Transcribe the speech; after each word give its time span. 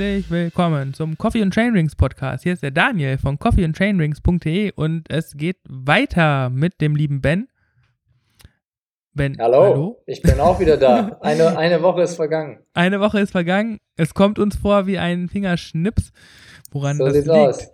Herzlich 0.00 0.30
willkommen 0.30 0.94
zum 0.94 1.18
Coffee 1.18 1.42
and 1.42 1.52
Chain 1.52 1.74
Rings 1.74 1.94
Podcast. 1.94 2.44
Hier 2.44 2.54
ist 2.54 2.62
der 2.62 2.70
Daniel 2.70 3.18
von 3.18 3.38
coffeeandchainrings.de 3.38 4.72
und 4.74 5.10
es 5.10 5.36
geht 5.36 5.58
weiter 5.68 6.48
mit 6.48 6.80
dem 6.80 6.96
lieben 6.96 7.20
Ben. 7.20 7.48
Ben, 9.12 9.36
hallo, 9.38 9.62
hallo, 9.62 10.02
ich 10.06 10.22
bin 10.22 10.40
auch 10.40 10.58
wieder 10.58 10.78
da. 10.78 11.18
Eine, 11.20 11.58
eine 11.58 11.82
Woche 11.82 12.00
ist 12.00 12.16
vergangen. 12.16 12.60
Eine 12.72 12.98
Woche 13.00 13.20
ist 13.20 13.32
vergangen. 13.32 13.78
Es 13.96 14.14
kommt 14.14 14.38
uns 14.38 14.56
vor 14.56 14.86
wie 14.86 14.96
ein 14.96 15.28
Fingerschnips, 15.28 16.12
woran 16.70 16.96
so 16.96 17.04
das 17.04 17.16
liegt. 17.16 17.28
Aus. 17.28 17.68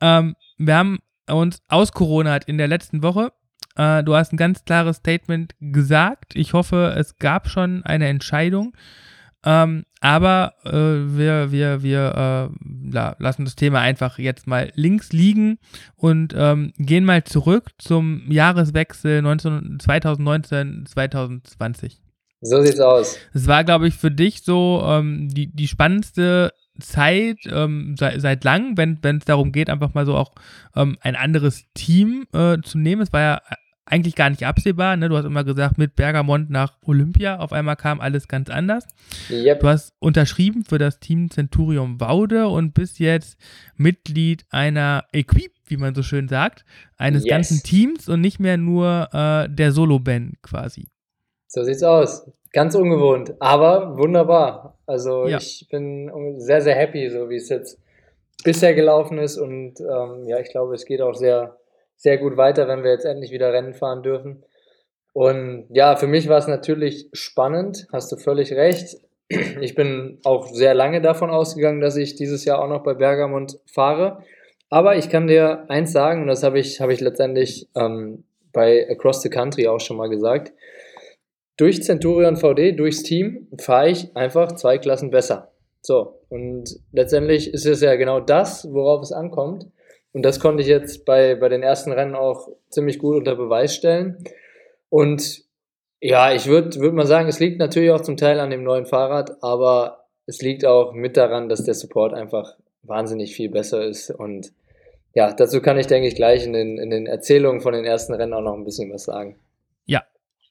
Ähm, 0.00 0.36
wir 0.58 0.76
haben 0.76 1.00
uns 1.28 1.58
aus 1.66 1.90
Corona 1.90 2.36
in 2.46 2.58
der 2.58 2.68
letzten 2.68 3.02
Woche 3.02 3.32
äh, 3.76 4.02
du 4.02 4.14
hast 4.14 4.32
ein 4.32 4.36
ganz 4.36 4.64
klares 4.64 4.98
Statement 4.98 5.54
gesagt. 5.60 6.36
Ich 6.36 6.52
hoffe, 6.52 6.94
es 6.96 7.16
gab 7.16 7.48
schon 7.48 7.82
eine 7.84 8.08
Entscheidung. 8.08 8.76
Ähm, 9.44 9.84
aber 10.00 10.54
äh, 10.64 11.16
wir, 11.16 11.50
wir, 11.50 11.82
wir 11.82 12.14
äh, 12.14 12.48
ja, 12.94 13.16
lassen 13.18 13.44
das 13.44 13.56
Thema 13.56 13.80
einfach 13.80 14.18
jetzt 14.18 14.46
mal 14.46 14.70
links 14.74 15.12
liegen 15.12 15.58
und 15.96 16.32
ähm, 16.36 16.72
gehen 16.78 17.04
mal 17.04 17.24
zurück 17.24 17.72
zum 17.78 18.30
Jahreswechsel 18.30 19.24
2019-2020. 19.24 21.96
So 22.40 22.62
sieht's 22.62 22.80
aus. 22.80 23.18
Es 23.32 23.46
war, 23.46 23.64
glaube 23.64 23.88
ich, 23.88 23.94
für 23.94 24.10
dich 24.10 24.42
so 24.42 24.82
ähm, 24.84 25.28
die, 25.28 25.46
die 25.46 25.68
spannendste 25.68 26.52
Zeit 26.80 27.38
ähm, 27.50 27.96
seit, 27.98 28.20
seit 28.20 28.44
langem, 28.44 28.76
wenn 28.76 29.18
es 29.18 29.24
darum 29.24 29.52
geht, 29.52 29.70
einfach 29.70 29.94
mal 29.94 30.06
so 30.06 30.16
auch 30.16 30.32
ähm, 30.74 30.98
ein 31.00 31.16
anderes 31.16 31.64
Team 31.74 32.26
äh, 32.32 32.58
zu 32.62 32.78
nehmen. 32.78 33.02
Es 33.02 33.12
war 33.12 33.20
ja 33.20 33.40
eigentlich 33.92 34.16
gar 34.16 34.30
nicht 34.30 34.46
absehbar. 34.46 34.96
Ne? 34.96 35.10
Du 35.10 35.16
hast 35.18 35.26
immer 35.26 35.44
gesagt, 35.44 35.76
mit 35.76 35.96
Bergamont 35.96 36.48
nach 36.48 36.78
Olympia. 36.86 37.38
Auf 37.38 37.52
einmal 37.52 37.76
kam 37.76 38.00
alles 38.00 38.26
ganz 38.26 38.48
anders. 38.48 38.86
Yep. 39.28 39.60
Du 39.60 39.68
hast 39.68 39.92
unterschrieben 39.98 40.64
für 40.64 40.78
das 40.78 40.98
Team 40.98 41.30
Centurion 41.30 42.00
Waude 42.00 42.48
und 42.48 42.72
bist 42.72 42.98
jetzt 43.00 43.36
Mitglied 43.76 44.46
einer 44.48 45.04
Equipe, 45.12 45.52
wie 45.66 45.76
man 45.76 45.94
so 45.94 46.02
schön 46.02 46.26
sagt, 46.26 46.64
eines 46.96 47.24
yes. 47.24 47.30
ganzen 47.30 47.62
Teams 47.62 48.08
und 48.08 48.22
nicht 48.22 48.40
mehr 48.40 48.56
nur 48.56 49.10
äh, 49.12 49.54
der 49.54 49.72
Solo-Band 49.72 50.40
quasi. 50.40 50.88
So 51.48 51.62
sieht's 51.62 51.82
aus. 51.82 52.26
Ganz 52.54 52.74
ungewohnt, 52.74 53.34
aber 53.40 53.98
wunderbar. 53.98 54.78
Also 54.86 55.26
ja. 55.26 55.36
ich 55.36 55.66
bin 55.70 56.10
sehr, 56.38 56.62
sehr 56.62 56.76
happy, 56.76 57.10
so 57.10 57.28
wie 57.28 57.36
es 57.36 57.50
jetzt 57.50 57.78
bisher 58.42 58.74
gelaufen 58.74 59.18
ist 59.18 59.36
und 59.36 59.80
ähm, 59.80 60.26
ja, 60.26 60.38
ich 60.38 60.50
glaube, 60.50 60.74
es 60.74 60.86
geht 60.86 61.00
auch 61.02 61.14
sehr 61.14 61.56
sehr 61.96 62.18
gut 62.18 62.36
weiter, 62.36 62.68
wenn 62.68 62.82
wir 62.82 62.90
jetzt 62.90 63.04
endlich 63.04 63.30
wieder 63.30 63.52
Rennen 63.52 63.74
fahren 63.74 64.02
dürfen. 64.02 64.44
Und 65.12 65.66
ja, 65.70 65.96
für 65.96 66.06
mich 66.06 66.28
war 66.28 66.38
es 66.38 66.46
natürlich 66.46 67.08
spannend, 67.12 67.86
hast 67.92 68.10
du 68.12 68.16
völlig 68.16 68.52
recht. 68.52 68.96
Ich 69.60 69.74
bin 69.74 70.18
auch 70.24 70.46
sehr 70.48 70.74
lange 70.74 71.00
davon 71.00 71.30
ausgegangen, 71.30 71.80
dass 71.80 71.96
ich 71.96 72.16
dieses 72.16 72.44
Jahr 72.44 72.62
auch 72.62 72.68
noch 72.68 72.82
bei 72.82 72.94
Bergamont 72.94 73.58
fahre. 73.66 74.22
Aber 74.68 74.96
ich 74.96 75.10
kann 75.10 75.26
dir 75.26 75.64
eins 75.68 75.92
sagen, 75.92 76.22
und 76.22 76.28
das 76.28 76.42
habe 76.42 76.58
ich, 76.58 76.80
hab 76.80 76.90
ich 76.90 77.00
letztendlich 77.00 77.68
ähm, 77.74 78.24
bei 78.52 78.88
Across 78.90 79.22
the 79.22 79.30
Country 79.30 79.68
auch 79.68 79.80
schon 79.80 79.96
mal 79.96 80.08
gesagt. 80.08 80.52
Durch 81.56 81.82
Centurion 81.82 82.36
VD, 82.36 82.78
durchs 82.78 83.02
Team, 83.02 83.48
fahre 83.60 83.90
ich 83.90 84.16
einfach 84.16 84.52
zwei 84.52 84.78
Klassen 84.78 85.10
besser. 85.10 85.52
So, 85.82 86.20
und 86.28 86.64
letztendlich 86.92 87.52
ist 87.52 87.66
es 87.66 87.80
ja 87.80 87.96
genau 87.96 88.20
das, 88.20 88.72
worauf 88.72 89.02
es 89.02 89.12
ankommt. 89.12 89.66
Und 90.12 90.22
das 90.22 90.40
konnte 90.40 90.62
ich 90.62 90.68
jetzt 90.68 91.04
bei, 91.04 91.34
bei 91.34 91.48
den 91.48 91.62
ersten 91.62 91.92
Rennen 91.92 92.14
auch 92.14 92.48
ziemlich 92.68 92.98
gut 92.98 93.16
unter 93.16 93.34
Beweis 93.34 93.74
stellen. 93.74 94.22
Und 94.90 95.44
ja, 96.00 96.32
ich 96.32 96.46
würde 96.46 96.78
würd 96.80 96.94
mal 96.94 97.06
sagen, 97.06 97.28
es 97.28 97.40
liegt 97.40 97.58
natürlich 97.58 97.90
auch 97.90 98.02
zum 98.02 98.16
Teil 98.16 98.40
an 98.40 98.50
dem 98.50 98.62
neuen 98.62 98.86
Fahrrad, 98.86 99.42
aber 99.42 100.04
es 100.26 100.42
liegt 100.42 100.66
auch 100.66 100.92
mit 100.92 101.16
daran, 101.16 101.48
dass 101.48 101.64
der 101.64 101.74
Support 101.74 102.12
einfach 102.12 102.56
wahnsinnig 102.82 103.34
viel 103.34 103.48
besser 103.48 103.84
ist. 103.84 104.10
Und 104.10 104.52
ja, 105.14 105.32
dazu 105.32 105.62
kann 105.62 105.78
ich, 105.78 105.86
denke 105.86 106.08
ich, 106.08 106.14
gleich 106.14 106.44
in 106.44 106.52
den, 106.52 106.78
in 106.78 106.90
den 106.90 107.06
Erzählungen 107.06 107.60
von 107.60 107.72
den 107.72 107.84
ersten 107.84 108.14
Rennen 108.14 108.34
auch 108.34 108.42
noch 108.42 108.54
ein 108.54 108.64
bisschen 108.64 108.92
was 108.92 109.04
sagen. 109.04 109.36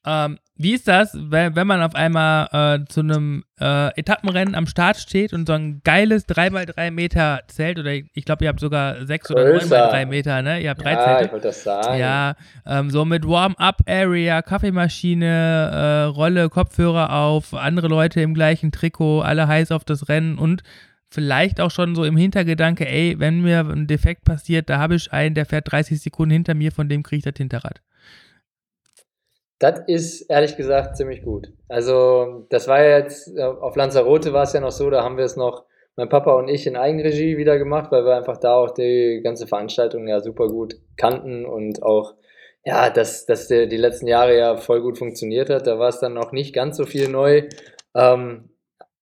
Ähm, 0.04 0.38
wie 0.56 0.74
ist 0.74 0.86
das, 0.86 1.16
wenn, 1.18 1.56
wenn 1.56 1.66
man 1.66 1.82
auf 1.82 1.94
einmal 1.94 2.48
äh, 2.52 2.84
zu 2.86 3.00
einem 3.00 3.44
äh, 3.60 3.88
Etappenrennen 3.98 4.54
am 4.54 4.66
Start 4.66 4.96
steht 4.96 5.32
und 5.32 5.46
so 5.46 5.54
ein 5.54 5.80
geiles 5.82 6.28
3x3 6.28 6.90
Meter 6.90 7.40
Zelt 7.48 7.78
oder 7.78 7.92
ich 7.92 8.24
glaube, 8.24 8.44
ihr 8.44 8.48
habt 8.48 8.60
sogar 8.60 9.04
6 9.04 9.30
oder 9.30 9.56
9x3 9.56 10.06
Meter, 10.06 10.42
ne? 10.42 10.60
Ihr 10.60 10.70
habt 10.70 10.82
drei 10.82 10.92
ja, 10.92 11.04
Zelte. 11.04 11.24
ich 11.26 11.32
wollte 11.32 11.48
das 11.48 11.62
sagen. 11.62 11.98
Ja, 11.98 12.34
ähm, 12.66 12.90
so 12.90 13.04
mit 13.04 13.26
Warm-Up-Area, 13.26 14.42
Kaffeemaschine, 14.42 15.26
äh, 15.72 16.02
Rolle, 16.04 16.48
Kopfhörer 16.48 17.12
auf, 17.12 17.54
andere 17.54 17.88
Leute 17.88 18.20
im 18.20 18.34
gleichen 18.34 18.72
Trikot, 18.72 19.22
alle 19.22 19.48
heiß 19.48 19.72
auf 19.72 19.84
das 19.84 20.08
Rennen 20.08 20.38
und 20.38 20.62
vielleicht 21.08 21.60
auch 21.60 21.70
schon 21.70 21.94
so 21.94 22.04
im 22.04 22.16
Hintergedanke, 22.16 22.88
ey, 22.88 23.16
wenn 23.18 23.42
mir 23.42 23.60
ein 23.60 23.86
Defekt 23.86 24.24
passiert, 24.24 24.70
da 24.70 24.78
habe 24.78 24.94
ich 24.96 25.12
einen, 25.12 25.34
der 25.34 25.46
fährt 25.46 25.70
30 25.70 26.00
Sekunden 26.00 26.32
hinter 26.32 26.54
mir, 26.54 26.72
von 26.72 26.88
dem 26.88 27.02
kriege 27.02 27.18
ich 27.18 27.24
das 27.24 27.36
Hinterrad. 27.36 27.80
Das 29.62 29.78
ist 29.86 30.22
ehrlich 30.22 30.56
gesagt 30.56 30.96
ziemlich 30.96 31.22
gut. 31.22 31.52
Also, 31.68 32.46
das 32.50 32.66
war 32.66 32.82
jetzt, 32.82 33.28
äh, 33.36 33.42
auf 33.44 33.76
Lanzarote 33.76 34.32
war 34.32 34.42
es 34.42 34.52
ja 34.54 34.60
noch 34.60 34.72
so, 34.72 34.90
da 34.90 35.04
haben 35.04 35.16
wir 35.16 35.24
es 35.24 35.36
noch, 35.36 35.62
mein 35.94 36.08
Papa 36.08 36.32
und 36.32 36.48
ich 36.48 36.66
in 36.66 36.74
Eigenregie 36.74 37.36
wieder 37.36 37.58
gemacht, 37.58 37.92
weil 37.92 38.04
wir 38.04 38.16
einfach 38.16 38.38
da 38.38 38.54
auch 38.54 38.72
die 38.72 39.20
ganze 39.22 39.46
Veranstaltung 39.46 40.08
ja 40.08 40.18
super 40.20 40.48
gut 40.48 40.80
kannten 40.96 41.44
und 41.44 41.80
auch, 41.84 42.14
ja, 42.64 42.90
dass, 42.90 43.24
dass 43.24 43.46
der, 43.46 43.66
die 43.66 43.76
letzten 43.76 44.08
Jahre 44.08 44.36
ja 44.36 44.56
voll 44.56 44.82
gut 44.82 44.98
funktioniert 44.98 45.48
hat. 45.48 45.68
Da 45.68 45.78
war 45.78 45.90
es 45.90 46.00
dann 46.00 46.14
noch 46.14 46.32
nicht 46.32 46.52
ganz 46.52 46.76
so 46.76 46.84
viel 46.84 47.08
neu. 47.08 47.48
Ähm, 47.94 48.48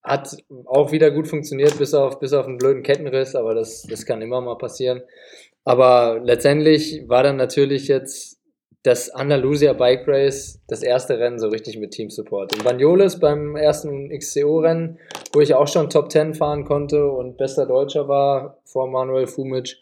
hat 0.03 0.37
auch 0.65 0.91
wieder 0.91 1.09
gut 1.09 1.27
funktioniert, 1.27 1.79
bis 1.79 1.95
auf, 1.95 2.19
bis 2.19 2.33
auf 2.33 2.45
einen 2.45 2.59
blöden 2.59 2.83
Kettenriss, 2.83 3.35
aber 3.35 3.55
das, 3.55 3.81
das 3.89 4.05
kann 4.05 4.21
immer 4.21 4.41
mal 4.41 4.59
passieren. 4.59 5.01
Aber 5.63 6.19
letztendlich 6.23 7.07
war 7.07 7.23
dann 7.23 7.37
natürlich 7.37 7.87
jetzt 7.87 8.40
das 8.83 9.09
Andalusia 9.11 9.73
Bike 9.73 10.07
Race, 10.07 10.59
das 10.67 10.81
erste 10.81 11.19
Rennen 11.19 11.39
so 11.39 11.49
richtig 11.49 11.77
mit 11.77 11.91
Team 11.91 12.09
Support. 12.09 12.55
In 12.55 12.63
Banyoles 12.63 13.19
beim 13.19 13.55
ersten 13.55 14.09
XCO-Rennen, 14.09 14.97
wo 15.33 15.41
ich 15.41 15.53
auch 15.53 15.67
schon 15.67 15.89
Top 15.89 16.11
10 16.11 16.33
fahren 16.33 16.65
konnte 16.65 17.05
und 17.11 17.37
bester 17.37 17.67
Deutscher 17.67 18.07
war 18.07 18.57
vor 18.65 18.87
Manuel 18.87 19.27
Fumic. 19.27 19.77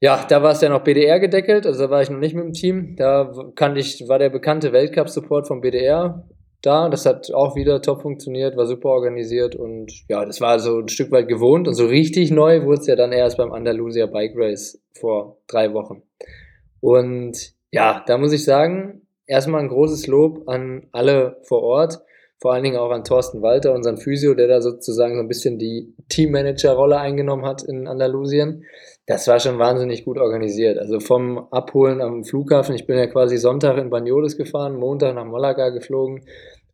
Ja, 0.00 0.24
da 0.28 0.44
war 0.44 0.52
es 0.52 0.60
ja 0.60 0.68
noch 0.68 0.84
BDR 0.84 1.18
gedeckelt, 1.18 1.66
also 1.66 1.86
da 1.86 1.90
war 1.90 2.02
ich 2.02 2.10
noch 2.10 2.20
nicht 2.20 2.34
mit 2.34 2.44
dem 2.44 2.52
Team. 2.52 2.94
Da 2.96 3.32
kannte 3.56 3.80
ich, 3.80 4.08
war 4.08 4.20
der 4.20 4.30
bekannte 4.30 4.72
Weltcup-Support 4.72 5.48
vom 5.48 5.60
BDR 5.60 6.24
da. 6.62 6.88
Das 6.88 7.04
hat 7.04 7.32
auch 7.34 7.56
wieder 7.56 7.82
top 7.82 8.02
funktioniert, 8.02 8.56
war 8.56 8.66
super 8.66 8.90
organisiert 8.90 9.56
und 9.56 9.92
ja, 10.08 10.24
das 10.24 10.40
war 10.40 10.60
so 10.60 10.78
ein 10.78 10.88
Stück 10.88 11.10
weit 11.10 11.26
gewohnt 11.26 11.66
und 11.66 11.74
so 11.74 11.86
richtig 11.86 12.30
neu 12.30 12.64
wurde 12.64 12.80
es 12.80 12.86
ja 12.86 12.94
dann 12.94 13.10
erst 13.10 13.38
beim 13.38 13.52
Andalusia 13.52 14.06
Bike 14.06 14.34
Race 14.36 14.80
vor 14.92 15.38
drei 15.48 15.72
Wochen. 15.74 16.02
Und 16.80 17.57
ja, 17.70 18.04
da 18.06 18.18
muss 18.18 18.32
ich 18.32 18.44
sagen, 18.44 19.06
erstmal 19.26 19.60
ein 19.60 19.68
großes 19.68 20.06
Lob 20.06 20.48
an 20.48 20.86
alle 20.92 21.38
vor 21.42 21.62
Ort, 21.62 22.00
vor 22.40 22.52
allen 22.52 22.62
Dingen 22.62 22.76
auch 22.76 22.90
an 22.90 23.04
Thorsten 23.04 23.42
Walter, 23.42 23.74
unseren 23.74 23.96
Physio, 23.96 24.34
der 24.34 24.46
da 24.46 24.60
sozusagen 24.60 25.16
so 25.16 25.20
ein 25.20 25.28
bisschen 25.28 25.58
die 25.58 25.92
Teammanager-Rolle 26.08 26.96
eingenommen 26.96 27.44
hat 27.44 27.64
in 27.64 27.88
Andalusien. 27.88 28.64
Das 29.06 29.26
war 29.26 29.40
schon 29.40 29.58
wahnsinnig 29.58 30.04
gut 30.04 30.18
organisiert. 30.18 30.78
Also 30.78 31.00
vom 31.00 31.38
Abholen 31.50 32.00
am 32.00 32.24
Flughafen, 32.24 32.76
ich 32.76 32.86
bin 32.86 32.96
ja 32.96 33.06
quasi 33.08 33.38
Sonntag 33.38 33.76
in 33.78 33.90
Banyoles 33.90 34.36
gefahren, 34.36 34.76
Montag 34.76 35.14
nach 35.16 35.24
Malaga 35.24 35.70
geflogen 35.70 36.24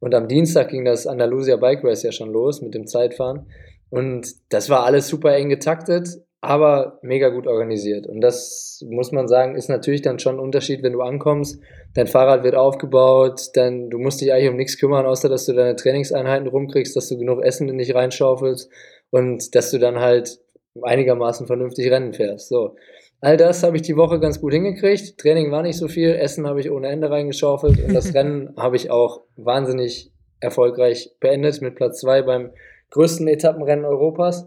und 0.00 0.14
am 0.14 0.28
Dienstag 0.28 0.68
ging 0.68 0.84
das 0.84 1.06
Andalusia 1.06 1.56
Bike 1.56 1.82
Race 1.82 2.02
ja 2.02 2.12
schon 2.12 2.30
los 2.30 2.60
mit 2.60 2.74
dem 2.74 2.86
Zeitfahren. 2.86 3.46
Und 3.88 4.34
das 4.50 4.68
war 4.68 4.84
alles 4.84 5.08
super 5.08 5.34
eng 5.34 5.48
getaktet 5.48 6.08
aber 6.44 6.98
mega 7.02 7.28
gut 7.28 7.46
organisiert. 7.46 8.06
Und 8.06 8.20
das 8.20 8.84
muss 8.88 9.12
man 9.12 9.28
sagen, 9.28 9.56
ist 9.56 9.68
natürlich 9.68 10.02
dann 10.02 10.18
schon 10.18 10.36
ein 10.36 10.40
Unterschied, 10.40 10.82
wenn 10.82 10.92
du 10.92 11.00
ankommst, 11.00 11.60
dein 11.94 12.06
Fahrrad 12.06 12.44
wird 12.44 12.54
aufgebaut, 12.54 13.40
dann 13.54 13.90
du 13.90 13.98
musst 13.98 14.20
dich 14.20 14.32
eigentlich 14.32 14.50
um 14.50 14.56
nichts 14.56 14.78
kümmern, 14.78 15.06
außer 15.06 15.28
dass 15.28 15.46
du 15.46 15.52
deine 15.52 15.76
Trainingseinheiten 15.76 16.46
rumkriegst, 16.46 16.96
dass 16.96 17.08
du 17.08 17.18
genug 17.18 17.42
Essen 17.42 17.68
in 17.68 17.78
dich 17.78 17.94
reinschaufelst 17.94 18.70
und 19.10 19.54
dass 19.54 19.70
du 19.70 19.78
dann 19.78 20.00
halt 20.00 20.38
einigermaßen 20.82 21.46
vernünftig 21.46 21.90
Rennen 21.90 22.12
fährst. 22.12 22.48
So. 22.48 22.76
All 23.20 23.36
das 23.36 23.62
habe 23.62 23.76
ich 23.76 23.82
die 23.82 23.96
Woche 23.96 24.20
ganz 24.20 24.40
gut 24.40 24.52
hingekriegt. 24.52 25.16
Training 25.18 25.50
war 25.50 25.62
nicht 25.62 25.78
so 25.78 25.88
viel, 25.88 26.10
Essen 26.10 26.46
habe 26.46 26.60
ich 26.60 26.70
ohne 26.70 26.88
Ende 26.88 27.10
reingeschaufelt 27.10 27.82
und 27.82 27.94
das 27.94 28.14
Rennen 28.14 28.54
habe 28.56 28.76
ich 28.76 28.90
auch 28.90 29.22
wahnsinnig 29.36 30.12
erfolgreich 30.40 31.10
beendet 31.20 31.62
mit 31.62 31.74
Platz 31.74 32.00
zwei 32.00 32.22
beim 32.22 32.50
größten 32.90 33.26
Etappenrennen 33.28 33.84
Europas. 33.84 34.46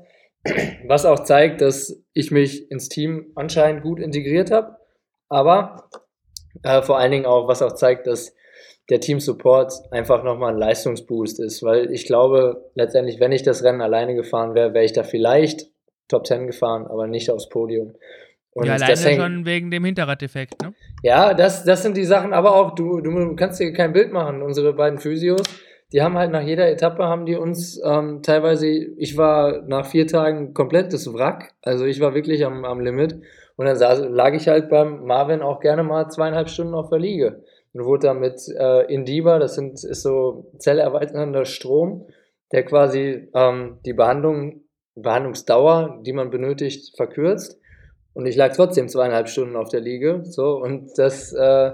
Was 0.85 1.05
auch 1.05 1.23
zeigt, 1.23 1.61
dass 1.61 2.03
ich 2.13 2.31
mich 2.31 2.69
ins 2.71 2.89
Team 2.89 3.31
anscheinend 3.35 3.83
gut 3.83 3.99
integriert 3.99 4.51
habe. 4.51 4.77
Aber 5.29 5.89
äh, 6.63 6.81
vor 6.81 6.97
allen 6.97 7.11
Dingen 7.11 7.25
auch, 7.25 7.47
was 7.47 7.61
auch 7.61 7.73
zeigt, 7.73 8.07
dass 8.07 8.33
der 8.89 8.99
Team 8.99 9.19
Support 9.19 9.73
einfach 9.91 10.23
nochmal 10.23 10.53
ein 10.53 10.59
Leistungsboost 10.59 11.39
ist. 11.39 11.63
Weil 11.63 11.91
ich 11.91 12.05
glaube, 12.05 12.71
letztendlich, 12.75 13.19
wenn 13.19 13.31
ich 13.31 13.43
das 13.43 13.63
Rennen 13.63 13.81
alleine 13.81 14.15
gefahren 14.15 14.55
wäre, 14.55 14.73
wäre 14.73 14.85
ich 14.85 14.93
da 14.93 15.03
vielleicht 15.03 15.67
Top 16.07 16.25
10 16.25 16.47
gefahren, 16.47 16.87
aber 16.87 17.07
nicht 17.07 17.29
aufs 17.29 17.49
Podium. 17.49 17.93
Und 18.51 18.65
ja, 18.65 18.75
alleine 18.75 18.99
hängt, 18.99 19.21
schon 19.21 19.45
wegen 19.45 19.69
dem 19.69 19.83
Hinterraddefekt, 19.83 20.61
ne? 20.63 20.73
Ja, 21.03 21.33
das, 21.33 21.63
das 21.63 21.83
sind 21.83 21.95
die 21.95 22.05
Sachen, 22.05 22.33
aber 22.33 22.55
auch, 22.55 22.73
du, 22.73 23.01
du 23.01 23.35
kannst 23.35 23.59
dir 23.59 23.71
kein 23.73 23.93
Bild 23.93 24.11
machen. 24.11 24.41
Unsere 24.41 24.73
beiden 24.73 24.99
Physios, 24.99 25.43
die 25.93 26.01
haben 26.01 26.17
halt 26.17 26.31
nach 26.31 26.41
jeder 26.41 26.69
Etappe 26.69 27.03
haben 27.03 27.25
die 27.25 27.35
uns 27.35 27.81
ähm, 27.83 28.21
teilweise, 28.21 28.67
ich 28.67 29.15
war 29.17 29.61
nach 29.67 29.85
vier 29.85 30.05
Tagen 30.05 30.53
komplettes 30.53 31.11
Wrack, 31.13 31.53
also 31.61 31.85
ich 31.85 32.01
war 32.01 32.13
wirklich 32.13 32.45
am, 32.45 32.65
am 32.65 32.81
Limit. 32.81 33.21
Und 33.55 33.65
dann 33.65 33.75
saß, 33.75 34.05
lag 34.09 34.33
ich 34.33 34.47
halt 34.47 34.69
beim 34.69 35.05
Marvin 35.05 35.41
auch 35.41 35.59
gerne 35.59 35.83
mal 35.83 36.09
zweieinhalb 36.09 36.49
Stunden 36.49 36.75
auf 36.75 36.89
der 36.89 36.99
Liege 36.99 37.43
und 37.73 37.85
wurde 37.85 38.07
dann 38.07 38.19
mit 38.19 38.41
äh, 38.49 38.93
Indiva, 38.93 39.39
das 39.39 39.55
sind, 39.55 39.83
ist 39.83 40.03
so 40.03 40.51
zellerweiternder 40.59 41.45
Strom, 41.45 42.07
der 42.51 42.63
quasi 42.63 43.29
ähm, 43.33 43.79
die 43.85 43.93
Behandlung, 43.93 44.61
Behandlungsdauer, 44.95 46.01
die 46.05 46.13
man 46.13 46.29
benötigt, 46.29 46.95
verkürzt. 46.95 47.59
Und 48.13 48.25
ich 48.25 48.35
lag 48.35 48.55
trotzdem 48.55 48.89
zweieinhalb 48.89 49.27
Stunden 49.27 49.55
auf 49.55 49.69
der 49.69 49.81
Liege, 49.81 50.21
so. 50.23 50.57
Und 50.57 50.97
das 50.97 51.33
äh, 51.33 51.71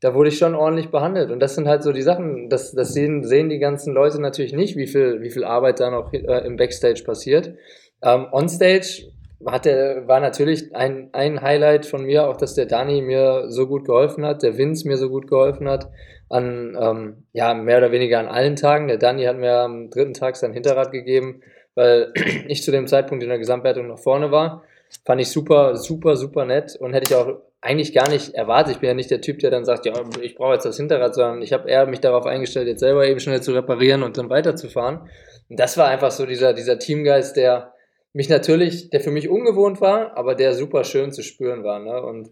da 0.00 0.14
wurde 0.14 0.28
ich 0.28 0.38
schon 0.38 0.54
ordentlich 0.54 0.90
behandelt. 0.90 1.30
Und 1.30 1.40
das 1.40 1.54
sind 1.54 1.66
halt 1.66 1.82
so 1.82 1.92
die 1.92 2.02
Sachen, 2.02 2.48
das, 2.48 2.72
das 2.72 2.92
sehen, 2.92 3.24
sehen 3.24 3.48
die 3.48 3.58
ganzen 3.58 3.92
Leute 3.92 4.20
natürlich 4.20 4.52
nicht, 4.52 4.76
wie 4.76 4.86
viel, 4.86 5.20
wie 5.20 5.30
viel 5.30 5.44
Arbeit 5.44 5.80
da 5.80 5.90
noch 5.90 6.12
äh, 6.12 6.46
im 6.46 6.56
Backstage 6.56 7.02
passiert. 7.04 7.54
Ähm, 8.02 8.26
Onstage 8.30 9.10
hatte, 9.44 10.02
war 10.06 10.20
natürlich 10.20 10.74
ein, 10.74 11.10
ein 11.12 11.42
Highlight 11.42 11.86
von 11.86 12.04
mir, 12.04 12.28
auch 12.28 12.36
dass 12.36 12.54
der 12.54 12.66
Dani 12.66 13.02
mir 13.02 13.46
so 13.48 13.66
gut 13.66 13.84
geholfen 13.84 14.24
hat, 14.24 14.42
der 14.42 14.56
Vince 14.56 14.86
mir 14.86 14.96
so 14.96 15.08
gut 15.08 15.28
geholfen 15.28 15.68
hat, 15.68 15.88
an, 16.28 16.76
ähm, 16.80 17.24
ja, 17.32 17.54
mehr 17.54 17.78
oder 17.78 17.90
weniger 17.90 18.18
an 18.18 18.26
allen 18.26 18.56
Tagen. 18.56 18.88
Der 18.88 18.98
Dani 18.98 19.24
hat 19.24 19.38
mir 19.38 19.54
am 19.60 19.90
dritten 19.90 20.14
Tag 20.14 20.36
sein 20.36 20.52
Hinterrad 20.52 20.92
gegeben, 20.92 21.40
weil 21.74 22.12
ich 22.48 22.62
zu 22.62 22.70
dem 22.70 22.86
Zeitpunkt 22.86 23.22
in 23.22 23.30
der 23.30 23.38
Gesamtwertung 23.38 23.88
noch 23.88 23.98
vorne 23.98 24.30
war. 24.30 24.62
Fand 25.04 25.20
ich 25.20 25.30
super, 25.30 25.76
super, 25.76 26.16
super 26.16 26.44
nett 26.44 26.76
und 26.76 26.92
hätte 26.92 27.12
ich 27.12 27.16
auch 27.16 27.40
eigentlich 27.60 27.92
gar 27.92 28.08
nicht 28.08 28.34
erwartet. 28.34 28.74
Ich 28.74 28.80
bin 28.80 28.88
ja 28.88 28.94
nicht 28.94 29.10
der 29.10 29.20
Typ, 29.20 29.40
der 29.40 29.50
dann 29.50 29.64
sagt, 29.64 29.84
ja, 29.86 29.92
ich 30.22 30.36
brauche 30.36 30.54
jetzt 30.54 30.64
das 30.64 30.76
Hinterrad, 30.76 31.14
sondern 31.14 31.42
ich 31.42 31.52
habe 31.52 31.68
eher 31.68 31.86
mich 31.86 32.00
darauf 32.00 32.24
eingestellt, 32.24 32.68
jetzt 32.68 32.80
selber 32.80 33.06
eben 33.06 33.20
schnell 33.20 33.42
zu 33.42 33.52
reparieren 33.52 34.02
und 34.02 34.16
dann 34.16 34.30
weiterzufahren. 34.30 35.08
Und 35.48 35.58
das 35.58 35.76
war 35.76 35.88
einfach 35.88 36.10
so 36.10 36.24
dieser, 36.24 36.52
dieser 36.54 36.78
Teamgeist, 36.78 37.36
der 37.36 37.72
mich 38.12 38.28
natürlich, 38.28 38.90
der 38.90 39.00
für 39.00 39.10
mich 39.10 39.28
ungewohnt 39.28 39.80
war, 39.80 40.16
aber 40.16 40.34
der 40.34 40.54
super 40.54 40.84
schön 40.84 41.12
zu 41.12 41.22
spüren 41.22 41.64
war. 41.64 41.80
Ne? 41.80 42.00
Und 42.00 42.30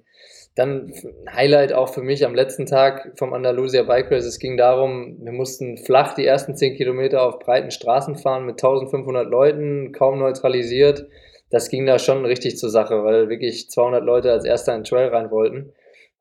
dann 0.55 0.93
Highlight 1.31 1.73
auch 1.73 1.93
für 1.93 2.03
mich 2.03 2.25
am 2.25 2.35
letzten 2.35 2.65
Tag 2.65 3.13
vom 3.17 3.35
Andalusia 3.35 3.83
Bike 3.83 4.11
Race. 4.11 4.25
Es 4.25 4.39
ging 4.39 4.57
darum, 4.57 5.19
wir 5.21 5.33
mussten 5.33 5.77
flach 5.77 6.15
die 6.15 6.25
ersten 6.25 6.57
10 6.57 6.77
Kilometer 6.77 7.23
auf 7.23 7.39
breiten 7.41 7.71
Straßen 7.71 8.17
fahren 8.17 8.47
mit 8.47 8.55
1500 8.55 9.29
Leuten, 9.29 9.93
kaum 9.93 10.19
neutralisiert 10.19 11.07
das 11.51 11.69
ging 11.69 11.87
da 11.87 11.99
schon 11.99 12.25
richtig 12.25 12.59
zur 12.59 12.71
Sache, 12.71 13.05
weil 13.05 13.29
wirklich 13.29 13.71
200 13.71 14.05
Leute 14.05 14.33
als 14.33 14.45
erster 14.45 14.75
in 14.75 14.81
den 14.81 14.85
Trail 14.85 15.09
rein 15.09 15.31
wollten. 15.31 15.73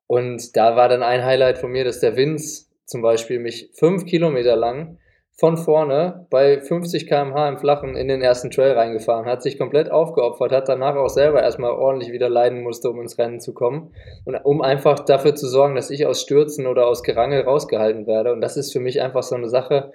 Und 0.06 0.56
da 0.56 0.76
war 0.76 0.88
dann 0.88 1.02
ein 1.02 1.24
Highlight 1.24 1.58
von 1.58 1.70
mir, 1.70 1.84
dass 1.84 2.00
der 2.00 2.16
Vince 2.16 2.66
zum 2.84 3.02
Beispiel 3.02 3.40
mich 3.40 3.70
fünf 3.74 4.06
Kilometer 4.06 4.54
lang 4.54 4.98
von 5.38 5.58
vorne 5.58 6.26
bei 6.30 6.60
50 6.60 7.06
km/h 7.06 7.48
im 7.48 7.58
Flachen 7.58 7.94
in 7.94 8.08
den 8.08 8.22
ersten 8.22 8.50
Trail 8.50 8.72
reingefahren, 8.72 9.26
hat 9.26 9.42
sich 9.42 9.58
komplett 9.58 9.90
aufgeopfert, 9.90 10.50
hat 10.50 10.68
danach 10.68 10.96
auch 10.96 11.10
selber 11.10 11.42
erstmal 11.42 11.72
ordentlich 11.72 12.10
wieder 12.10 12.30
leiden 12.30 12.62
musste, 12.62 12.88
um 12.88 13.00
ins 13.02 13.18
Rennen 13.18 13.40
zu 13.40 13.52
kommen 13.52 13.92
und 14.24 14.34
um 14.36 14.62
einfach 14.62 15.00
dafür 15.00 15.34
zu 15.34 15.46
sorgen, 15.46 15.74
dass 15.74 15.90
ich 15.90 16.06
aus 16.06 16.22
Stürzen 16.22 16.66
oder 16.66 16.86
aus 16.86 17.02
Gerangel 17.02 17.42
rausgehalten 17.42 18.06
werde. 18.06 18.32
Und 18.32 18.40
das 18.40 18.56
ist 18.56 18.72
für 18.72 18.80
mich 18.80 19.02
einfach 19.02 19.22
so 19.22 19.34
eine 19.34 19.50
Sache, 19.50 19.92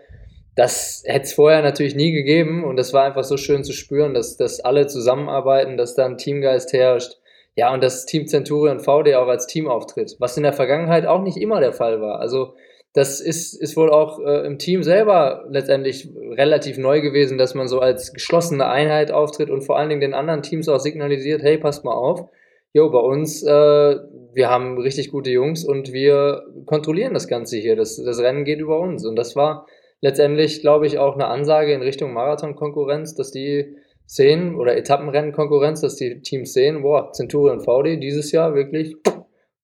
das 0.55 1.03
hätte 1.05 1.25
es 1.25 1.33
vorher 1.33 1.61
natürlich 1.61 1.95
nie 1.95 2.11
gegeben 2.11 2.63
und 2.63 2.75
das 2.75 2.93
war 2.93 3.03
einfach 3.03 3.23
so 3.23 3.37
schön 3.37 3.63
zu 3.63 3.73
spüren, 3.73 4.13
dass, 4.13 4.37
dass 4.37 4.59
alle 4.59 4.87
zusammenarbeiten, 4.87 5.77
dass 5.77 5.95
da 5.95 6.05
ein 6.05 6.17
Teamgeist 6.17 6.73
herrscht. 6.73 7.17
Ja, 7.55 7.73
und 7.73 7.83
das 7.83 8.05
Team 8.05 8.27
Centurion 8.27 8.79
VD 8.79 9.15
auch 9.15 9.27
als 9.27 9.47
Team 9.47 9.67
auftritt, 9.67 10.15
was 10.19 10.37
in 10.37 10.43
der 10.43 10.53
Vergangenheit 10.53 11.05
auch 11.05 11.21
nicht 11.21 11.37
immer 11.37 11.59
der 11.59 11.73
Fall 11.73 12.01
war. 12.01 12.19
Also 12.19 12.53
das 12.93 13.21
ist, 13.21 13.53
ist 13.53 13.77
wohl 13.77 13.89
auch 13.89 14.19
äh, 14.19 14.45
im 14.45 14.57
Team 14.57 14.83
selber 14.83 15.45
letztendlich 15.49 16.09
relativ 16.31 16.77
neu 16.77 17.01
gewesen, 17.01 17.37
dass 17.37 17.55
man 17.55 17.67
so 17.67 17.79
als 17.79 18.13
geschlossene 18.13 18.67
Einheit 18.67 19.11
auftritt 19.11 19.49
und 19.49 19.61
vor 19.61 19.77
allen 19.77 19.89
Dingen 19.89 20.01
den 20.01 20.13
anderen 20.13 20.41
Teams 20.41 20.67
auch 20.67 20.79
signalisiert, 20.79 21.41
hey, 21.41 21.57
passt 21.57 21.85
mal 21.85 21.93
auf, 21.93 22.29
jo, 22.73 22.89
bei 22.89 22.99
uns, 22.99 23.43
äh, 23.43 23.95
wir 24.33 24.49
haben 24.49 24.77
richtig 24.77 25.11
gute 25.11 25.29
Jungs 25.29 25.65
und 25.65 25.91
wir 25.91 26.43
kontrollieren 26.65 27.13
das 27.13 27.27
Ganze 27.27 27.57
hier. 27.57 27.75
Das, 27.75 28.01
das 28.01 28.19
Rennen 28.19 28.45
geht 28.45 28.59
über 28.59 28.79
uns. 28.79 29.05
Und 29.05 29.15
das 29.15 29.35
war 29.35 29.67
letztendlich, 30.01 30.61
glaube 30.61 30.87
ich, 30.87 30.97
auch 30.97 31.13
eine 31.13 31.27
Ansage 31.27 31.73
in 31.73 31.81
Richtung 31.81 32.13
Marathon-Konkurrenz, 32.13 33.15
dass 33.15 33.31
die 33.31 33.77
sehen, 34.05 34.55
oder 34.55 34.75
Etappenrennen-Konkurrenz, 34.75 35.81
dass 35.81 35.95
die 35.95 36.21
Teams 36.21 36.53
sehen, 36.53 36.81
boah, 36.81 37.11
Centurion 37.13 37.61
VD 37.61 37.97
dieses 37.97 38.31
Jahr 38.31 38.53
wirklich 38.53 38.97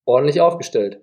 ordentlich 0.05 0.39
aufgestellt. 0.39 1.01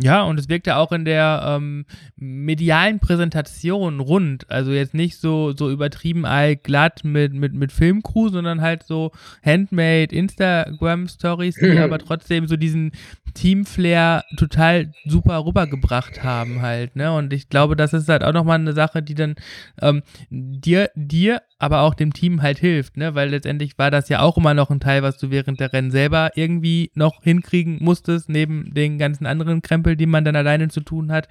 Ja, 0.00 0.24
und 0.24 0.40
es 0.40 0.48
wirkt 0.48 0.66
ja 0.66 0.78
auch 0.78 0.90
in 0.90 1.04
der 1.04 1.44
ähm, 1.46 1.86
medialen 2.16 2.98
Präsentation 2.98 4.00
rund. 4.00 4.50
Also 4.50 4.72
jetzt 4.72 4.92
nicht 4.92 5.20
so, 5.20 5.54
so 5.56 5.70
übertrieben 5.70 6.26
allglatt 6.26 7.04
mit, 7.04 7.32
mit, 7.32 7.54
mit 7.54 7.70
Filmcrew, 7.70 8.28
sondern 8.28 8.60
halt 8.60 8.82
so 8.82 9.12
handmade 9.44 10.14
Instagram-Stories, 10.14 11.54
die 11.56 11.78
aber 11.78 11.98
trotzdem 11.98 12.48
so 12.48 12.56
diesen 12.56 12.90
Team-Flair 13.34 14.24
total 14.36 14.92
super 15.04 15.44
rübergebracht 15.44 16.22
haben 16.22 16.62
halt, 16.62 16.96
ne? 16.96 17.12
Und 17.12 17.32
ich 17.32 17.48
glaube, 17.48 17.76
das 17.76 17.92
ist 17.92 18.08
halt 18.08 18.22
auch 18.22 18.32
nochmal 18.32 18.58
eine 18.58 18.72
Sache, 18.72 19.02
die 19.02 19.14
dann 19.14 19.34
ähm, 19.80 20.02
dir, 20.30 20.90
dir, 20.94 21.42
aber 21.58 21.80
auch 21.80 21.94
dem 21.94 22.12
Team 22.12 22.42
halt 22.42 22.58
hilft, 22.58 22.96
ne? 22.96 23.14
Weil 23.14 23.30
letztendlich 23.30 23.76
war 23.76 23.90
das 23.90 24.08
ja 24.08 24.20
auch 24.20 24.36
immer 24.36 24.54
noch 24.54 24.70
ein 24.70 24.80
Teil, 24.80 25.02
was 25.02 25.18
du 25.18 25.30
während 25.30 25.60
der 25.60 25.72
Rennen 25.72 25.90
selber 25.90 26.30
irgendwie 26.36 26.90
noch 26.94 27.22
hinkriegen 27.22 27.78
musstest, 27.80 28.28
neben 28.28 28.72
den 28.72 28.98
ganzen 28.98 29.26
anderen 29.26 29.62
Krempel, 29.62 29.83
die 29.84 30.06
man 30.06 30.24
dann 30.24 30.36
alleine 30.36 30.68
zu 30.68 30.80
tun 30.80 31.12
hat. 31.12 31.28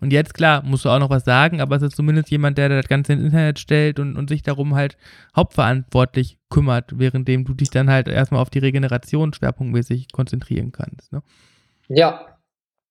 Und 0.00 0.12
jetzt, 0.12 0.34
klar, 0.34 0.62
musst 0.64 0.84
du 0.84 0.88
auch 0.88 0.98
noch 0.98 1.10
was 1.10 1.24
sagen, 1.24 1.60
aber 1.60 1.76
es 1.76 1.82
ist 1.82 1.96
zumindest 1.96 2.30
jemand, 2.30 2.58
der 2.58 2.68
das 2.68 2.88
Ganze 2.88 3.12
ins 3.12 3.22
Internet 3.22 3.58
stellt 3.58 4.00
und, 4.00 4.16
und 4.16 4.28
sich 4.28 4.42
darum 4.42 4.74
halt 4.74 4.96
hauptverantwortlich 5.36 6.38
kümmert, 6.50 6.98
währenddem 6.98 7.44
du 7.44 7.54
dich 7.54 7.70
dann 7.70 7.88
halt 7.88 8.08
erstmal 8.08 8.42
auf 8.42 8.50
die 8.50 8.58
Regeneration 8.58 9.32
schwerpunktmäßig 9.32 10.10
konzentrieren 10.12 10.72
kannst. 10.72 11.12
Ne? 11.12 11.22
Ja. 11.88 12.26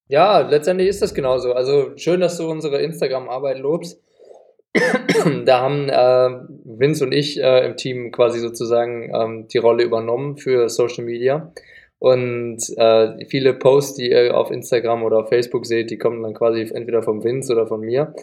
Ja, 0.07 0.41
letztendlich 0.41 0.89
ist 0.89 1.01
das 1.01 1.13
genauso. 1.13 1.53
Also 1.53 1.91
schön, 1.95 2.19
dass 2.19 2.37
du 2.37 2.49
unsere 2.49 2.81
Instagram-Arbeit 2.81 3.59
lobst. 3.59 4.01
da 5.45 5.61
haben 5.61 5.89
äh, 5.89 6.47
Vince 6.63 7.03
und 7.03 7.11
ich 7.11 7.41
äh, 7.41 7.65
im 7.65 7.75
Team 7.75 8.11
quasi 8.11 8.39
sozusagen 8.39 9.11
ähm, 9.13 9.47
die 9.47 9.57
Rolle 9.57 9.83
übernommen 9.83 10.37
für 10.37 10.69
Social 10.69 11.03
Media. 11.03 11.51
Und 12.01 12.57
äh, 12.77 13.25
viele 13.27 13.53
Posts, 13.53 13.97
die 13.97 14.09
ihr 14.09 14.35
auf 14.35 14.49
Instagram 14.49 15.03
oder 15.03 15.19
auf 15.19 15.29
Facebook 15.29 15.67
seht, 15.67 15.91
die 15.91 15.99
kommen 15.99 16.23
dann 16.23 16.33
quasi 16.33 16.61
entweder 16.73 17.03
vom 17.03 17.23
Vince 17.23 17.53
oder 17.53 17.67
von 17.67 17.81
mir. 17.81 18.15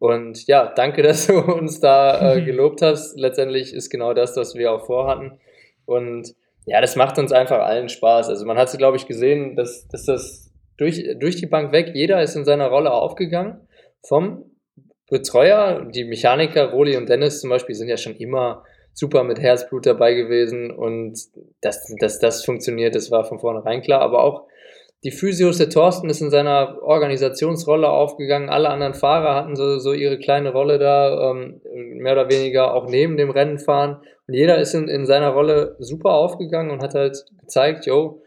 Und 0.00 0.48
ja, 0.48 0.72
danke, 0.74 1.02
dass 1.04 1.28
du 1.28 1.38
uns 1.38 1.78
da 1.78 2.34
äh, 2.34 2.42
gelobt 2.44 2.82
hast. 2.82 3.16
Letztendlich 3.16 3.72
ist 3.72 3.88
genau 3.88 4.14
das, 4.14 4.36
was 4.36 4.56
wir 4.56 4.72
auch 4.72 4.84
vorhatten. 4.84 5.38
Und 5.84 6.34
ja, 6.66 6.80
das 6.80 6.96
macht 6.96 7.18
uns 7.18 7.30
einfach 7.30 7.60
allen 7.60 7.88
Spaß. 7.88 8.28
Also 8.28 8.44
man 8.46 8.58
hat 8.58 8.66
es, 8.66 8.76
glaube 8.76 8.96
ich, 8.96 9.06
gesehen, 9.06 9.54
dass, 9.54 9.86
dass 9.86 10.06
das 10.06 10.50
durch, 10.76 11.06
durch 11.20 11.36
die 11.36 11.46
Bank 11.46 11.70
weg, 11.70 11.92
jeder 11.94 12.20
ist 12.20 12.34
in 12.34 12.44
seiner 12.44 12.66
Rolle 12.66 12.90
aufgegangen. 12.90 13.60
Vom 14.02 14.44
Betreuer, 15.08 15.84
die 15.84 16.02
Mechaniker, 16.02 16.72
Roli 16.72 16.96
und 16.96 17.08
Dennis 17.08 17.40
zum 17.40 17.50
Beispiel, 17.50 17.76
sind 17.76 17.86
ja 17.86 17.96
schon 17.96 18.16
immer 18.16 18.64
super 19.00 19.24
mit 19.24 19.40
Herzblut 19.40 19.86
dabei 19.86 20.12
gewesen 20.12 20.70
und 20.70 21.18
dass, 21.62 21.90
dass 21.98 22.18
das 22.18 22.44
funktioniert, 22.44 22.94
das 22.94 23.10
war 23.10 23.24
von 23.24 23.38
vornherein 23.38 23.80
klar. 23.80 24.02
Aber 24.02 24.22
auch 24.22 24.42
die 25.02 25.10
Physios, 25.10 25.56
der 25.56 25.70
Thorsten 25.70 26.10
ist 26.10 26.20
in 26.20 26.28
seiner 26.28 26.82
Organisationsrolle 26.82 27.88
aufgegangen. 27.88 28.50
Alle 28.50 28.68
anderen 28.68 28.92
Fahrer 28.92 29.34
hatten 29.34 29.56
so, 29.56 29.78
so 29.78 29.94
ihre 29.94 30.18
kleine 30.18 30.52
Rolle 30.52 30.78
da, 30.78 31.30
ähm, 31.30 31.62
mehr 31.72 32.12
oder 32.12 32.30
weniger 32.30 32.74
auch 32.74 32.86
neben 32.86 33.16
dem 33.16 33.30
Rennen 33.30 33.58
fahren. 33.58 34.02
Und 34.28 34.34
jeder 34.34 34.58
ist 34.58 34.74
in, 34.74 34.86
in 34.88 35.06
seiner 35.06 35.30
Rolle 35.30 35.76
super 35.78 36.10
aufgegangen 36.10 36.70
und 36.70 36.82
hat 36.82 36.92
halt 36.92 37.24
gezeigt, 37.40 37.86
yo, 37.86 38.20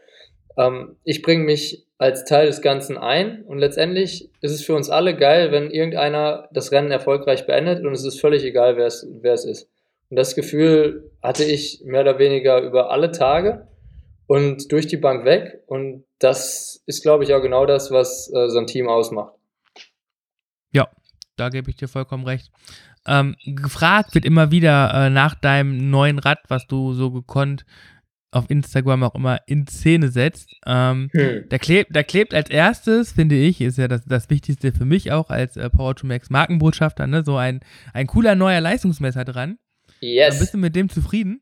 ähm, 0.58 0.96
ich 1.04 1.22
bringe 1.22 1.44
mich 1.44 1.86
als 1.98 2.24
Teil 2.24 2.46
des 2.46 2.60
Ganzen 2.60 2.98
ein 2.98 3.44
und 3.44 3.58
letztendlich 3.58 4.28
ist 4.40 4.50
es 4.50 4.64
für 4.64 4.74
uns 4.74 4.90
alle 4.90 5.16
geil, 5.16 5.52
wenn 5.52 5.70
irgendeiner 5.70 6.48
das 6.52 6.72
Rennen 6.72 6.90
erfolgreich 6.90 7.46
beendet 7.46 7.84
und 7.84 7.92
es 7.92 8.04
ist 8.04 8.20
völlig 8.20 8.42
egal, 8.44 8.76
wer 8.76 8.86
es, 8.86 9.06
wer 9.22 9.34
es 9.34 9.44
ist. 9.44 9.70
Und 10.14 10.18
das 10.18 10.36
Gefühl 10.36 11.10
hatte 11.24 11.42
ich 11.42 11.82
mehr 11.84 12.02
oder 12.02 12.20
weniger 12.20 12.60
über 12.60 12.92
alle 12.92 13.10
Tage 13.10 13.66
und 14.28 14.70
durch 14.70 14.86
die 14.86 14.96
Bank 14.96 15.24
weg. 15.24 15.64
Und 15.66 16.04
das 16.20 16.84
ist, 16.86 17.02
glaube 17.02 17.24
ich, 17.24 17.34
auch 17.34 17.42
genau 17.42 17.66
das, 17.66 17.90
was 17.90 18.32
äh, 18.32 18.48
so 18.48 18.60
ein 18.60 18.68
Team 18.68 18.88
ausmacht. 18.88 19.32
Ja, 20.72 20.88
da 21.34 21.48
gebe 21.48 21.68
ich 21.68 21.74
dir 21.74 21.88
vollkommen 21.88 22.22
recht. 22.22 22.52
Ähm, 23.08 23.34
gefragt 23.44 24.14
wird 24.14 24.24
immer 24.24 24.52
wieder 24.52 24.94
äh, 24.94 25.10
nach 25.10 25.34
deinem 25.34 25.90
neuen 25.90 26.20
Rad, 26.20 26.38
was 26.46 26.68
du 26.68 26.92
so 26.92 27.10
gekonnt 27.10 27.64
auf 28.30 28.48
Instagram 28.48 29.02
auch 29.02 29.16
immer 29.16 29.40
in 29.46 29.66
Szene 29.66 30.10
setzt. 30.10 30.48
Ähm, 30.64 31.08
hm. 31.10 31.46
da, 31.48 31.58
klebt, 31.58 31.90
da 31.90 32.04
klebt 32.04 32.34
als 32.34 32.50
erstes, 32.50 33.10
finde 33.10 33.34
ich, 33.34 33.60
ist 33.60 33.78
ja 33.78 33.88
das, 33.88 34.04
das 34.04 34.30
Wichtigste 34.30 34.70
für 34.70 34.84
mich 34.84 35.10
auch 35.10 35.30
als 35.30 35.56
äh, 35.56 35.68
Power 35.70 35.96
2 35.96 36.06
Max 36.06 36.30
Markenbotschafter, 36.30 37.08
ne, 37.08 37.24
so 37.24 37.36
ein, 37.36 37.58
ein 37.92 38.06
cooler 38.06 38.36
neuer 38.36 38.60
Leistungsmesser 38.60 39.24
dran. 39.24 39.58
Yes. 40.00 40.38
bist 40.38 40.54
du 40.54 40.58
mit 40.58 40.76
dem 40.76 40.88
zufrieden? 40.88 41.40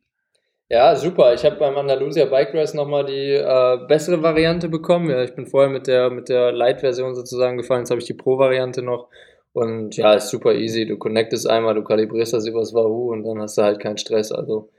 Ja, 0.69 0.97
super. 0.97 1.35
Ich 1.35 1.45
habe 1.45 1.57
beim 1.57 1.77
Andalusia 1.77 2.25
Bike 2.25 2.55
Race 2.55 2.73
nochmal 2.73 3.05
die 3.05 3.35
äh, 3.35 3.87
bessere 3.89 4.23
Variante 4.23 4.69
bekommen. 4.69 5.11
Ja, 5.11 5.23
ich 5.23 5.35
bin 5.35 5.47
vorher 5.47 5.71
mit 5.71 5.87
der, 5.87 6.09
mit 6.09 6.29
der 6.31 6.51
Light-Version 6.51 7.15
sozusagen 7.15 7.59
gefahren. 7.59 7.81
Jetzt 7.81 7.91
habe 7.91 8.01
ich 8.01 8.07
die 8.07 8.15
Pro-Variante 8.15 8.81
noch. 8.81 9.09
Und 9.53 9.97
ja, 9.97 10.15
ist 10.15 10.31
super 10.31 10.55
easy. 10.55 10.87
Du 10.87 10.97
connectest 10.97 11.47
einmal, 11.49 11.75
du 11.75 11.85
kalibrierst 11.85 12.33
das 12.33 12.47
übers 12.47 12.73
Wahoo 12.73 13.13
und 13.13 13.25
dann 13.25 13.41
hast 13.43 13.59
du 13.59 13.63
halt 13.63 13.81
keinen 13.81 13.99
Stress. 13.99 14.33
Also 14.33 14.71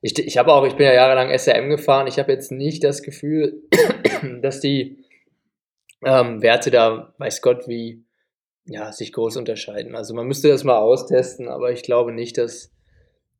ich, 0.00 0.18
ich 0.18 0.38
habe 0.38 0.52
auch, 0.52 0.66
ich 0.66 0.76
bin 0.76 0.86
ja 0.86 0.94
jahrelang 0.94 1.30
SRM 1.36 1.68
gefahren. 1.68 2.06
Ich 2.06 2.18
habe 2.18 2.32
jetzt 2.32 2.50
nicht 2.50 2.82
das 2.82 3.02
Gefühl, 3.02 3.62
dass 4.42 4.60
die 4.60 5.04
ähm, 6.04 6.42
Werte 6.42 6.70
da, 6.70 7.12
weiß 7.18 7.42
Gott, 7.42 7.68
wie 7.68 8.04
ja, 8.66 8.92
sich 8.92 9.12
groß 9.12 9.36
unterscheiden. 9.36 9.94
Also 9.94 10.14
man 10.14 10.26
müsste 10.26 10.48
das 10.48 10.64
mal 10.64 10.78
austesten, 10.78 11.48
aber 11.48 11.72
ich 11.72 11.82
glaube 11.82 12.12
nicht, 12.12 12.38
dass, 12.38 12.72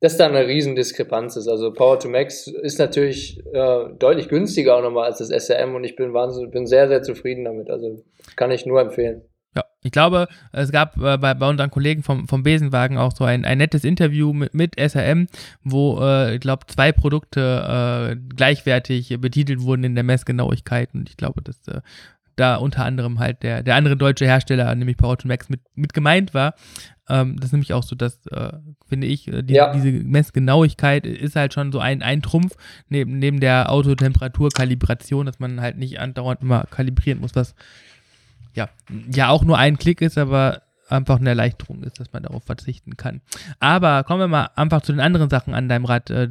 dass 0.05 0.17
da 0.17 0.27
eine 0.27 0.45
riesen 0.45 0.75
Diskrepanz 0.75 1.35
ist. 1.35 1.47
Also 1.47 1.73
Power 1.73 1.99
to 1.99 2.07
Max 2.07 2.45
ist 2.45 2.77
natürlich 2.77 3.43
äh, 3.53 3.85
deutlich 3.97 4.29
günstiger 4.29 4.77
auch 4.77 4.83
nochmal 4.83 5.05
als 5.05 5.17
das 5.17 5.29
SRM 5.29 5.73
und 5.73 5.83
ich 5.83 5.95
bin 5.95 6.13
wahnsinnig, 6.13 6.51
bin 6.51 6.67
sehr, 6.67 6.87
sehr 6.87 7.01
zufrieden 7.01 7.45
damit. 7.45 7.71
Also 7.71 8.03
kann 8.35 8.51
ich 8.51 8.67
nur 8.67 8.79
empfehlen. 8.79 9.23
Ja, 9.55 9.63
ich 9.81 9.91
glaube, 9.91 10.27
es 10.51 10.71
gab 10.71 10.95
äh, 10.97 11.17
bei, 11.17 11.33
bei 11.33 11.49
unseren 11.49 11.71
Kollegen 11.71 12.03
vom, 12.03 12.27
vom 12.27 12.43
Besenwagen 12.43 12.99
auch 12.99 13.13
so 13.15 13.23
ein, 13.23 13.45
ein 13.45 13.57
nettes 13.57 13.83
Interview 13.83 14.31
mit, 14.31 14.53
mit 14.53 14.75
SRM, 14.79 15.25
wo, 15.63 15.99
äh, 15.99 16.35
ich 16.35 16.39
glaube, 16.41 16.67
zwei 16.67 16.91
Produkte 16.91 18.11
äh, 18.11 18.15
gleichwertig 18.35 19.17
betitelt 19.19 19.61
wurden 19.61 19.85
in 19.85 19.95
der 19.95 20.03
Messgenauigkeit. 20.03 20.89
Und 20.93 21.09
ich 21.09 21.17
glaube, 21.17 21.41
das 21.41 21.67
äh, 21.67 21.81
da 22.35 22.55
unter 22.55 22.85
anderem 22.85 23.19
halt 23.19 23.43
der, 23.43 23.63
der 23.63 23.75
andere 23.75 23.97
deutsche 23.97 24.25
Hersteller, 24.25 24.73
nämlich 24.75 24.97
Powerton 24.97 25.29
Max, 25.29 25.49
mit, 25.49 25.61
mit 25.75 25.93
gemeint 25.93 26.33
war. 26.33 26.55
Ähm, 27.07 27.37
das 27.37 27.47
ist 27.47 27.53
nämlich 27.53 27.73
auch 27.73 27.83
so, 27.83 27.95
dass, 27.95 28.25
äh, 28.27 28.53
finde 28.87 29.07
ich, 29.07 29.27
äh, 29.27 29.43
die, 29.43 29.53
ja. 29.53 29.73
diese 29.73 29.91
Messgenauigkeit 29.91 31.05
ist 31.05 31.35
halt 31.35 31.53
schon 31.53 31.71
so 31.71 31.79
ein, 31.79 32.01
ein 32.01 32.21
Trumpf 32.21 32.55
neben, 32.89 33.19
neben 33.19 33.39
der 33.39 33.71
Autotemperaturkalibration, 33.71 35.25
dass 35.25 35.39
man 35.39 35.61
halt 35.61 35.77
nicht 35.77 35.99
andauernd 35.99 36.41
immer 36.41 36.65
kalibrieren 36.69 37.21
muss, 37.21 37.35
was 37.35 37.55
ja, 38.53 38.69
ja 39.11 39.29
auch 39.29 39.43
nur 39.43 39.57
ein 39.57 39.77
Klick 39.77 40.01
ist, 40.01 40.17
aber 40.17 40.61
einfach 40.87 41.19
eine 41.19 41.29
Erleichterung 41.29 41.83
ist, 41.83 41.99
dass 41.99 42.13
man 42.13 42.23
darauf 42.23 42.43
verzichten 42.43 42.97
kann. 42.97 43.21
Aber 43.59 44.03
kommen 44.03 44.19
wir 44.21 44.27
mal 44.27 44.49
einfach 44.55 44.81
zu 44.81 44.91
den 44.91 45.01
anderen 45.01 45.29
Sachen 45.29 45.53
an 45.53 45.69
deinem 45.69 45.85
Rad. 45.85 46.09
Äh, 46.09 46.29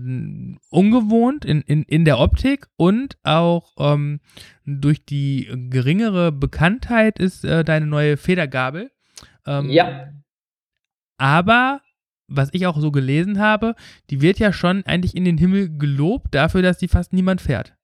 ungewohnt 0.70 1.44
in, 1.44 1.62
in, 1.62 1.82
in 1.84 2.04
der 2.04 2.18
Optik 2.18 2.68
und 2.76 3.16
auch 3.22 3.72
ähm, 3.78 4.20
durch 4.64 5.04
die 5.04 5.50
geringere 5.70 6.32
Bekanntheit 6.32 7.18
ist 7.18 7.44
äh, 7.44 7.64
deine 7.64 7.86
neue 7.86 8.16
Federgabel. 8.16 8.90
Ähm, 9.46 9.70
ja. 9.70 10.08
Aber 11.18 11.80
was 12.26 12.48
ich 12.52 12.66
auch 12.66 12.78
so 12.78 12.90
gelesen 12.90 13.38
habe, 13.38 13.74
die 14.10 14.20
wird 14.20 14.38
ja 14.38 14.52
schon 14.52 14.84
eigentlich 14.86 15.16
in 15.16 15.24
den 15.24 15.38
Himmel 15.38 15.76
gelobt 15.76 16.34
dafür, 16.34 16.62
dass 16.62 16.78
die 16.78 16.88
fast 16.88 17.12
niemand 17.12 17.40
fährt. 17.40 17.74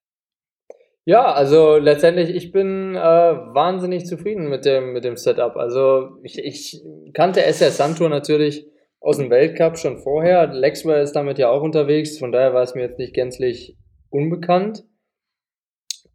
Ja, 1.07 1.33
also 1.33 1.76
letztendlich, 1.76 2.30
ich 2.30 2.52
bin 2.52 2.95
äh, 2.95 2.99
wahnsinnig 2.99 4.07
zufrieden 4.07 4.49
mit 4.49 4.64
dem, 4.64 4.92
mit 4.92 5.04
dem 5.04 5.16
Setup. 5.16 5.57
Also 5.57 6.19
ich, 6.23 6.38
ich 6.38 6.83
kannte 7.14 7.45
SS 7.45 7.78
Santur 7.78 8.09
natürlich 8.09 8.66
aus 9.00 9.16
dem 9.16 9.30
Weltcup 9.30 9.78
schon 9.78 9.99
vorher. 9.99 10.47
Lexwell 10.49 11.02
ist 11.02 11.12
damit 11.12 11.38
ja 11.38 11.49
auch 11.49 11.62
unterwegs, 11.62 12.19
von 12.19 12.33
daher 12.33 12.52
war 12.52 12.62
es 12.62 12.75
mir 12.75 12.83
jetzt 12.83 12.99
nicht 12.99 13.14
gänzlich 13.14 13.76
unbekannt. 14.11 14.85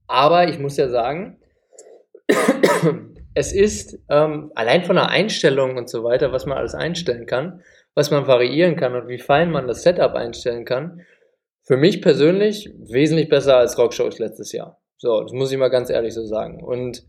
Aber 0.08 0.48
ich 0.48 0.60
muss 0.60 0.78
ja 0.78 0.88
sagen, 0.88 1.40
es 3.34 3.54
ist 3.54 4.00
ähm, 4.10 4.52
allein 4.54 4.84
von 4.84 4.96
der 4.96 5.10
Einstellung 5.10 5.78
und 5.78 5.90
so 5.90 6.04
weiter, 6.04 6.32
was 6.32 6.46
man 6.46 6.60
alles 6.60 6.76
einstellen 6.76 7.26
kann, 7.26 7.62
was 7.96 8.12
man 8.12 8.28
variieren 8.28 8.76
kann 8.76 8.96
und 8.96 9.08
wie 9.08 9.18
fein 9.18 9.50
man 9.50 9.68
das 9.68 9.82
Setup 9.82 10.14
einstellen 10.14 10.64
kann, 10.64 11.02
für 11.66 11.78
mich 11.78 12.02
persönlich 12.02 12.72
wesentlich 12.78 13.28
besser 13.28 13.58
als 13.58 13.78
RockShox 13.78 14.20
letztes 14.20 14.52
Jahr. 14.52 14.80
So, 14.98 15.22
das 15.22 15.34
muss 15.34 15.52
ich 15.52 15.58
mal 15.58 15.70
ganz 15.70 15.90
ehrlich 15.90 16.14
so 16.14 16.24
sagen. 16.26 16.64
Und 16.64 17.04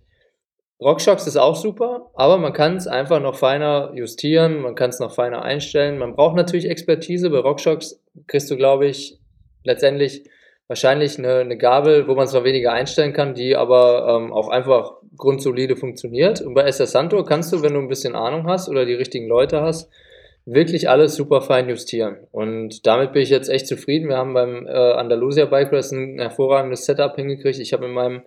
RockShox 0.81 1.27
ist 1.27 1.37
auch 1.37 1.57
super, 1.57 2.11
aber 2.15 2.39
man 2.39 2.53
kann 2.53 2.77
es 2.77 2.87
einfach 2.87 3.21
noch 3.21 3.37
feiner 3.37 3.93
justieren, 3.95 4.61
man 4.61 4.75
kann 4.75 4.91
es 4.91 4.99
noch 4.99 5.15
feiner 5.15 5.43
einstellen. 5.43 5.99
Man 5.99 6.15
braucht 6.15 6.37
natürlich 6.37 6.69
Expertise. 6.69 7.31
Bei 7.31 7.39
RockShox 7.39 8.03
kriegst 8.27 8.51
du, 8.51 8.57
glaube 8.57 8.87
ich, 8.87 9.19
letztendlich 9.65 10.25
wahrscheinlich 10.69 11.19
eine, 11.19 11.37
eine 11.37 11.57
Gabel, 11.57 12.09
wo 12.09 12.15
man 12.15 12.27
zwar 12.27 12.45
weniger 12.45 12.73
einstellen 12.73 13.13
kann, 13.13 13.35
die 13.35 13.57
aber 13.57 14.19
ähm, 14.19 14.33
auch 14.33 14.49
einfach 14.49 14.95
grundsolide 15.17 15.77
funktioniert. 15.77 16.41
Und 16.41 16.55
bei 16.55 16.63
SS 16.63 16.93
Santo 16.93 17.23
kannst 17.25 17.53
du, 17.53 17.63
wenn 17.63 17.75
du 17.75 17.81
ein 17.81 17.89
bisschen 17.89 18.15
Ahnung 18.15 18.47
hast 18.47 18.69
oder 18.69 18.85
die 18.85 18.95
richtigen 18.95 19.29
Leute 19.29 19.61
hast, 19.61 19.91
wirklich 20.47 20.89
alles 20.89 21.17
super 21.17 21.43
fein 21.43 21.69
justieren. 21.69 22.19
Und 22.31 22.87
damit 22.87 23.13
bin 23.13 23.23
ich 23.23 23.31
jetzt 23.31 23.51
echt 23.51 23.67
zufrieden. 23.67 24.09
Wir 24.09 24.17
haben 24.17 24.33
beim 24.33 24.67
äh, 24.67 24.71
Andalusia 24.71 25.45
Bike 25.45 25.73
Race 25.73 25.91
ein 25.91 26.19
hervorragendes 26.19 26.87
Setup 26.87 27.15
hingekriegt. 27.17 27.59
Ich 27.59 27.73
habe 27.73 27.87
mit 27.87 27.95
meinem 27.95 28.23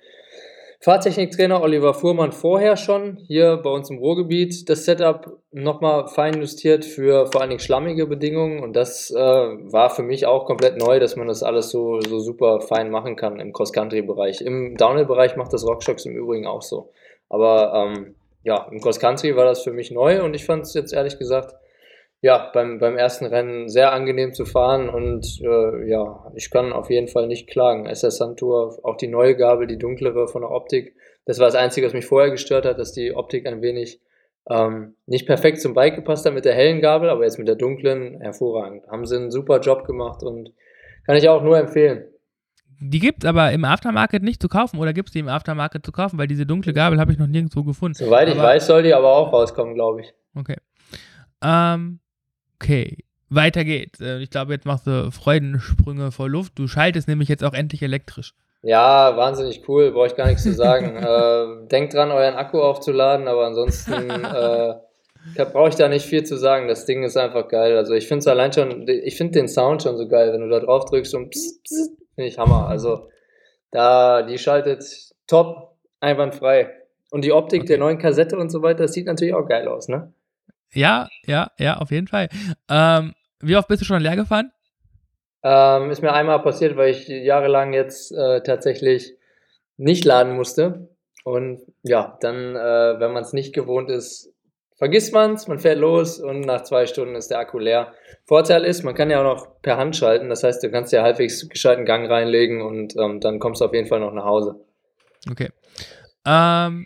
Fahrtechniktrainer 0.82 1.62
Oliver 1.62 1.94
Fuhrmann 1.94 2.32
vorher 2.32 2.78
schon 2.78 3.18
hier 3.28 3.58
bei 3.58 3.70
uns 3.70 3.90
im 3.90 3.98
Ruhrgebiet 3.98 4.70
das 4.70 4.86
Setup 4.86 5.38
nochmal 5.52 6.08
fein 6.08 6.40
justiert 6.40 6.86
für 6.86 7.28
vor 7.28 7.42
allen 7.42 7.50
Dingen 7.50 7.60
schlammige 7.60 8.08
Bedingungen 8.08 8.64
und 8.64 8.78
das 8.78 9.12
äh, 9.12 9.18
war 9.18 9.90
für 9.90 10.04
mich 10.04 10.26
auch 10.26 10.46
komplett 10.46 10.78
neu, 10.78 11.02
dass 11.02 11.18
man 11.18 11.28
das 11.28 11.44
alles 11.44 11.70
so, 11.70 12.00
so 12.00 12.20
super 12.20 12.62
fein 12.62 12.92
machen 12.92 13.18
kann 13.18 13.42
im 13.42 13.52
Cross-Country-Bereich. 13.52 14.40
Im 14.40 14.78
Downhill-Bereich 14.78 15.36
macht 15.36 15.52
das 15.52 15.68
RockShox 15.68 16.06
im 16.06 16.16
Übrigen 16.16 16.48
auch 16.48 16.62
so. 16.62 16.92
Aber 17.28 17.74
ähm, 17.74 18.16
ja, 18.44 18.66
im 18.72 18.80
Cross-Country 18.80 19.36
war 19.36 19.44
das 19.44 19.62
für 19.62 19.74
mich 19.74 19.92
neu 19.92 20.24
und 20.24 20.34
ich 20.34 20.46
fand 20.46 20.64
es 20.64 20.74
jetzt 20.74 20.94
ehrlich 20.94 21.20
gesagt 21.20 21.56
ja, 22.22 22.50
beim, 22.54 22.80
beim 22.80 22.98
ersten 22.98 23.26
Rennen 23.26 23.70
sehr 23.70 23.94
angenehm 23.94 24.34
zu 24.34 24.46
fahren 24.46 24.90
und 24.90 25.40
äh, 25.42 25.90
ja, 25.90 26.32
ich 26.36 26.52
kann 26.52 26.74
auf 26.74 26.90
jeden 26.90 27.08
Fall 27.08 27.28
nicht 27.28 27.50
klagen. 27.50 27.86
SS 27.86 28.18
Santur, 28.18 28.78
auch 28.84 28.98
die 28.98 29.08
neue 29.08 29.38
Gabel, 29.38 29.68
die 29.68 29.78
dunklere 29.78 30.28
von 30.28 30.42
der 30.42 30.52
Optik, 30.52 30.96
das 31.26 31.40
war 31.40 31.46
das 31.46 31.56
Einzige, 31.56 31.86
was 31.88 31.94
mich 31.94 32.06
vorher 32.06 32.32
gestört 32.32 32.66
hat, 32.66 32.80
dass 32.80 32.92
die 32.92 33.14
Optik 33.14 33.46
ein 33.46 33.62
wenig 33.62 34.02
ähm, 34.50 34.96
nicht 35.06 35.28
perfekt 35.28 35.62
zum 35.62 35.74
Bike 35.74 35.96
gepasst 35.96 36.26
hat 36.26 36.34
mit 36.34 36.44
der 36.44 36.56
hellen 36.56 36.82
Gabel, 36.82 37.10
aber 37.10 37.24
jetzt 37.24 37.38
mit 37.38 37.48
der 37.48 37.56
dunklen 37.56 38.20
hervorragend. 38.20 38.88
Haben 38.88 39.06
sie 39.06 39.16
einen 39.16 39.32
super 39.32 39.60
Job 39.60 39.86
gemacht 39.86 40.24
und 40.24 40.52
kann 41.06 41.16
ich 41.16 41.30
auch 41.30 41.44
nur 41.44 41.58
empfehlen. 41.58 42.06
Die 42.82 43.00
gibt 43.00 43.24
es 43.24 43.30
aber 43.30 43.52
im 43.52 43.66
Aftermarket 43.66 44.24
nicht 44.24 44.42
zu 44.42 44.48
kaufen 44.48 44.80
oder 44.80 44.94
gibt 44.94 45.10
es 45.10 45.14
die 45.14 45.20
im 45.20 45.28
Aftermarket 45.28 45.86
zu 45.86 45.92
kaufen, 45.92 46.18
weil 46.18 46.28
diese 46.28 46.46
dunkle 46.46 46.74
Gabel 46.74 47.00
habe 47.00 47.12
ich 47.12 47.20
noch 47.20 47.28
nirgendwo 47.28 47.64
gefunden. 47.64 47.96
Soweit 47.96 48.28
aber, 48.28 48.38
ich 48.38 48.42
weiß, 48.42 48.68
soll 48.68 48.84
die 48.84 48.94
aber 48.94 49.16
auch 49.16 49.32
rauskommen, 49.34 49.76
glaube 49.76 50.02
ich. 50.02 50.14
Okay. 50.34 50.56
Ähm, 51.44 52.00
Okay, 52.62 52.98
weiter 53.30 53.64
geht's. 53.64 54.02
Äh, 54.02 54.20
ich 54.20 54.30
glaube, 54.30 54.54
jetzt 54.54 54.66
machst 54.66 54.88
du 54.88 55.12
Freudensprünge 55.12 56.12
vor 56.12 56.30
Luft. 56.30 56.58
Du 56.58 56.68
schaltest 56.68 57.08
nämlich 57.08 57.30
jetzt 57.30 57.44
auch 57.44 57.54
endlich 57.54 57.82
elektrisch. 57.82 58.34
Ja, 58.62 59.16
wahnsinnig 59.16 59.68
cool, 59.70 59.92
brauche 59.92 60.08
ich 60.08 60.16
gar 60.16 60.28
nichts 60.28 60.44
zu 60.44 60.54
sagen. 60.54 60.98
äh, 60.98 61.68
denkt 61.68 61.94
dran, 61.94 62.12
euren 62.12 62.36
Akku 62.36 62.60
aufzuladen, 62.60 63.28
aber 63.28 63.46
ansonsten 63.46 64.10
äh, 64.10 65.46
brauche 65.46 65.70
ich 65.70 65.76
da 65.76 65.88
nicht 65.88 66.06
viel 66.06 66.24
zu 66.24 66.38
sagen. 66.38 66.68
Das 66.68 66.86
Ding 66.86 67.04
ist 67.04 67.16
einfach 67.16 67.48
geil. 67.48 67.78
Also 67.78 67.94
ich 67.94 68.08
finde 68.08 68.20
es 68.20 68.28
allein 68.28 68.52
schon, 68.52 68.88
ich 68.88 69.16
finde 69.16 69.40
den 69.40 69.48
Sound 69.48 69.84
schon 69.84 69.98
so 69.98 70.08
geil, 70.08 70.34
wenn 70.34 70.42
du 70.42 70.50
da 70.50 70.60
drauf 70.60 70.86
drückst 70.86 71.16
und 71.16 71.34
finde 71.34 72.28
ich 72.28 72.38
Hammer. 72.38 72.68
Also 72.68 73.10
da, 73.72 74.24
die 74.24 74.38
schaltet 74.38 74.84
top, 75.28 75.76
einwandfrei. 76.02 76.72
Und 77.12 77.24
die 77.24 77.32
Optik 77.32 77.62
okay. 77.62 77.70
der 77.70 77.78
neuen 77.80 77.98
Kassette 77.98 78.38
und 78.38 78.50
so 78.50 78.62
weiter, 78.62 78.84
das 78.84 78.94
sieht 78.94 79.08
natürlich 79.08 79.34
auch 79.34 79.48
geil 79.48 79.68
aus, 79.68 79.88
ne? 79.88 80.14
Ja, 80.74 81.08
ja, 81.26 81.52
ja, 81.58 81.78
auf 81.78 81.92
jeden 81.92 82.08
Fall. 82.08 82.30
Ähm, 82.70 83.14
wie 83.40 83.56
oft 83.56 83.68
bist 83.68 83.82
du 83.82 83.86
schon 83.86 84.02
leer 84.02 84.16
gefahren? 84.16 84.52
Ähm, 85.44 85.90
ist 85.90 86.02
mir 86.02 86.14
einmal 86.14 86.42
passiert, 86.42 86.76
weil 86.76 86.92
ich 86.92 87.08
jahrelang 87.08 87.74
jetzt 87.74 88.12
äh, 88.12 88.42
tatsächlich 88.42 89.14
nicht 89.78 90.04
laden 90.06 90.36
musste. 90.36 90.90
Und 91.24 91.62
ja, 91.84 92.18
dann, 92.22 92.56
äh, 92.56 93.00
wenn 93.00 93.14
man 93.14 93.24
es 93.24 93.34
nicht 93.34 93.54
gewohnt 93.54 93.90
ist, 93.90 94.34
vergisst 94.78 95.14
man 95.14 95.34
es, 95.34 95.48
man 95.48 95.60
fährt 95.60 95.78
los 95.78 96.20
und 96.20 96.42
nach 96.42 96.64
zwei 96.64 96.86
Stunden 96.86 97.16
ist 97.16 97.30
der 97.30 97.40
Akku 97.40 97.60
leer. 97.60 97.94
Vorteil 98.26 98.64
ist, 98.64 98.84
man 98.84 98.96
kann 98.96 99.10
ja 99.10 99.20
auch 99.20 99.36
noch 99.36 99.62
per 99.62 99.78
Hand 99.78 99.96
schalten. 99.96 100.30
Das 100.30 100.44
heißt, 100.44 100.64
du 100.64 100.72
kannst 100.72 100.92
ja 100.92 101.04
halbwegs 101.04 101.48
gescheiten 101.48 101.86
Gang 101.86 102.10
reinlegen 102.10 102.62
und 102.62 102.96
ähm, 102.98 103.20
dann 103.20 103.40
kommst 103.40 103.62
du 103.62 103.66
auf 103.66 103.74
jeden 103.74 103.88
Fall 103.88 104.00
noch 104.00 104.14
nach 104.14 104.26
Hause. 104.26 104.56
Okay. 105.30 105.50
Ähm, 106.26 106.86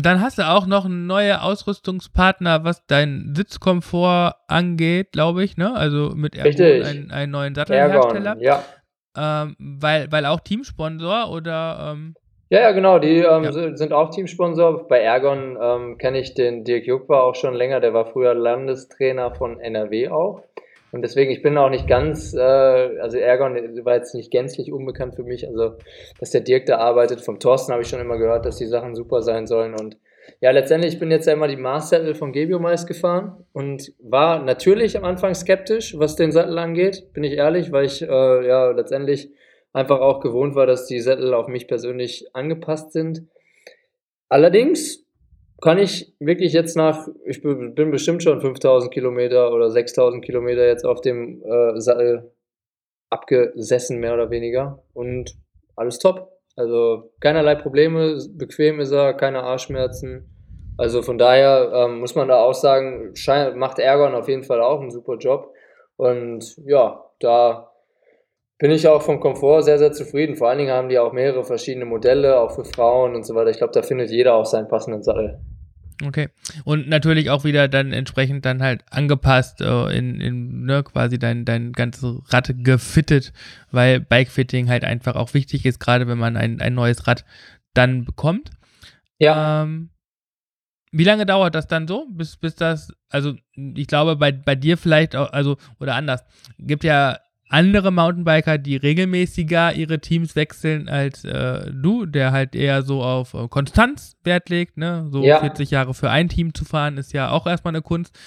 dann 0.00 0.20
hast 0.20 0.38
du 0.38 0.48
auch 0.48 0.66
noch 0.66 0.88
neue 0.88 1.42
Ausrüstungspartner, 1.42 2.64
was 2.64 2.86
deinen 2.86 3.34
Sitzkomfort 3.34 4.36
angeht, 4.48 5.12
glaube 5.12 5.44
ich, 5.44 5.56
ne? 5.56 5.74
Also 5.74 6.12
mit 6.14 6.36
Ergon, 6.36 6.86
einen, 6.86 7.10
einen 7.10 7.32
neuen 7.32 7.54
Sattelhersteller. 7.54 8.36
ja. 8.40 8.64
Ähm, 9.14 9.56
weil, 9.58 10.10
weil 10.10 10.24
auch 10.24 10.40
Teamsponsor 10.40 11.30
oder 11.30 11.92
ähm 11.92 12.14
ja, 12.48 12.60
ja, 12.60 12.72
genau, 12.72 12.98
die 12.98 13.16
ähm, 13.16 13.44
ja. 13.44 13.52
sind 13.52 13.94
auch 13.94 14.10
Teamsponsor. 14.10 14.86
Bei 14.86 15.00
Ergon 15.00 15.56
ähm, 15.58 15.96
kenne 15.96 16.20
ich 16.20 16.34
den 16.34 16.64
Dirk 16.64 16.86
Juckwa 16.86 17.20
auch 17.20 17.34
schon 17.34 17.54
länger, 17.54 17.80
der 17.80 17.94
war 17.94 18.04
früher 18.04 18.34
Landestrainer 18.34 19.34
von 19.34 19.58
NRW 19.58 20.08
auch. 20.10 20.42
Und 20.92 21.00
deswegen, 21.02 21.32
ich 21.32 21.42
bin 21.42 21.56
auch 21.56 21.70
nicht 21.70 21.88
ganz, 21.88 22.34
äh, 22.34 22.38
also 22.38 23.16
Ergon 23.16 23.54
war 23.84 23.96
jetzt 23.96 24.14
nicht 24.14 24.30
gänzlich 24.30 24.72
unbekannt 24.72 25.16
für 25.16 25.24
mich. 25.24 25.48
Also, 25.48 25.76
dass 26.20 26.30
der 26.30 26.42
Dirk 26.42 26.66
da 26.66 26.76
arbeitet, 26.76 27.22
vom 27.22 27.40
Thorsten 27.40 27.72
habe 27.72 27.82
ich 27.82 27.88
schon 27.88 28.00
immer 28.00 28.18
gehört, 28.18 28.44
dass 28.44 28.56
die 28.56 28.66
Sachen 28.66 28.94
super 28.94 29.22
sein 29.22 29.46
sollen. 29.46 29.74
Und 29.74 29.96
ja, 30.40 30.50
letztendlich, 30.50 30.94
ich 30.94 31.00
bin 31.00 31.10
jetzt 31.10 31.26
ja 31.26 31.32
immer 31.32 31.48
die 31.48 31.56
Mars-Sattel 31.56 32.14
von 32.14 32.32
Gebio 32.32 32.58
meist 32.58 32.86
gefahren 32.86 33.44
und 33.54 33.92
war 34.00 34.42
natürlich 34.42 34.96
am 34.96 35.04
Anfang 35.04 35.34
skeptisch, 35.34 35.98
was 35.98 36.14
den 36.14 36.30
Sattel 36.30 36.58
angeht, 36.58 37.12
bin 37.14 37.24
ich 37.24 37.32
ehrlich, 37.32 37.72
weil 37.72 37.86
ich 37.86 38.02
äh, 38.02 38.46
ja 38.46 38.70
letztendlich 38.70 39.30
einfach 39.72 40.00
auch 40.00 40.20
gewohnt 40.20 40.54
war, 40.54 40.66
dass 40.66 40.86
die 40.86 41.00
Sättel 41.00 41.32
auf 41.32 41.48
mich 41.48 41.66
persönlich 41.68 42.26
angepasst 42.34 42.92
sind. 42.92 43.22
Allerdings 44.28 45.01
kann 45.62 45.78
ich 45.78 46.12
wirklich 46.18 46.52
jetzt 46.52 46.76
nach, 46.76 47.06
ich 47.24 47.40
bin 47.40 47.90
bestimmt 47.92 48.22
schon 48.24 48.40
5000 48.40 48.92
Kilometer 48.92 49.52
oder 49.52 49.70
6000 49.70 50.24
Kilometer 50.24 50.66
jetzt 50.66 50.84
auf 50.84 51.00
dem 51.00 51.40
äh, 51.44 51.80
Sattel 51.80 52.32
abgesessen, 53.10 54.00
mehr 54.00 54.12
oder 54.14 54.30
weniger. 54.30 54.82
Und 54.92 55.36
alles 55.76 56.00
top. 56.00 56.32
Also 56.56 57.12
keinerlei 57.20 57.54
Probleme, 57.54 58.18
bequem 58.32 58.80
ist 58.80 58.90
er, 58.90 59.14
keine 59.14 59.44
Arschschmerzen. 59.44 60.28
Also 60.78 61.00
von 61.00 61.16
daher 61.16 61.70
ähm, 61.72 62.00
muss 62.00 62.16
man 62.16 62.26
da 62.26 62.40
auch 62.40 62.54
sagen, 62.54 63.14
macht 63.54 63.78
Ergon 63.78 64.14
auf 64.14 64.28
jeden 64.28 64.42
Fall 64.42 64.60
auch 64.60 64.80
einen 64.80 64.90
super 64.90 65.16
Job. 65.16 65.52
Und 65.96 66.56
ja, 66.66 67.04
da 67.20 67.70
bin 68.58 68.72
ich 68.72 68.88
auch 68.88 69.02
vom 69.02 69.20
Komfort 69.20 69.62
sehr, 69.62 69.78
sehr 69.78 69.92
zufrieden. 69.92 70.34
Vor 70.34 70.48
allen 70.48 70.58
Dingen 70.58 70.72
haben 70.72 70.88
die 70.88 70.98
auch 70.98 71.12
mehrere 71.12 71.44
verschiedene 71.44 71.84
Modelle, 71.84 72.40
auch 72.40 72.50
für 72.50 72.64
Frauen 72.64 73.14
und 73.14 73.24
so 73.24 73.36
weiter. 73.36 73.50
Ich 73.50 73.58
glaube, 73.58 73.72
da 73.72 73.82
findet 73.82 74.10
jeder 74.10 74.34
auch 74.34 74.46
seinen 74.46 74.66
passenden 74.66 75.04
Sattel. 75.04 75.40
Okay. 76.04 76.28
Und 76.64 76.88
natürlich 76.88 77.30
auch 77.30 77.44
wieder 77.44 77.68
dann 77.68 77.92
entsprechend 77.92 78.44
dann 78.44 78.62
halt 78.62 78.84
angepasst 78.90 79.60
äh, 79.60 79.96
in, 79.96 80.20
in 80.20 80.64
ne, 80.64 80.82
quasi 80.82 81.18
dein, 81.18 81.44
dein 81.44 81.72
ganze 81.72 82.20
Rad 82.28 82.52
gefittet, 82.58 83.32
weil 83.70 84.00
Bikefitting 84.00 84.68
halt 84.68 84.84
einfach 84.84 85.14
auch 85.16 85.34
wichtig 85.34 85.66
ist, 85.66 85.80
gerade 85.80 86.06
wenn 86.08 86.18
man 86.18 86.36
ein, 86.36 86.60
ein 86.60 86.74
neues 86.74 87.06
Rad 87.06 87.24
dann 87.74 88.04
bekommt. 88.04 88.50
Ja. 89.18 89.62
Ähm, 89.62 89.90
wie 90.90 91.04
lange 91.04 91.24
dauert 91.24 91.54
das 91.54 91.66
dann 91.66 91.88
so, 91.88 92.06
bis, 92.10 92.36
bis 92.36 92.54
das, 92.54 92.92
also 93.08 93.34
ich 93.54 93.86
glaube, 93.86 94.16
bei, 94.16 94.30
bei 94.30 94.54
dir 94.54 94.76
vielleicht 94.76 95.16
auch, 95.16 95.32
also, 95.32 95.56
oder 95.80 95.94
anders, 95.94 96.24
gibt 96.58 96.84
ja 96.84 97.18
andere 97.52 97.90
Mountainbiker, 97.90 98.56
die 98.56 98.76
regelmäßiger 98.76 99.74
ihre 99.74 100.00
Teams 100.00 100.34
wechseln 100.36 100.88
als 100.88 101.22
äh, 101.24 101.70
du, 101.70 102.06
der 102.06 102.32
halt 102.32 102.54
eher 102.54 102.82
so 102.82 103.02
auf 103.02 103.34
äh, 103.34 103.46
Konstanz 103.48 104.16
Wert 104.24 104.48
legt. 104.48 104.78
Ne? 104.78 105.06
So 105.10 105.22
ja. 105.22 105.40
40 105.40 105.70
Jahre 105.70 105.92
für 105.92 106.08
ein 106.08 106.30
Team 106.30 106.54
zu 106.54 106.64
fahren, 106.64 106.96
ist 106.96 107.12
ja 107.12 107.30
auch 107.30 107.46
erstmal 107.46 107.72
eine 107.72 107.82
Kunst. 107.82 108.18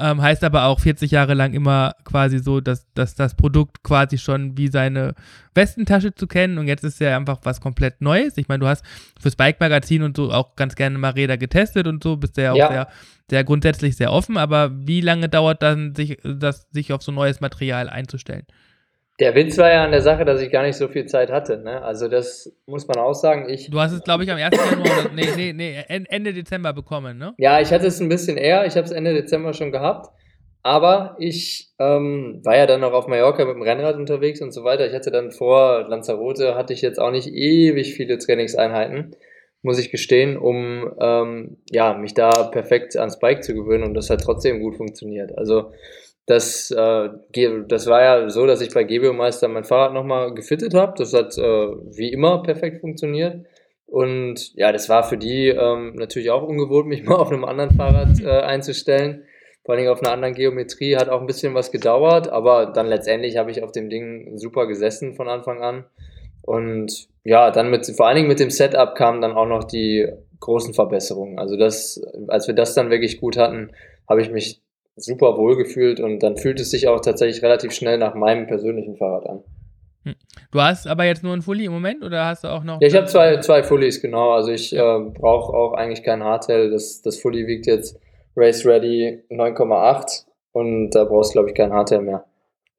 Ähm, 0.00 0.20
heißt 0.20 0.42
aber 0.42 0.64
auch 0.64 0.80
40 0.80 1.12
Jahre 1.12 1.34
lang 1.34 1.54
immer 1.54 1.94
quasi 2.02 2.40
so, 2.40 2.60
dass, 2.60 2.92
dass 2.94 3.14
das 3.14 3.36
Produkt 3.36 3.84
quasi 3.84 4.18
schon 4.18 4.58
wie 4.58 4.66
seine 4.66 5.14
Westentasche 5.54 6.12
zu 6.14 6.26
kennen 6.26 6.58
und 6.58 6.66
jetzt 6.66 6.82
ist 6.82 6.98
ja 6.98 7.16
einfach 7.16 7.38
was 7.44 7.60
komplett 7.60 8.00
Neues. 8.00 8.36
Ich 8.36 8.48
meine, 8.48 8.60
du 8.60 8.66
hast 8.66 8.84
fürs 9.20 9.36
Bike-Magazin 9.36 10.02
und 10.02 10.16
so 10.16 10.32
auch 10.32 10.56
ganz 10.56 10.74
gerne 10.74 10.98
mal 10.98 11.10
Räder 11.10 11.36
getestet 11.36 11.86
und 11.86 12.02
so, 12.02 12.16
bist 12.16 12.36
ja 12.36 12.52
auch 12.52 12.56
ja. 12.56 12.68
sehr, 12.68 12.88
sehr 13.30 13.44
grundsätzlich 13.44 13.96
sehr 13.96 14.12
offen, 14.12 14.36
aber 14.38 14.72
wie 14.74 15.02
lange 15.02 15.28
dauert 15.28 15.62
dann, 15.62 15.94
sich, 15.94 16.18
das, 16.24 16.66
sich 16.72 16.92
auf 16.92 17.02
so 17.02 17.12
neues 17.12 17.40
Material 17.40 17.88
einzustellen? 17.88 18.46
Der 19.22 19.36
Witz 19.36 19.56
war 19.56 19.70
ja 19.70 19.84
an 19.84 19.92
der 19.92 20.02
Sache, 20.02 20.24
dass 20.24 20.40
ich 20.40 20.50
gar 20.50 20.64
nicht 20.64 20.74
so 20.74 20.88
viel 20.88 21.06
Zeit 21.06 21.30
hatte. 21.30 21.56
Ne? 21.58 21.80
Also 21.80 22.08
das 22.08 22.52
muss 22.66 22.88
man 22.88 22.96
auch 22.96 23.14
sagen. 23.14 23.48
Ich, 23.48 23.70
du 23.70 23.78
hast 23.78 23.92
es, 23.92 24.02
glaube 24.02 24.24
ich, 24.24 24.32
am 24.32 24.36
1. 24.36 24.50
Januar, 24.52 25.10
nee, 25.14 25.28
nee, 25.36 25.52
nee, 25.52 25.84
Ende 25.86 26.32
Dezember 26.32 26.72
bekommen, 26.72 27.18
ne? 27.18 27.32
Ja, 27.38 27.60
ich 27.60 27.72
hatte 27.72 27.86
es 27.86 28.00
ein 28.00 28.08
bisschen 28.08 28.36
eher. 28.36 28.66
Ich 28.66 28.74
habe 28.74 28.84
es 28.84 28.90
Ende 28.90 29.14
Dezember 29.14 29.54
schon 29.54 29.70
gehabt. 29.70 30.08
Aber 30.64 31.14
ich 31.20 31.70
ähm, 31.78 32.40
war 32.42 32.56
ja 32.56 32.66
dann 32.66 32.80
noch 32.80 32.92
auf 32.94 33.06
Mallorca 33.06 33.44
mit 33.44 33.54
dem 33.54 33.62
Rennrad 33.62 33.94
unterwegs 33.94 34.42
und 34.42 34.50
so 34.50 34.64
weiter. 34.64 34.88
Ich 34.88 34.92
hatte 34.92 35.12
dann 35.12 35.30
vor 35.30 35.86
Lanzarote, 35.88 36.56
hatte 36.56 36.72
ich 36.72 36.82
jetzt 36.82 36.98
auch 36.98 37.12
nicht 37.12 37.28
ewig 37.28 37.94
viele 37.94 38.18
Trainingseinheiten, 38.18 39.14
muss 39.62 39.78
ich 39.78 39.92
gestehen, 39.92 40.36
um 40.36 40.92
ähm, 41.00 41.58
ja, 41.70 41.94
mich 41.94 42.14
da 42.14 42.30
perfekt 42.48 42.96
ans 42.96 43.20
Bike 43.20 43.44
zu 43.44 43.54
gewöhnen 43.54 43.84
und 43.84 43.94
das 43.94 44.10
hat 44.10 44.20
trotzdem 44.20 44.58
gut 44.58 44.74
funktioniert. 44.74 45.38
Also 45.38 45.70
das, 46.26 46.70
äh, 46.70 47.08
das 47.68 47.86
war 47.86 48.02
ja 48.02 48.30
so, 48.30 48.46
dass 48.46 48.60
ich 48.60 48.72
bei 48.72 48.84
Gebio-Meister 48.84 49.48
mein 49.48 49.64
Fahrrad 49.64 49.92
nochmal 49.92 50.34
gefittet 50.34 50.74
habe. 50.74 50.94
Das 50.96 51.12
hat 51.12 51.36
äh, 51.36 51.42
wie 51.42 52.12
immer 52.12 52.42
perfekt 52.42 52.80
funktioniert. 52.80 53.46
Und 53.86 54.54
ja, 54.54 54.72
das 54.72 54.88
war 54.88 55.02
für 55.02 55.18
die 55.18 55.48
ähm, 55.48 55.94
natürlich 55.96 56.30
auch 56.30 56.42
ungewohnt, 56.42 56.86
mich 56.88 57.04
mal 57.04 57.16
auf 57.16 57.30
einem 57.30 57.44
anderen 57.44 57.76
Fahrrad 57.76 58.20
äh, 58.24 58.28
einzustellen. 58.28 59.24
Vor 59.64 59.74
allem 59.74 59.88
auf 59.88 60.02
einer 60.02 60.12
anderen 60.12 60.34
Geometrie 60.34 60.96
hat 60.96 61.08
auch 61.08 61.20
ein 61.20 61.26
bisschen 61.26 61.54
was 61.54 61.70
gedauert, 61.70 62.28
aber 62.28 62.66
dann 62.66 62.88
letztendlich 62.88 63.36
habe 63.36 63.50
ich 63.52 63.62
auf 63.62 63.70
dem 63.70 63.90
Ding 63.90 64.36
super 64.36 64.66
gesessen 64.66 65.14
von 65.14 65.28
Anfang 65.28 65.62
an. 65.62 65.84
Und 66.42 67.06
ja, 67.22 67.52
dann 67.52 67.70
mit, 67.70 67.86
vor 67.86 68.06
allen 68.08 68.16
Dingen 68.16 68.28
mit 68.28 68.40
dem 68.40 68.50
Setup 68.50 68.96
kamen 68.96 69.20
dann 69.20 69.32
auch 69.32 69.46
noch 69.46 69.62
die 69.62 70.08
großen 70.40 70.74
Verbesserungen. 70.74 71.38
Also 71.38 71.56
das, 71.56 72.02
als 72.26 72.48
wir 72.48 72.54
das 72.54 72.74
dann 72.74 72.90
wirklich 72.90 73.20
gut 73.20 73.36
hatten, 73.36 73.70
habe 74.08 74.22
ich 74.22 74.30
mich 74.30 74.60
super 74.96 75.36
wohl 75.36 75.56
gefühlt 75.56 76.00
und 76.00 76.20
dann 76.20 76.36
fühlt 76.36 76.60
es 76.60 76.70
sich 76.70 76.88
auch 76.88 77.00
tatsächlich 77.00 77.42
relativ 77.42 77.72
schnell 77.72 77.98
nach 77.98 78.14
meinem 78.14 78.46
persönlichen 78.46 78.96
Fahrrad 78.96 79.26
an. 79.26 79.44
Hm. 80.04 80.14
Du 80.50 80.60
hast 80.60 80.86
aber 80.86 81.04
jetzt 81.04 81.22
nur 81.22 81.32
ein 81.32 81.42
Fully 81.42 81.66
im 81.66 81.72
Moment 81.72 82.02
oder 82.02 82.26
hast 82.26 82.44
du 82.44 82.48
auch 82.48 82.64
noch? 82.64 82.80
Ja, 82.80 82.88
ich 82.88 82.96
habe 82.96 83.06
zwei, 83.06 83.38
zwei 83.38 83.62
Fullies, 83.62 84.02
genau. 84.02 84.32
Also 84.32 84.50
ich 84.50 84.74
äh, 84.74 84.78
brauche 84.78 85.56
auch 85.56 85.74
eigentlich 85.74 86.02
kein 86.02 86.22
Hardtail. 86.22 86.70
Das, 86.70 87.02
das 87.02 87.18
Fully 87.18 87.46
wiegt 87.46 87.66
jetzt 87.66 87.98
Race 88.36 88.66
Ready 88.66 89.22
9,8 89.30 90.24
und 90.52 90.90
da 90.90 91.04
brauchst 91.04 91.30
du, 91.30 91.34
glaube 91.34 91.50
ich, 91.50 91.54
kein 91.54 91.72
Hardtail 91.72 92.02
mehr. 92.02 92.24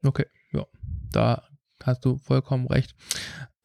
Okay, 0.05 0.25
ja, 0.51 0.65
da 1.11 1.43
hast 1.83 2.03
du 2.05 2.17
vollkommen 2.17 2.67
recht. 2.67 2.93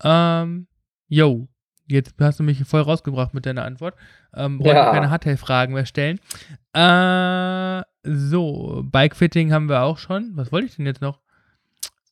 Ähm, 0.04 0.68
yo, 1.08 1.48
jetzt 1.86 2.14
hast 2.20 2.38
du 2.38 2.44
mich 2.44 2.62
voll 2.64 2.82
rausgebracht 2.82 3.34
mit 3.34 3.46
deiner 3.46 3.64
Antwort. 3.64 3.94
Ähm, 4.34 4.60
wollte 4.60 4.76
ja. 4.76 4.92
keine 4.92 5.10
Hardtail-Fragen 5.10 5.74
mehr 5.74 5.86
stellen. 5.86 6.20
Äh, 6.74 7.82
so, 8.10 8.82
Bikefitting 8.90 9.52
haben 9.52 9.68
wir 9.68 9.82
auch 9.82 9.98
schon. 9.98 10.32
Was 10.34 10.52
wollte 10.52 10.66
ich 10.66 10.76
denn 10.76 10.86
jetzt 10.86 11.02
noch? 11.02 11.18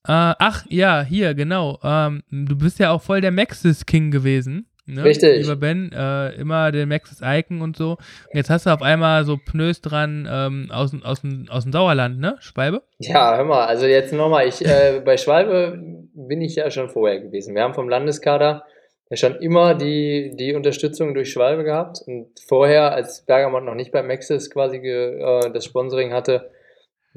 Äh, 0.07 0.35
ach, 0.39 0.65
ja, 0.69 1.03
hier, 1.03 1.35
genau. 1.35 1.79
Ähm, 1.83 2.23
du 2.31 2.57
bist 2.57 2.79
ja 2.79 2.91
auch 2.91 3.03
voll 3.03 3.21
der 3.21 3.33
Maxis 3.33 3.87
King 3.87 4.11
gewesen. 4.11 4.67
Ne? 4.87 5.03
Richtig. 5.03 5.43
Lieber 5.43 5.57
Ben, 5.57 5.91
äh, 5.93 6.31
immer 6.35 6.71
der 6.71 6.87
Maxis 6.87 7.21
Icon 7.21 7.61
und 7.61 7.77
so. 7.77 7.93
Und 7.93 8.35
jetzt 8.35 8.51
hast 8.51 8.67
du 8.67 8.71
auf 8.71 8.83
einmal 8.83 9.25
so 9.25 9.37
Pneus 9.37 9.81
dran 9.81 10.29
ähm, 10.31 10.69
aus, 10.71 10.93
aus, 11.03 11.23
aus 11.49 11.63
dem 11.65 11.73
Sauerland, 11.73 12.21
ne? 12.21 12.37
Schwalbe? 12.39 12.83
Ja, 12.99 13.37
hör 13.37 13.45
mal, 13.45 13.67
also 13.67 13.87
jetzt 13.87 14.13
nochmal, 14.13 14.47
ich, 14.47 14.65
äh, 14.65 15.03
bei 15.05 15.17
Schwalbe 15.17 15.83
bin 16.15 16.41
ich 16.41 16.55
ja 16.55 16.71
schon 16.71 16.89
vorher 16.89 17.21
gewesen. 17.21 17.57
Wir 17.57 17.63
haben 17.63 17.75
vom 17.75 17.89
Landeskader 17.89 18.63
ja 19.11 19.17
schon 19.17 19.37
immer 19.37 19.75
die, 19.75 20.33
die 20.35 20.55
Unterstützung 20.55 21.15
durch 21.15 21.31
Schwalbe 21.31 21.65
gehabt. 21.65 22.03
Und 22.07 22.29
vorher, 22.47 22.93
als 22.93 23.23
Bergamot 23.23 23.65
noch 23.65 23.75
nicht 23.75 23.93
bei 23.93 24.03
Maxis 24.03 24.51
quasi 24.51 24.79
äh, 24.79 25.51
das 25.53 25.65
Sponsoring 25.65 26.13
hatte, 26.13 26.51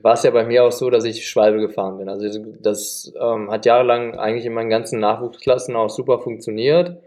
war 0.03 0.13
es 0.13 0.23
ja 0.23 0.31
bei 0.31 0.45
mir 0.45 0.63
auch 0.63 0.71
so, 0.71 0.89
dass 0.89 1.03
ich 1.03 1.27
Schwalbe 1.27 1.59
gefahren 1.59 1.97
bin. 1.97 2.09
Also 2.09 2.27
das 2.61 3.11
ähm, 3.19 3.51
hat 3.51 3.65
jahrelang 3.65 4.17
eigentlich 4.17 4.45
in 4.45 4.53
meinen 4.53 4.69
ganzen 4.69 4.99
Nachwuchsklassen 4.99 5.75
auch 5.75 5.89
super 5.89 6.19
funktioniert 6.19 6.97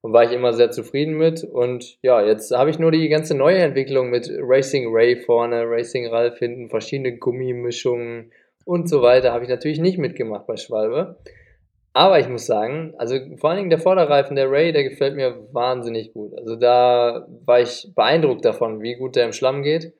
und 0.00 0.12
war 0.12 0.24
ich 0.24 0.32
immer 0.32 0.52
sehr 0.52 0.70
zufrieden 0.70 1.14
mit. 1.18 1.44
Und 1.44 1.98
ja, 2.02 2.22
jetzt 2.22 2.52
habe 2.52 2.70
ich 2.70 2.78
nur 2.78 2.90
die 2.90 3.08
ganze 3.08 3.34
neue 3.34 3.58
Entwicklung 3.58 4.10
mit 4.10 4.30
Racing 4.40 4.88
Ray 4.94 5.16
vorne, 5.16 5.64
Racing 5.68 6.06
Ralph 6.06 6.38
hinten, 6.38 6.70
verschiedene 6.70 7.18
Gummimischungen 7.18 8.32
und 8.64 8.88
so 8.88 9.02
weiter, 9.02 9.32
habe 9.32 9.44
ich 9.44 9.50
natürlich 9.50 9.80
nicht 9.80 9.98
mitgemacht 9.98 10.46
bei 10.46 10.56
Schwalbe. 10.56 11.16
Aber 11.98 12.20
ich 12.20 12.28
muss 12.28 12.46
sagen, 12.46 12.94
also 12.96 13.16
vor 13.38 13.50
allen 13.50 13.56
Dingen 13.56 13.70
der 13.70 13.80
Vorderreifen, 13.80 14.36
der 14.36 14.48
Ray, 14.48 14.70
der 14.70 14.84
gefällt 14.84 15.16
mir 15.16 15.34
wahnsinnig 15.50 16.12
gut. 16.12 16.32
Also 16.38 16.54
da 16.54 17.26
war 17.44 17.60
ich 17.60 17.90
beeindruckt 17.92 18.44
davon, 18.44 18.80
wie 18.82 18.94
gut 18.94 19.16
der 19.16 19.24
im 19.24 19.32
Schlamm 19.32 19.64
geht, 19.64 19.92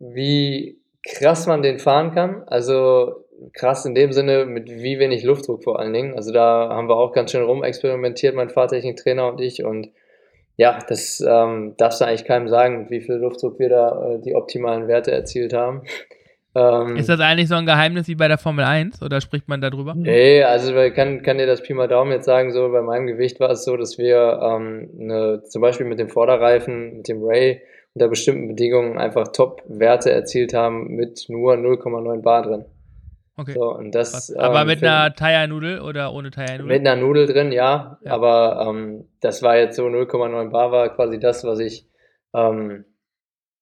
wie 0.00 0.80
krass 1.08 1.46
man 1.46 1.62
den 1.62 1.78
fahren 1.78 2.10
kann. 2.10 2.42
Also 2.48 3.24
krass 3.52 3.84
in 3.84 3.94
dem 3.94 4.12
Sinne, 4.12 4.46
mit 4.46 4.68
wie 4.68 4.98
wenig 4.98 5.22
Luftdruck 5.22 5.62
vor 5.62 5.78
allen 5.78 5.92
Dingen. 5.92 6.16
Also 6.16 6.32
da 6.32 6.70
haben 6.70 6.88
wir 6.88 6.96
auch 6.96 7.12
ganz 7.12 7.30
schön 7.30 7.44
rumexperimentiert, 7.44 8.34
mein 8.34 8.50
Fahrtechniktrainer 8.50 9.28
und 9.28 9.40
ich. 9.40 9.62
Und 9.62 9.90
ja, 10.56 10.80
das 10.88 11.24
ähm, 11.24 11.74
darfst 11.76 12.00
du 12.00 12.04
eigentlich 12.04 12.24
keinem 12.24 12.48
sagen, 12.48 12.90
wie 12.90 13.00
viel 13.00 13.14
Luftdruck 13.14 13.60
wir 13.60 13.68
da 13.68 14.14
äh, 14.14 14.18
die 14.18 14.34
optimalen 14.34 14.88
Werte 14.88 15.12
erzielt 15.12 15.52
haben. 15.52 15.82
Ähm, 16.56 16.96
ist 16.96 17.10
das 17.10 17.20
eigentlich 17.20 17.48
so 17.48 17.54
ein 17.54 17.66
Geheimnis 17.66 18.08
wie 18.08 18.14
bei 18.14 18.28
der 18.28 18.38
Formel 18.38 18.64
1 18.64 19.02
oder 19.02 19.20
spricht 19.20 19.46
man 19.46 19.60
darüber? 19.60 19.92
Nee, 19.94 20.42
also 20.42 20.74
ich 20.78 20.94
kann, 20.94 21.22
kann 21.22 21.36
dir 21.36 21.46
das 21.46 21.62
Pi 21.62 21.74
mal 21.74 21.86
Daumen 21.86 22.12
jetzt 22.12 22.24
sagen, 22.24 22.50
so 22.50 22.70
bei 22.70 22.80
meinem 22.80 23.06
Gewicht 23.06 23.40
war 23.40 23.50
es 23.50 23.64
so, 23.64 23.76
dass 23.76 23.98
wir 23.98 24.40
ähm, 24.42 24.88
eine, 24.98 25.42
zum 25.42 25.60
Beispiel 25.60 25.84
mit 25.84 25.98
dem 25.98 26.08
Vorderreifen, 26.08 26.96
mit 26.96 27.08
dem 27.08 27.22
Ray 27.22 27.60
unter 27.92 28.08
bestimmten 28.08 28.48
Bedingungen 28.48 28.96
einfach 28.96 29.28
Top-Werte 29.28 30.10
erzielt 30.10 30.54
haben 30.54 30.94
mit 30.94 31.26
nur 31.28 31.54
0,9 31.54 32.22
Bar 32.22 32.42
drin. 32.42 32.64
Okay. 33.36 33.52
So, 33.52 33.74
und 33.74 33.94
das, 33.94 34.34
aber 34.34 34.62
ähm, 34.62 34.66
mit 34.68 34.82
einer 34.82 35.14
Tire-Nudel 35.14 35.80
oder 35.80 36.14
ohne 36.14 36.30
Tire-Nudel? 36.30 36.78
Mit 36.78 36.86
einer 36.86 36.96
Nudel 36.96 37.26
drin, 37.26 37.52
ja. 37.52 37.98
ja. 38.02 38.12
Aber 38.12 38.66
ähm, 38.66 39.04
das 39.20 39.42
war 39.42 39.58
jetzt 39.58 39.76
so 39.76 39.84
0,9 39.84 40.50
Bar 40.50 40.72
war 40.72 40.88
quasi 40.94 41.20
das, 41.20 41.44
was 41.44 41.58
ich 41.58 41.86
ähm, 42.32 42.86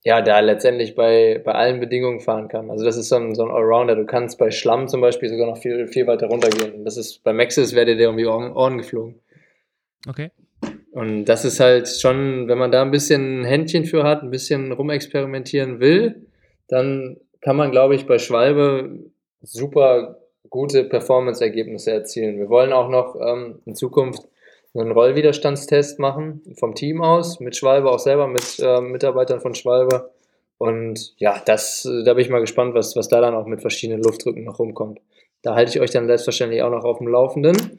ja, 0.05 0.21
da 0.21 0.41
letztendlich 0.41 0.95
bei, 0.95 1.41
bei 1.43 1.53
allen 1.53 1.81
Bedingungen 1.81 2.21
fahren 2.21 2.49
kann. 2.49 2.71
Also 2.71 2.85
das 2.85 2.99
ist 2.99 3.09
so 3.09 3.17
ein, 3.17 3.35
so 3.35 3.43
ein 3.43 3.51
Allrounder. 3.51 3.97
Du 3.97 4.05
kannst 4.05 4.39
bei 4.39 4.51
Schlamm 4.51 4.87
zum 4.87 5.01
Beispiel 5.01 5.31
sogar 5.31 5.47
noch 5.47 5.57
viel, 5.57 5.87
viel 5.89 6.07
weiter 6.07 6.27
runtergehen. 6.27 6.85
Das 6.85 6.99
ist, 6.99 7.25
bei 7.25 7.33
Maxis 7.33 7.75
wäre 7.75 7.97
dir 7.97 8.11
um 8.11 8.19
die 8.19 8.27
Ohren, 8.27 8.53
Ohren 8.53 8.77
geflogen. 8.77 9.19
Okay. 10.07 10.31
Und 10.93 11.25
das 11.25 11.47
ist 11.47 11.59
halt 11.59 11.89
schon, 11.89 12.49
wenn 12.49 12.59
man 12.59 12.71
da 12.71 12.83
ein 12.83 12.91
bisschen 12.91 13.41
ein 13.41 13.45
Händchen 13.45 13.87
für 13.87 14.05
hat, 14.05 14.23
ein 14.23 14.31
bisschen 14.31 14.73
rumexperimentieren 14.73 15.81
will, 15.81 16.27
dann 16.69 17.17
kann 17.41 17.57
man, 17.57 17.71
glaube 17.71 17.95
ich, 17.95 18.07
bei 18.07 18.19
Schwalbe 18.19 19.11
super 19.41 20.19
gute 20.51 20.85
Performance-Ergebnisse 20.85 21.93
erzielen. 21.93 22.39
Wir 22.39 22.51
wollen 22.51 22.75
auch 22.75 22.91
noch 22.91 23.17
ähm, 23.21 23.61
in 23.65 23.75
Zukunft 23.75 24.29
einen 24.75 24.93
Rollwiderstandstest 24.93 25.99
machen 25.99 26.43
vom 26.59 26.75
Team 26.75 27.03
aus, 27.03 27.41
mit 27.41 27.57
Schwalbe 27.57 27.91
auch 27.91 27.99
selber, 27.99 28.27
mit 28.27 28.59
äh, 28.59 28.81
Mitarbeitern 28.81 29.41
von 29.41 29.55
Schwalbe. 29.55 30.11
Und 30.59 31.15
ja, 31.19 31.41
das, 31.45 31.89
da 32.05 32.15
bin 32.15 32.25
ich 32.25 32.31
mal 32.31 32.41
gespannt, 32.41 32.75
was, 32.75 32.97
was 32.97 33.09
da 33.09 33.21
dann 33.21 33.35
auch 33.35 33.47
mit 33.47 33.61
verschiedenen 33.61 34.03
Luftdrücken 34.03 34.45
noch 34.45 34.59
rumkommt. 34.59 35.01
Da 35.43 35.55
halte 35.55 35.71
ich 35.71 35.81
euch 35.81 35.91
dann 35.91 36.07
selbstverständlich 36.07 36.63
auch 36.63 36.71
noch 36.71 36.85
auf 36.85 36.99
dem 36.99 37.09
Laufenden. 37.09 37.79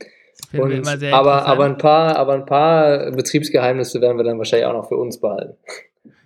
Und, 0.53 0.88
aber, 1.13 1.45
aber, 1.45 1.65
ein 1.65 1.77
paar, 1.77 2.17
aber 2.17 2.34
ein 2.34 2.45
paar 2.45 3.12
Betriebsgeheimnisse 3.12 4.01
werden 4.01 4.17
wir 4.17 4.23
dann 4.23 4.38
wahrscheinlich 4.38 4.67
auch 4.67 4.73
noch 4.73 4.89
für 4.89 4.97
uns 4.97 5.19
behalten 5.19 5.58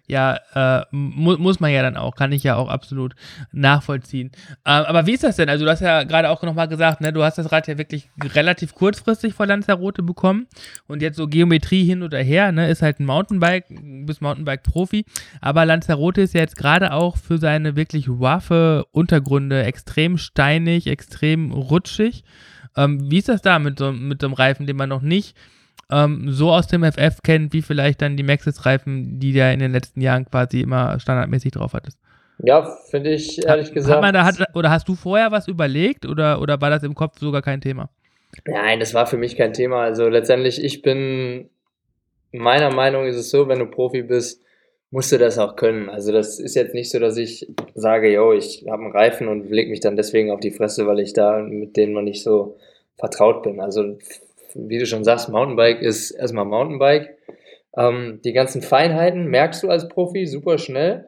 ja, 0.09 0.39
äh, 0.55 0.85
mu 0.91 1.37
muss 1.37 1.59
man 1.59 1.71
ja 1.71 1.83
dann 1.83 1.95
auch, 1.95 2.15
kann 2.15 2.31
ich 2.31 2.43
ja 2.43 2.55
auch 2.55 2.67
absolut 2.67 3.13
nachvollziehen. 3.51 4.31
Ähm, 4.65 4.85
aber 4.85 5.05
wie 5.05 5.13
ist 5.13 5.23
das 5.23 5.35
denn? 5.35 5.49
Also 5.49 5.65
du 5.65 5.71
hast 5.71 5.81
ja 5.81 6.03
gerade 6.03 6.29
auch 6.29 6.41
nochmal 6.41 6.67
gesagt, 6.67 6.99
ne, 6.99 7.13
du 7.13 7.23
hast 7.23 7.37
das 7.37 7.51
Rad 7.51 7.67
ja 7.67 7.77
wirklich 7.77 8.09
relativ 8.21 8.73
kurzfristig 8.73 9.35
vor 9.35 9.45
Lanzarote 9.45 10.01
bekommen 10.01 10.47
und 10.87 11.03
jetzt 11.03 11.17
so 11.17 11.27
Geometrie 11.27 11.83
hin 11.85 12.01
oder 12.01 12.17
her, 12.17 12.51
ne, 12.51 12.69
ist 12.69 12.81
halt 12.81 12.99
ein 12.99 13.05
Mountainbike, 13.05 13.65
bist 14.05 14.21
Mountainbike-Profi, 14.23 15.05
aber 15.41 15.65
Lanzarote 15.65 16.21
ist 16.21 16.33
ja 16.33 16.41
jetzt 16.41 16.57
gerade 16.57 16.91
auch 16.91 17.15
für 17.15 17.37
seine 17.37 17.75
wirklich 17.75 18.09
roughe 18.09 18.85
Untergründe 18.91 19.63
extrem 19.63 20.17
steinig, 20.17 20.87
extrem 20.87 21.51
rutschig. 21.51 22.23
Ähm, 22.75 23.11
wie 23.11 23.19
ist 23.19 23.29
das 23.29 23.43
da 23.43 23.59
mit 23.59 23.77
so, 23.77 23.91
mit 23.91 24.21
so 24.21 24.27
einem 24.27 24.33
Reifen, 24.33 24.65
den 24.65 24.75
man 24.75 24.89
noch 24.89 25.01
nicht 25.01 25.35
ähm, 25.91 26.31
so 26.31 26.51
aus 26.51 26.67
dem 26.67 26.83
FF 26.83 27.21
kennt, 27.23 27.53
wie 27.53 27.61
vielleicht 27.61 28.01
dann 28.01 28.17
die 28.17 28.23
Maxxis-Reifen, 28.23 29.19
die 29.19 29.33
der 29.33 29.53
in 29.53 29.59
den 29.59 29.71
letzten 29.71 30.01
Jahren 30.01 30.25
quasi 30.25 30.61
immer 30.61 30.99
standardmäßig 30.99 31.51
drauf 31.51 31.73
hattest. 31.73 31.99
Ja, 32.41 32.77
finde 32.89 33.11
ich 33.11 33.45
ehrlich 33.45 33.67
hat, 33.67 33.73
gesagt. 33.73 33.95
Hat 33.95 34.01
man 34.01 34.13
da, 34.13 34.23
hat, 34.23 34.37
oder 34.55 34.69
hast 34.69 34.87
du 34.87 34.95
vorher 34.95 35.31
was 35.31 35.47
überlegt 35.47 36.05
oder, 36.05 36.41
oder 36.41 36.61
war 36.61 36.69
das 36.69 36.83
im 36.83 36.95
Kopf 36.95 37.19
sogar 37.19 37.41
kein 37.41 37.59
Thema? 37.59 37.89
Nein, 38.45 38.79
das 38.79 38.93
war 38.93 39.07
für 39.07 39.17
mich 39.17 39.35
kein 39.35 39.53
Thema. 39.53 39.81
Also 39.81 40.07
letztendlich, 40.07 40.63
ich 40.63 40.81
bin, 40.81 41.49
meiner 42.31 42.73
Meinung 42.73 43.05
ist 43.05 43.17
es 43.17 43.29
so, 43.29 43.47
wenn 43.47 43.59
du 43.59 43.65
Profi 43.65 44.03
bist, 44.03 44.41
musst 44.91 45.11
du 45.11 45.17
das 45.17 45.37
auch 45.37 45.55
können. 45.55 45.89
Also 45.89 46.11
das 46.11 46.39
ist 46.39 46.55
jetzt 46.55 46.73
nicht 46.73 46.89
so, 46.89 46.99
dass 46.99 47.17
ich 47.17 47.47
sage, 47.75 48.11
yo, 48.11 48.33
ich 48.33 48.65
habe 48.69 48.83
einen 48.83 48.91
Reifen 48.91 49.27
und 49.27 49.49
leg 49.49 49.69
mich 49.69 49.81
dann 49.81 49.97
deswegen 49.97 50.31
auf 50.31 50.39
die 50.39 50.51
Fresse, 50.51 50.87
weil 50.87 50.99
ich 50.99 51.13
da 51.13 51.39
mit 51.39 51.77
denen 51.77 51.93
noch 51.93 52.01
nicht 52.01 52.23
so 52.23 52.57
vertraut 52.97 53.43
bin. 53.43 53.59
Also 53.59 53.97
wie 54.67 54.79
du 54.79 54.85
schon 54.85 55.03
sagst, 55.03 55.29
Mountainbike 55.29 55.81
ist 55.81 56.11
erstmal 56.11 56.45
Mountainbike. 56.45 57.17
Ähm, 57.77 58.19
die 58.23 58.33
ganzen 58.33 58.61
Feinheiten 58.61 59.27
merkst 59.27 59.63
du 59.63 59.69
als 59.69 59.87
Profi 59.87 60.25
super 60.25 60.57
schnell. 60.57 61.07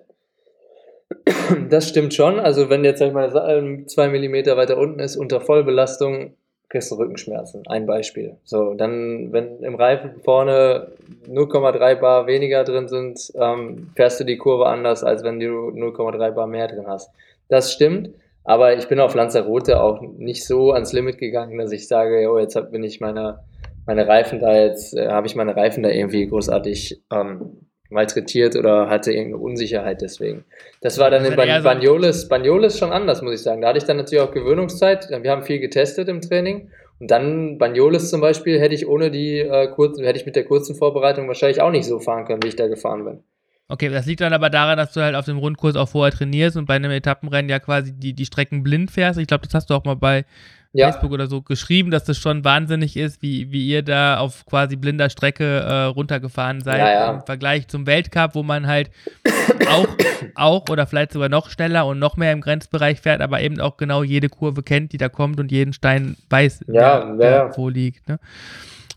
Das 1.70 1.90
stimmt 1.90 2.14
schon. 2.14 2.40
Also, 2.40 2.70
wenn 2.70 2.86
jetzt, 2.86 3.00
sag 3.00 3.08
ich 3.08 3.14
mal, 3.14 3.86
zwei 3.88 4.08
Millimeter 4.08 4.56
weiter 4.56 4.78
unten 4.78 5.00
ist, 5.00 5.18
unter 5.18 5.42
Vollbelastung, 5.42 6.34
kriegst 6.72 6.90
du 6.90 6.96
Rückenschmerzen. 6.96 7.64
Ein 7.68 7.86
Beispiel. 7.86 8.38
So, 8.46 8.74
dann, 8.74 9.34
wenn 9.34 9.62
im 9.62 9.76
Reifen 9.76 10.22
vorne 10.24 10.88
0,3 11.28 11.96
Bar 11.96 12.28
weniger 12.28 12.64
drin 12.64 12.88
sind, 12.88 13.32
ähm, 13.36 13.90
fährst 13.96 14.22
du 14.22 14.24
die 14.24 14.38
Kurve 14.38 14.68
anders, 14.68 15.04
als 15.04 15.24
wenn 15.24 15.40
du 15.40 15.70
0,3 15.70 16.32
Bar 16.32 16.48
mehr 16.48 16.70
drin 16.70 16.88
hast. 16.88 17.12
Das 17.50 17.74
stimmt. 17.74 18.12
Aber 18.44 18.76
ich 18.76 18.88
bin 18.88 19.00
auf 19.00 19.14
Lanzarote 19.14 19.82
auch 19.82 20.02
nicht 20.02 20.46
so 20.46 20.72
ans 20.72 20.94
Limit 20.94 21.18
gegangen, 21.18 21.58
dass 21.58 21.72
ich 21.72 21.88
sage, 21.88 22.28
oh, 22.30 22.40
jetzt 22.40 22.58
bin 22.72 22.84
ich 22.84 23.00
meine, 23.00 23.40
meine 23.86 24.08
Reifen 24.08 24.40
da 24.40 24.56
jetzt, 24.56 24.96
äh, 24.96 25.10
habe 25.10 25.28
ich 25.28 25.36
meine 25.36 25.56
Reifen 25.56 25.84
da 25.84 25.90
irgendwie 25.90 26.28
großartig 26.28 27.04
ähm, 27.12 27.68
malträtiert 27.92 28.56
oder 28.56 28.90
hatte 28.90 29.12
irgendeine 29.12 29.44
Unsicherheit 29.44 30.02
deswegen. 30.02 30.46
Das 30.82 30.98
war 30.98 31.12
dann 31.12 31.26
in 31.26 31.36
Ban 31.36 31.62
Banyoles, 31.62 32.28
Banyoles 32.28 32.80
schon 32.80 32.92
anders, 32.92 33.22
muss 33.22 33.34
ich 33.34 33.42
sagen. 33.42 33.62
Da 33.62 33.70
hatte 33.70 33.78
ich 33.78 33.84
dann 33.84 33.98
natürlich 33.98 34.24
auch 34.24 34.32
Gewöhnungszeit. 34.32 35.10
Wir 35.10 35.30
haben 35.30 35.44
viel 35.44 35.60
getestet 35.60 36.08
im 36.08 36.22
Training. 36.22 36.70
Und 37.00 37.12
dann 37.12 37.58
Banyoles 37.58 38.10
zum 38.10 38.22
Beispiel 38.22 38.60
hätte 38.60 38.76
ich 38.76 38.88
ohne 38.88 39.12
die 39.12 39.40
äh, 39.40 39.68
kurzen, 39.68 40.04
hätte 40.06 40.20
ich 40.20 40.26
mit 40.26 40.36
der 40.36 40.46
kurzen 40.46 40.76
Vorbereitung 40.76 41.28
wahrscheinlich 41.28 41.62
auch 41.62 41.72
nicht 41.72 41.86
so 41.86 42.00
fahren 42.00 42.26
können, 42.26 42.44
wie 42.44 42.48
ich 42.48 42.56
da 42.56 42.68
gefahren 42.68 43.04
bin. 43.04 43.24
Okay, 43.72 43.88
das 43.88 44.06
liegt 44.06 44.20
dann 44.20 44.34
aber 44.34 44.50
daran, 44.50 44.78
dass 44.78 44.92
du 44.92 45.02
halt 45.02 45.16
auf 45.16 45.24
dem 45.24 45.38
Rundkurs 45.38 45.78
auch 45.78 45.88
vorher 45.88 46.12
trainierst 46.12 46.58
und 46.58 46.66
bei 46.66 46.76
einem 46.76 46.92
Etappenrennen 46.92 47.50
ja 47.50 47.60
quasi 47.60 47.94
die, 47.94 48.12
die 48.12 48.26
Strecken 48.26 48.64
blind 48.64 48.92
fährst. 48.92 49.18
Ich 49.18 49.28
glaube, 49.28 49.46
das 49.46 49.54
hast 49.54 49.70
du 49.70 49.76
auch 49.76 49.86
mal 49.86 49.96
bei 49.96 50.26
ja. 50.74 50.92
Facebook 50.92 51.12
oder 51.12 51.28
so 51.28 51.42
geschrieben, 51.42 51.90
dass 51.90 52.04
das 52.04 52.18
schon 52.18 52.44
wahnsinnig 52.44 52.98
ist, 52.98 53.22
wie, 53.22 53.50
wie 53.54 53.66
ihr 53.66 53.82
da 53.82 54.18
auf 54.18 54.46
quasi 54.46 54.76
blinder 54.76 55.10
Strecke 55.10 55.60
äh, 55.60 55.84
runtergefahren 55.84 56.60
seid 56.60 56.80
ja, 56.80 56.92
ja. 56.92 57.12
im 57.14 57.22
Vergleich 57.22 57.70
zum 57.70 57.88
Weltcup, 57.88 58.36
wo 58.36 58.44
man 58.44 58.68
halt 58.68 58.92
auch, 59.70 59.88
auch 60.36 60.70
oder 60.70 60.86
vielleicht 60.86 61.14
sogar 61.14 61.30
noch 61.30 61.50
schneller 61.50 61.86
und 61.86 61.98
noch 61.98 62.18
mehr 62.18 62.34
im 62.34 62.42
Grenzbereich 62.42 63.00
fährt, 63.00 63.22
aber 63.22 63.40
eben 63.40 63.62
auch 63.62 63.78
genau 63.78 64.04
jede 64.04 64.28
Kurve 64.28 64.64
kennt, 64.64 64.92
die 64.92 64.98
da 64.98 65.08
kommt 65.08 65.40
und 65.40 65.50
jeden 65.50 65.72
Stein 65.72 66.18
weiß, 66.30 66.66
der, 66.68 67.16
der 67.16 67.52
wo 67.56 67.70
liegt. 67.70 68.10
Ne? 68.10 68.20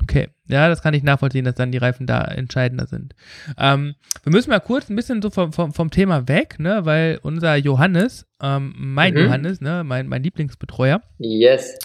Okay, 0.03 0.31
ja, 0.47 0.69
das 0.69 0.83
kann 0.83 0.95
ich 0.95 1.03
nachvollziehen, 1.03 1.45
dass 1.45 1.55
dann 1.55 1.73
die 1.73 1.79
Reifen 1.79 2.07
da 2.07 2.23
entscheidender 2.23 2.87
sind. 2.87 3.15
Ähm, 3.59 3.95
wir 4.23 4.33
müssen 4.33 4.51
mal 4.51 4.61
kurz 4.61 4.91
ein 4.91 4.97
bisschen 4.97 5.23
so 5.23 5.31
vom, 5.31 5.53
vom, 5.53 5.73
vom 5.73 5.91
Thema 5.91 6.29
weg, 6.29 6.59
ne, 6.59 6.85
weil 6.85 7.19
unser 7.23 7.57
Johannes 7.57 8.27
ähm, 8.45 8.75
mein 8.77 9.15
mhm. 9.15 9.21
Johannes, 9.21 9.61
ne, 9.61 9.85
mein, 9.85 10.07
mein 10.07 10.23
Lieblingsbetreuer. 10.23 11.01
Yes. 11.19 11.79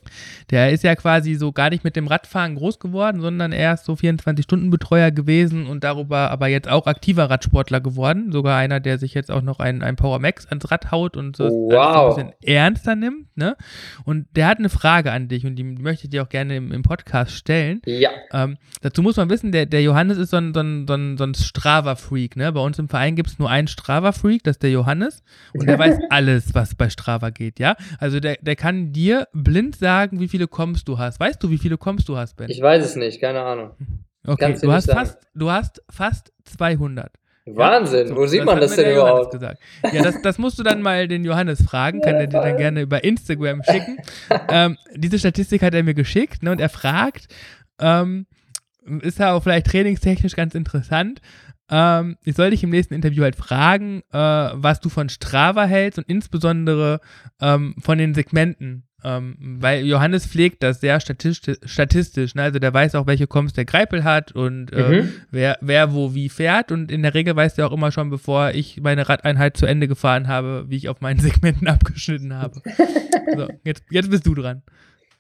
Der 0.50 0.72
ist 0.72 0.84
ja 0.84 0.96
quasi 0.96 1.36
so 1.36 1.52
gar 1.52 1.70
nicht 1.70 1.84
mit 1.84 1.96
dem 1.96 2.08
Radfahren 2.08 2.56
groß 2.56 2.80
geworden, 2.80 3.22
sondern 3.22 3.52
er 3.52 3.76
ist 3.76 3.86
so 3.86 3.94
24-Stunden-Betreuer 3.94 5.12
gewesen 5.12 5.68
und 5.68 5.84
darüber 5.84 6.32
aber 6.32 6.48
jetzt 6.48 6.68
auch 6.68 6.88
aktiver 6.88 7.30
Radsportler 7.30 7.80
geworden. 7.80 8.32
Sogar 8.32 8.58
einer, 8.58 8.80
der 8.80 8.98
sich 8.98 9.14
jetzt 9.14 9.32
auch 9.32 9.42
noch 9.42 9.60
ein, 9.60 9.84
ein 9.84 9.96
Power 9.96 10.20
Max 10.20 10.48
ans 10.48 10.70
Rad 10.70 10.92
haut 10.92 11.16
und 11.16 11.38
so, 11.38 11.46
wow. 11.46 12.18
ein 12.18 12.26
bisschen 12.26 12.34
ernster 12.44 12.96
nimmt. 12.96 13.38
Ne? 13.38 13.56
Und 14.04 14.26
der 14.36 14.48
hat 14.48 14.58
eine 14.58 14.70
Frage 14.70 15.12
an 15.12 15.28
dich 15.30 15.46
und 15.46 15.56
die 15.56 15.64
möchte 15.64 16.06
ich 16.06 16.10
dir 16.10 16.24
auch 16.24 16.30
gerne 16.30 16.58
im, 16.58 16.72
im 16.72 16.82
Podcast 16.82 17.32
stellen. 17.32 17.82
Ja. 17.86 18.10
Ähm, 18.34 18.49
dazu 18.82 19.02
muss 19.02 19.18
man 19.18 19.30
wissen, 19.30 19.52
der, 19.52 19.66
der 19.66 19.82
Johannes 19.82 20.18
ist 20.18 20.32
so 20.32 20.38
ein, 20.38 20.54
so 20.54 20.62
ein, 20.62 20.88
so 20.88 20.94
ein, 20.94 21.18
so 21.18 21.24
ein 21.24 21.34
Strava-Freak. 21.34 22.36
Ne? 22.36 22.52
Bei 22.52 22.62
uns 22.62 22.80
im 22.80 22.90
Verein 22.90 23.16
gibt 23.16 23.30
es 23.30 23.40
nur 23.40 23.50
einen 23.50 23.68
Strava-Freak, 23.68 24.44
das 24.44 24.56
ist 24.56 24.64
der 24.64 24.72
Johannes. 24.72 25.24
Und 25.54 25.68
der 25.68 25.80
weiß 25.80 25.98
alles 26.10 26.54
was 26.54 26.76
bei 26.76 26.90
Strava 26.90 27.30
geht, 27.30 27.60
ja? 27.60 27.76
Also 28.00 28.20
der, 28.20 28.38
der 28.42 28.56
kann 28.56 28.92
dir 28.92 29.28
blind 29.34 29.76
sagen, 29.76 30.20
wie 30.20 30.28
viele 30.28 30.48
Kommst 30.48 30.88
du 30.88 30.98
hast. 30.98 31.20
Weißt 31.20 31.44
du, 31.44 31.50
wie 31.50 31.58
viele 31.58 31.78
Kommst 31.78 32.10
du 32.10 32.18
hast, 32.18 32.38
Ben? 32.38 32.50
Ich 32.50 32.62
weiß 32.62 32.84
es 32.84 32.96
nicht, 32.96 33.22
keine 33.22 33.42
Ahnung. 33.42 33.72
Okay, 34.26 34.56
du 34.62 34.72
hast, 34.72 34.92
fast, 34.92 35.18
du 35.34 35.50
hast 35.50 35.82
fast 35.90 36.34
200. 36.46 37.12
Wahnsinn, 37.56 38.02
ja? 38.02 38.08
so, 38.08 38.16
wo 38.16 38.26
sieht 38.28 38.46
man 38.46 38.60
das 38.60 38.76
denn 38.76 38.92
überhaupt? 38.92 39.32
Gesagt. 39.32 39.60
Ja, 39.92 40.04
das, 40.04 40.22
das 40.22 40.38
musst 40.38 40.60
du 40.60 40.64
dann 40.64 40.82
mal 40.82 41.08
den 41.08 41.24
Johannes 41.24 41.64
fragen, 41.64 42.02
kann 42.02 42.16
er 42.16 42.28
dir 42.28 42.42
dann 42.42 42.58
gerne 42.58 42.82
über 42.82 43.04
Instagram 43.04 43.64
schicken. 43.64 43.98
ähm, 44.50 44.78
diese 44.96 45.20
Statistik 45.20 45.62
hat 45.62 45.74
er 45.74 45.84
mir 45.84 45.94
geschickt 45.94 46.44
ne, 46.44 46.52
und 46.52 46.60
er 46.60 46.70
fragt, 46.70 47.28
ähm, 47.80 48.26
ist 49.02 49.20
ja 49.20 49.34
auch 49.34 49.44
vielleicht 49.44 49.68
trainingstechnisch 49.68 50.36
ganz 50.36 50.56
interessant, 50.56 51.22
ähm, 51.72 52.18
ich 52.24 52.36
soll 52.36 52.50
dich 52.50 52.64
im 52.64 52.72
nächsten 52.72 52.94
Interview 52.94 53.24
halt 53.24 53.36
fragen, 53.36 54.02
äh, 54.12 54.18
was 54.18 54.80
du 54.80 54.90
von 54.90 55.10
Strava 55.10 55.66
hältst 55.66 56.00
und 56.00 56.10
insbesondere 56.10 57.00
ähm, 57.42 57.76
von 57.80 57.98
den 57.98 58.14
Segmenten. 58.14 58.84
Ähm, 59.02 59.38
weil 59.40 59.86
Johannes 59.86 60.28
pflegt 60.28 60.62
das 60.62 60.82
sehr 60.82 61.00
statistisch, 61.00 61.58
statistisch 61.64 62.36
ne? 62.36 62.44
also 62.44 62.60
der 62.60 62.74
weiß 62.74 62.96
auch, 62.96 63.08
welche 63.08 63.28
Koms 63.28 63.54
der 63.54 63.64
Greipel 63.64 64.04
hat 64.04 64.34
und 64.34 64.74
äh, 64.74 65.04
mhm. 65.04 65.14
wer, 65.32 65.58
wer 65.62 65.94
wo 65.94 66.14
wie 66.14 66.28
fährt 66.28 66.74
und 66.74 66.92
in 66.92 67.04
der 67.04 67.14
Regel 67.14 67.34
weiß 67.34 67.58
er 67.58 67.68
auch 67.68 67.72
immer 67.72 67.94
schon, 67.94 68.10
bevor 68.10 68.52
ich 68.52 68.82
meine 68.82 69.08
Radeinheit 69.08 69.56
zu 69.56 69.66
Ende 69.66 69.88
gefahren 69.88 70.28
habe, 70.28 70.66
wie 70.68 70.76
ich 70.76 70.90
auf 70.90 71.00
meinen 71.00 71.20
Segmenten 71.22 71.70
abgeschnitten 71.70 72.34
habe. 72.34 72.62
so, 73.38 73.48
jetzt, 73.64 73.84
jetzt 73.90 74.10
bist 74.10 74.26
du 74.26 74.36
dran. 74.36 74.64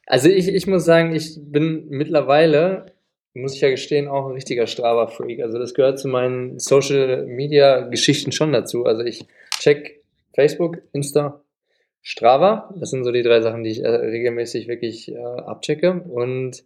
Also 0.05 0.27
ich, 0.27 0.49
ich 0.49 0.67
muss 0.67 0.83
sagen, 0.83 1.15
ich 1.15 1.39
bin 1.41 1.85
mittlerweile 1.87 2.87
muss 3.33 3.55
ich 3.55 3.61
ja 3.61 3.69
gestehen, 3.69 4.07
auch 4.07 4.25
ein 4.25 4.33
richtiger 4.33 4.67
Strava-Freak. 4.67 5.41
Also 5.41 5.59
das 5.59 5.73
gehört 5.73 5.99
zu 5.99 6.07
meinen 6.07 6.59
Social-Media-Geschichten 6.59 8.31
schon 8.31 8.51
dazu. 8.51 8.85
Also 8.85 9.03
ich 9.03 9.25
check 9.59 10.03
Facebook, 10.33 10.79
Insta, 10.93 11.41
Strava. 12.01 12.73
Das 12.79 12.89
sind 12.89 13.03
so 13.03 13.11
die 13.11 13.23
drei 13.23 13.41
Sachen, 13.41 13.63
die 13.63 13.71
ich 13.71 13.83
äh, 13.83 13.87
regelmäßig 13.89 14.67
wirklich 14.67 15.11
äh, 15.11 15.17
abchecke. 15.17 16.01
Und 16.09 16.63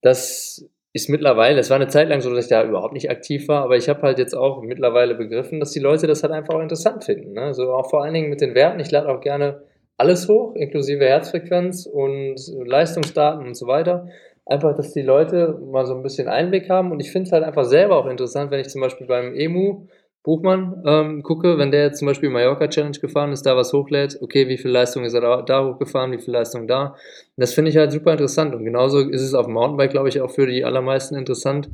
das 0.00 0.68
ist 0.92 1.08
mittlerweile, 1.08 1.60
es 1.60 1.70
war 1.70 1.76
eine 1.76 1.88
Zeit 1.88 2.08
lang 2.08 2.20
so, 2.20 2.34
dass 2.34 2.44
ich 2.44 2.50
da 2.50 2.64
überhaupt 2.64 2.92
nicht 2.92 3.08
aktiv 3.08 3.48
war, 3.48 3.62
aber 3.62 3.76
ich 3.76 3.88
habe 3.88 4.02
halt 4.02 4.18
jetzt 4.18 4.34
auch 4.34 4.62
mittlerweile 4.62 5.14
begriffen, 5.14 5.58
dass 5.58 5.70
die 5.70 5.80
Leute 5.80 6.06
das 6.06 6.22
halt 6.22 6.34
einfach 6.34 6.54
auch 6.54 6.60
interessant 6.60 7.04
finden. 7.04 7.32
Ne? 7.32 7.42
Also 7.42 7.72
auch 7.72 7.88
vor 7.88 8.02
allen 8.02 8.12
Dingen 8.12 8.28
mit 8.28 8.42
den 8.42 8.54
Werten. 8.54 8.78
Ich 8.78 8.90
lade 8.90 9.08
auch 9.08 9.20
gerne 9.22 9.62
alles 9.96 10.28
hoch, 10.28 10.54
inklusive 10.54 11.04
Herzfrequenz 11.04 11.86
und 11.86 12.36
Leistungsdaten 12.66 13.46
und 13.46 13.54
so 13.54 13.66
weiter 13.66 14.08
einfach, 14.46 14.76
dass 14.76 14.92
die 14.92 15.02
Leute 15.02 15.58
mal 15.70 15.86
so 15.86 15.94
ein 15.94 16.02
bisschen 16.02 16.28
Einblick 16.28 16.68
haben. 16.68 16.90
Und 16.92 17.00
ich 17.00 17.10
finde 17.12 17.26
es 17.26 17.32
halt 17.32 17.44
einfach 17.44 17.64
selber 17.64 17.96
auch 17.96 18.06
interessant, 18.06 18.50
wenn 18.50 18.60
ich 18.60 18.68
zum 18.68 18.80
Beispiel 18.80 19.06
beim 19.06 19.34
Emu 19.34 19.86
Buchmann 20.24 20.82
ähm, 20.86 21.22
gucke, 21.24 21.58
wenn 21.58 21.72
der 21.72 21.82
jetzt 21.82 21.98
zum 21.98 22.06
Beispiel 22.06 22.30
Mallorca 22.30 22.68
Challenge 22.68 22.96
gefahren 22.98 23.32
ist, 23.32 23.44
da 23.44 23.56
was 23.56 23.72
hochlädt, 23.72 24.18
okay, 24.20 24.46
wie 24.48 24.56
viel 24.56 24.70
Leistung 24.70 25.04
ist 25.04 25.14
er 25.14 25.42
da, 25.42 25.64
hochgefahren, 25.64 26.12
wie 26.12 26.18
viel 26.18 26.32
Leistung 26.32 26.68
da. 26.68 26.94
Das 27.36 27.54
finde 27.54 27.72
ich 27.72 27.76
halt 27.76 27.90
super 27.90 28.12
interessant. 28.12 28.54
Und 28.54 28.64
genauso 28.64 29.00
ist 29.00 29.22
es 29.22 29.34
auf 29.34 29.46
dem 29.46 29.54
Mountainbike, 29.54 29.90
glaube 29.90 30.08
ich, 30.08 30.20
auch 30.20 30.30
für 30.30 30.46
die 30.46 30.64
allermeisten 30.64 31.16
interessant, 31.16 31.70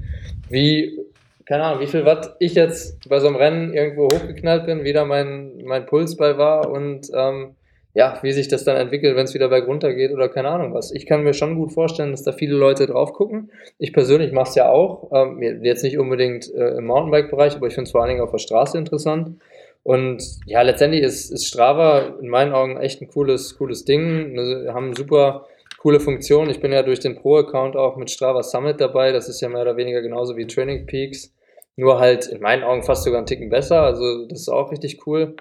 wie, 0.48 0.98
keine 1.44 1.64
Ahnung, 1.64 1.82
wie 1.82 1.86
viel 1.88 2.06
Watt 2.06 2.36
ich 2.38 2.54
jetzt 2.54 3.06
bei 3.10 3.20
so 3.20 3.26
einem 3.26 3.36
Rennen 3.36 3.74
irgendwo 3.74 4.04
hochgeknallt 4.04 4.64
bin, 4.64 4.82
wie 4.82 4.94
da 4.94 5.04
mein, 5.04 5.62
mein 5.64 5.84
Puls 5.84 6.16
bei 6.16 6.38
war 6.38 6.70
und 6.70 7.06
ähm, 7.14 7.54
ja, 7.98 8.16
wie 8.22 8.30
sich 8.30 8.46
das 8.46 8.62
dann 8.62 8.76
entwickelt, 8.76 9.16
wenn 9.16 9.24
es 9.24 9.34
wieder 9.34 9.48
berg 9.48 9.66
runter 9.66 9.92
geht 9.92 10.12
oder 10.12 10.28
keine 10.28 10.50
Ahnung 10.50 10.72
was. 10.72 10.92
Ich 10.92 11.04
kann 11.04 11.24
mir 11.24 11.34
schon 11.34 11.56
gut 11.56 11.72
vorstellen, 11.72 12.12
dass 12.12 12.22
da 12.22 12.30
viele 12.30 12.54
Leute 12.54 12.86
drauf 12.86 13.12
gucken. 13.12 13.50
Ich 13.76 13.92
persönlich 13.92 14.30
mache 14.30 14.50
es 14.50 14.54
ja 14.54 14.70
auch, 14.70 15.10
ähm, 15.12 15.42
jetzt 15.64 15.82
nicht 15.82 15.98
unbedingt 15.98 16.48
äh, 16.54 16.76
im 16.76 16.86
Mountainbike-Bereich, 16.86 17.56
aber 17.56 17.66
ich 17.66 17.74
finde 17.74 17.88
es 17.88 17.90
vor 17.90 18.02
allen 18.02 18.10
Dingen 18.10 18.20
auf 18.20 18.30
der 18.30 18.38
Straße 18.38 18.78
interessant. 18.78 19.40
Und 19.82 20.22
ja, 20.46 20.62
letztendlich 20.62 21.02
ist, 21.02 21.32
ist 21.32 21.48
Strava 21.48 22.14
in 22.20 22.28
meinen 22.28 22.52
Augen 22.52 22.76
echt 22.76 23.02
ein 23.02 23.08
cooles, 23.08 23.58
cooles 23.58 23.84
Ding. 23.84 24.32
Wir 24.32 24.72
haben 24.72 24.94
super 24.94 25.48
coole 25.78 25.98
Funktionen. 25.98 26.50
Ich 26.50 26.60
bin 26.60 26.70
ja 26.70 26.84
durch 26.84 27.00
den 27.00 27.16
Pro-Account 27.16 27.74
auch 27.74 27.96
mit 27.96 28.12
Strava 28.12 28.44
Summit 28.44 28.80
dabei. 28.80 29.10
Das 29.10 29.28
ist 29.28 29.40
ja 29.40 29.48
mehr 29.48 29.62
oder 29.62 29.76
weniger 29.76 30.02
genauso 30.02 30.36
wie 30.36 30.46
Training 30.46 30.86
Peaks. 30.86 31.34
Nur 31.74 31.98
halt 31.98 32.28
in 32.28 32.40
meinen 32.42 32.62
Augen 32.62 32.84
fast 32.84 33.02
sogar 33.02 33.18
einen 33.18 33.26
Ticken 33.26 33.48
besser. 33.48 33.82
Also 33.82 34.24
das 34.26 34.42
ist 34.42 34.48
auch 34.48 34.70
richtig 34.70 35.04
cool. 35.04 35.34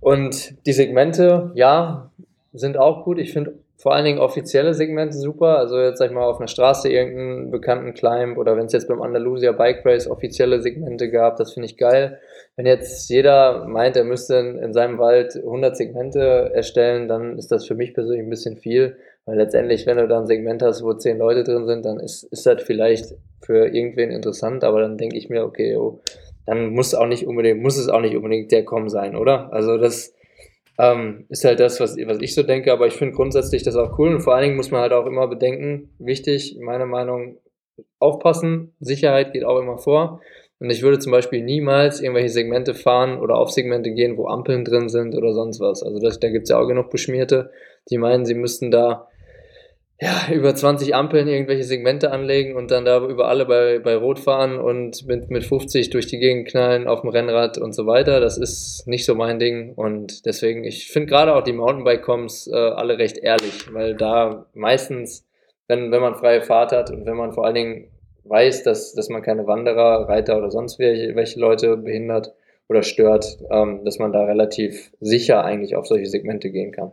Und 0.00 0.54
die 0.66 0.72
Segmente, 0.72 1.50
ja, 1.54 2.10
sind 2.52 2.76
auch 2.76 3.04
gut. 3.04 3.18
Ich 3.18 3.32
finde 3.32 3.54
vor 3.78 3.94
allen 3.94 4.04
Dingen 4.04 4.18
offizielle 4.18 4.74
Segmente 4.74 5.16
super. 5.16 5.58
Also 5.58 5.78
jetzt 5.78 5.98
sag 5.98 6.06
ich 6.06 6.14
mal 6.14 6.24
auf 6.24 6.38
einer 6.38 6.48
Straße 6.48 6.88
irgendeinen 6.88 7.50
bekannten 7.50 7.94
Climb 7.94 8.38
oder 8.38 8.56
wenn 8.56 8.66
es 8.66 8.72
jetzt 8.72 8.88
beim 8.88 9.02
Andalusia 9.02 9.52
Bike 9.52 9.84
Race 9.84 10.08
offizielle 10.08 10.62
Segmente 10.62 11.10
gab, 11.10 11.36
das 11.36 11.52
finde 11.52 11.66
ich 11.66 11.76
geil. 11.76 12.18
Wenn 12.56 12.66
jetzt 12.66 13.08
jeder 13.10 13.66
meint, 13.66 13.96
er 13.96 14.04
müsste 14.04 14.36
in, 14.36 14.58
in 14.58 14.72
seinem 14.72 14.98
Wald 14.98 15.36
100 15.36 15.76
Segmente 15.76 16.50
erstellen, 16.54 17.06
dann 17.06 17.38
ist 17.38 17.52
das 17.52 17.66
für 17.66 17.74
mich 17.74 17.92
persönlich 17.92 18.24
ein 18.24 18.30
bisschen 18.30 18.56
viel. 18.56 18.96
Weil 19.26 19.36
letztendlich, 19.36 19.86
wenn 19.86 19.98
du 19.98 20.08
da 20.08 20.20
ein 20.20 20.26
Segment 20.26 20.62
hast, 20.62 20.82
wo 20.82 20.94
10 20.94 21.18
Leute 21.18 21.42
drin 21.42 21.66
sind, 21.66 21.84
dann 21.84 21.98
ist, 22.00 22.22
ist 22.24 22.46
das 22.46 22.62
vielleicht 22.62 23.14
für 23.44 23.66
irgendwen 23.66 24.10
interessant, 24.10 24.64
aber 24.64 24.80
dann 24.80 24.96
denke 24.96 25.16
ich 25.16 25.28
mir, 25.28 25.44
okay, 25.44 25.76
oh, 25.76 26.00
dann 26.46 26.70
muss 26.70 26.94
auch 26.94 27.06
nicht 27.06 27.26
unbedingt, 27.26 27.62
muss 27.62 27.76
es 27.76 27.88
auch 27.88 28.00
nicht 28.00 28.16
unbedingt 28.16 28.52
der 28.52 28.64
Com 28.64 28.88
sein, 28.88 29.16
oder? 29.16 29.52
Also 29.52 29.76
das 29.76 30.14
ähm, 30.78 31.26
ist 31.28 31.44
halt 31.44 31.60
das, 31.60 31.80
was, 31.80 31.96
was 31.96 32.20
ich 32.20 32.34
so 32.34 32.42
denke, 32.42 32.72
aber 32.72 32.86
ich 32.86 32.94
finde 32.94 33.14
grundsätzlich 33.14 33.62
das 33.62 33.76
auch 33.76 33.98
cool 33.98 34.14
und 34.14 34.20
vor 34.20 34.34
allen 34.34 34.44
Dingen 34.44 34.56
muss 34.56 34.70
man 34.70 34.80
halt 34.80 34.92
auch 34.92 35.06
immer 35.06 35.26
bedenken, 35.26 35.90
wichtig, 35.98 36.56
meiner 36.60 36.86
Meinung, 36.86 37.38
aufpassen, 37.98 38.74
Sicherheit 38.80 39.32
geht 39.32 39.44
auch 39.44 39.58
immer 39.58 39.78
vor. 39.78 40.20
Und 40.58 40.70
ich 40.70 40.82
würde 40.82 40.98
zum 40.98 41.12
Beispiel 41.12 41.42
niemals 41.42 42.00
irgendwelche 42.00 42.30
Segmente 42.30 42.74
fahren 42.74 43.18
oder 43.20 43.36
auf 43.36 43.50
Segmente 43.50 43.92
gehen, 43.92 44.16
wo 44.16 44.28
Ampeln 44.28 44.64
drin 44.64 44.88
sind 44.88 45.14
oder 45.14 45.34
sonst 45.34 45.60
was. 45.60 45.82
Also 45.82 46.00
das, 46.00 46.18
da 46.18 46.30
gibt 46.30 46.44
es 46.44 46.50
ja 46.50 46.58
auch 46.58 46.66
genug 46.66 46.88
Beschmierte, 46.88 47.50
die 47.90 47.98
meinen, 47.98 48.24
sie 48.24 48.34
müssten 48.34 48.70
da 48.70 49.08
ja, 49.98 50.30
über 50.30 50.54
20 50.54 50.94
Ampeln 50.94 51.26
irgendwelche 51.26 51.64
Segmente 51.64 52.10
anlegen 52.10 52.54
und 52.54 52.70
dann 52.70 52.84
da 52.84 53.02
über 53.06 53.28
alle 53.28 53.46
bei, 53.46 53.78
bei 53.78 53.96
Rot 53.96 54.18
fahren 54.18 54.58
und 54.58 55.06
mit, 55.06 55.30
mit 55.30 55.44
50 55.44 55.88
durch 55.88 56.06
die 56.06 56.18
Gegend 56.18 56.48
knallen 56.48 56.86
auf 56.86 57.00
dem 57.00 57.08
Rennrad 57.08 57.56
und 57.56 57.74
so 57.74 57.86
weiter. 57.86 58.20
Das 58.20 58.36
ist 58.36 58.86
nicht 58.86 59.06
so 59.06 59.14
mein 59.14 59.38
Ding 59.38 59.72
und 59.74 60.26
deswegen, 60.26 60.64
ich 60.64 60.90
finde 60.90 61.08
gerade 61.08 61.34
auch 61.34 61.42
die 61.42 61.54
Mountainbike-Coms 61.54 62.48
äh, 62.48 62.54
alle 62.54 62.98
recht 62.98 63.16
ehrlich, 63.16 63.72
weil 63.72 63.94
da 63.94 64.46
meistens, 64.52 65.26
wenn, 65.66 65.90
wenn 65.90 66.02
man 66.02 66.14
freie 66.14 66.42
Fahrt 66.42 66.72
hat 66.72 66.90
und 66.90 67.06
wenn 67.06 67.16
man 67.16 67.32
vor 67.32 67.46
allen 67.46 67.54
Dingen 67.54 67.88
weiß, 68.24 68.64
dass, 68.64 68.92
dass 68.92 69.08
man 69.08 69.22
keine 69.22 69.46
Wanderer, 69.46 70.08
Reiter 70.08 70.36
oder 70.36 70.50
sonst 70.50 70.78
welche, 70.78 71.16
welche 71.16 71.40
Leute 71.40 71.78
behindert 71.78 72.34
oder 72.68 72.82
stört, 72.82 73.38
ähm, 73.50 73.82
dass 73.84 73.98
man 73.98 74.12
da 74.12 74.24
relativ 74.24 74.92
sicher 75.00 75.42
eigentlich 75.42 75.74
auf 75.74 75.86
solche 75.86 76.06
Segmente 76.06 76.50
gehen 76.50 76.72
kann. 76.72 76.92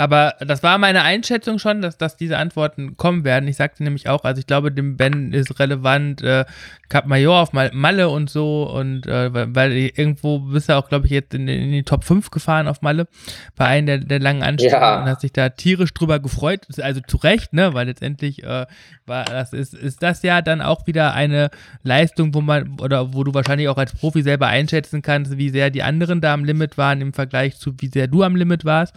Aber 0.00 0.34
das 0.40 0.62
war 0.62 0.78
meine 0.78 1.02
Einschätzung 1.02 1.58
schon, 1.58 1.82
dass, 1.82 1.98
dass 1.98 2.16
diese 2.16 2.38
Antworten 2.38 2.96
kommen 2.96 3.22
werden. 3.22 3.46
Ich 3.50 3.56
sagte 3.56 3.84
nämlich 3.84 4.08
auch, 4.08 4.24
also 4.24 4.38
ich 4.40 4.46
glaube, 4.46 4.72
dem 4.72 4.96
Ben 4.96 5.34
ist 5.34 5.60
relevant 5.60 6.22
äh, 6.22 6.46
Cap 6.88 7.04
Major 7.04 7.38
auf 7.38 7.52
Malle 7.52 8.08
und 8.08 8.30
so 8.30 8.62
und 8.62 9.06
äh, 9.06 9.54
weil 9.54 9.72
irgendwo 9.72 10.38
bist 10.38 10.70
du 10.70 10.78
auch, 10.78 10.88
glaube 10.88 11.04
ich, 11.04 11.12
jetzt 11.12 11.34
in, 11.34 11.46
in, 11.48 11.70
die 11.70 11.82
Top 11.82 12.04
5 12.04 12.30
gefahren 12.30 12.66
auf 12.66 12.80
Malle 12.80 13.08
bei 13.56 13.66
einem 13.66 13.86
der, 13.86 13.98
der 13.98 14.20
langen 14.20 14.42
Anstrengungen 14.42 14.82
ja. 14.82 15.02
und 15.02 15.06
hast 15.06 15.22
dich 15.22 15.34
da 15.34 15.50
tierisch 15.50 15.92
drüber 15.92 16.18
gefreut. 16.18 16.66
Also 16.80 17.02
zu 17.06 17.18
Recht, 17.18 17.52
ne, 17.52 17.74
weil 17.74 17.86
letztendlich 17.86 18.42
äh, 18.42 18.64
war 19.04 19.24
das 19.24 19.52
ist, 19.52 19.74
ist 19.74 20.02
das 20.02 20.22
ja 20.22 20.40
dann 20.40 20.62
auch 20.62 20.86
wieder 20.86 21.12
eine 21.12 21.50
Leistung, 21.82 22.32
wo 22.32 22.40
man 22.40 22.80
oder 22.80 23.12
wo 23.12 23.22
du 23.22 23.34
wahrscheinlich 23.34 23.68
auch 23.68 23.76
als 23.76 23.92
Profi 23.92 24.22
selber 24.22 24.46
einschätzen 24.46 25.02
kannst, 25.02 25.36
wie 25.36 25.50
sehr 25.50 25.68
die 25.68 25.82
anderen 25.82 26.22
da 26.22 26.32
am 26.32 26.46
Limit 26.46 26.78
waren 26.78 27.02
im 27.02 27.12
Vergleich 27.12 27.58
zu 27.58 27.74
wie 27.80 27.88
sehr 27.88 28.08
du 28.08 28.22
am 28.22 28.34
Limit 28.34 28.64
warst. 28.64 28.94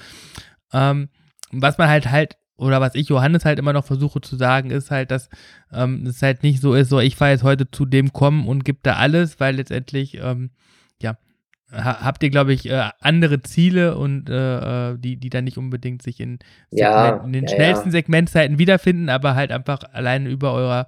Ähm, 0.73 1.09
was 1.51 1.77
man 1.77 1.87
halt 1.87 2.09
halt, 2.09 2.37
oder 2.57 2.81
was 2.81 2.95
ich 2.95 3.09
Johannes 3.09 3.45
halt 3.45 3.59
immer 3.59 3.73
noch 3.73 3.85
versuche 3.85 4.21
zu 4.21 4.35
sagen, 4.35 4.71
ist 4.71 4.91
halt, 4.91 5.11
dass 5.11 5.29
ähm, 5.71 6.05
es 6.05 6.21
halt 6.21 6.43
nicht 6.43 6.61
so 6.61 6.73
ist, 6.73 6.89
so 6.89 6.99
ich 6.99 7.15
fahre 7.15 7.31
jetzt 7.31 7.43
heute 7.43 7.69
zu 7.69 7.85
dem 7.85 8.13
kommen 8.13 8.47
und 8.47 8.65
gebe 8.65 8.79
da 8.83 8.95
alles, 8.95 9.39
weil 9.39 9.55
letztendlich, 9.55 10.17
ähm, 10.21 10.51
ja, 11.01 11.17
ha 11.71 12.03
habt 12.03 12.23
ihr, 12.23 12.29
glaube 12.29 12.53
ich, 12.53 12.69
äh, 12.69 12.89
andere 12.99 13.41
Ziele 13.41 13.97
und 13.97 14.29
äh, 14.29 14.91
äh 14.91 14.97
die, 14.97 15.17
die 15.17 15.29
dann 15.29 15.43
nicht 15.43 15.57
unbedingt 15.57 16.01
sich 16.01 16.19
in, 16.19 16.39
ja, 16.71 17.23
in 17.23 17.33
den 17.33 17.45
ja, 17.45 17.55
schnellsten 17.55 17.89
ja. 17.89 17.93
Segmentzeiten 17.93 18.59
wiederfinden, 18.59 19.09
aber 19.09 19.35
halt 19.35 19.51
einfach 19.51 19.83
alleine 19.91 20.29
über 20.29 20.53
eurer 20.53 20.87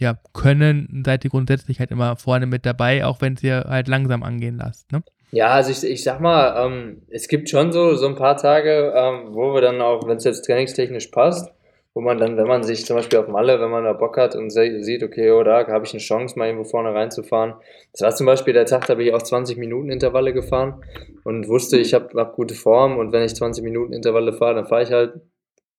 ja, 0.00 0.18
Können 0.32 1.02
seid 1.04 1.24
ihr 1.24 1.30
grundsätzlich 1.30 1.78
halt 1.78 1.90
immer 1.90 2.16
vorne 2.16 2.46
mit 2.46 2.64
dabei, 2.64 3.04
auch 3.04 3.20
wenn 3.20 3.34
es 3.34 3.42
ihr 3.42 3.66
halt 3.68 3.86
langsam 3.86 4.22
angehen 4.22 4.56
lasst, 4.56 4.90
ne? 4.92 5.02
Ja, 5.32 5.48
also 5.48 5.70
ich, 5.70 5.84
ich 5.84 6.02
sag 6.02 6.20
mal, 6.20 6.66
ähm, 6.66 7.02
es 7.08 7.28
gibt 7.28 7.48
schon 7.48 7.70
so, 7.72 7.94
so 7.94 8.06
ein 8.06 8.16
paar 8.16 8.36
Tage, 8.36 8.92
ähm, 8.96 9.28
wo 9.34 9.54
wir 9.54 9.60
dann 9.60 9.80
auch, 9.80 10.06
wenn 10.06 10.16
es 10.16 10.24
jetzt 10.24 10.44
trainingstechnisch 10.44 11.08
passt, 11.08 11.52
wo 11.94 12.00
man 12.00 12.18
dann, 12.18 12.36
wenn 12.36 12.46
man 12.48 12.64
sich 12.64 12.84
zum 12.84 12.96
Beispiel 12.96 13.18
auf 13.18 13.28
Malle, 13.28 13.60
wenn 13.60 13.70
man 13.70 13.84
da 13.84 13.92
Bock 13.92 14.16
hat 14.16 14.34
und 14.34 14.50
sieht, 14.50 15.02
okay, 15.02 15.30
oh, 15.30 15.42
da 15.44 15.66
habe 15.68 15.84
ich 15.84 15.92
eine 15.92 16.00
Chance, 16.00 16.38
mal 16.38 16.46
irgendwo 16.46 16.68
vorne 16.68 16.94
reinzufahren. 16.94 17.54
Das 17.92 18.02
war 18.02 18.14
zum 18.14 18.26
Beispiel 18.26 18.54
der 18.54 18.66
Tag, 18.66 18.86
da 18.86 18.94
bin 18.94 19.06
ich 19.06 19.14
auch 19.14 19.22
20 19.22 19.56
Minuten 19.56 19.90
Intervalle 19.90 20.32
gefahren 20.32 20.82
und 21.24 21.48
wusste, 21.48 21.78
ich 21.78 21.94
habe 21.94 22.08
hab 22.16 22.34
gute 22.34 22.54
Form 22.54 22.98
und 22.98 23.12
wenn 23.12 23.22
ich 23.22 23.34
20 23.34 23.62
Minuten 23.62 23.92
Intervalle 23.92 24.32
fahre, 24.32 24.56
dann 24.56 24.66
fahre 24.66 24.82
ich 24.82 24.90
halt 24.90 25.14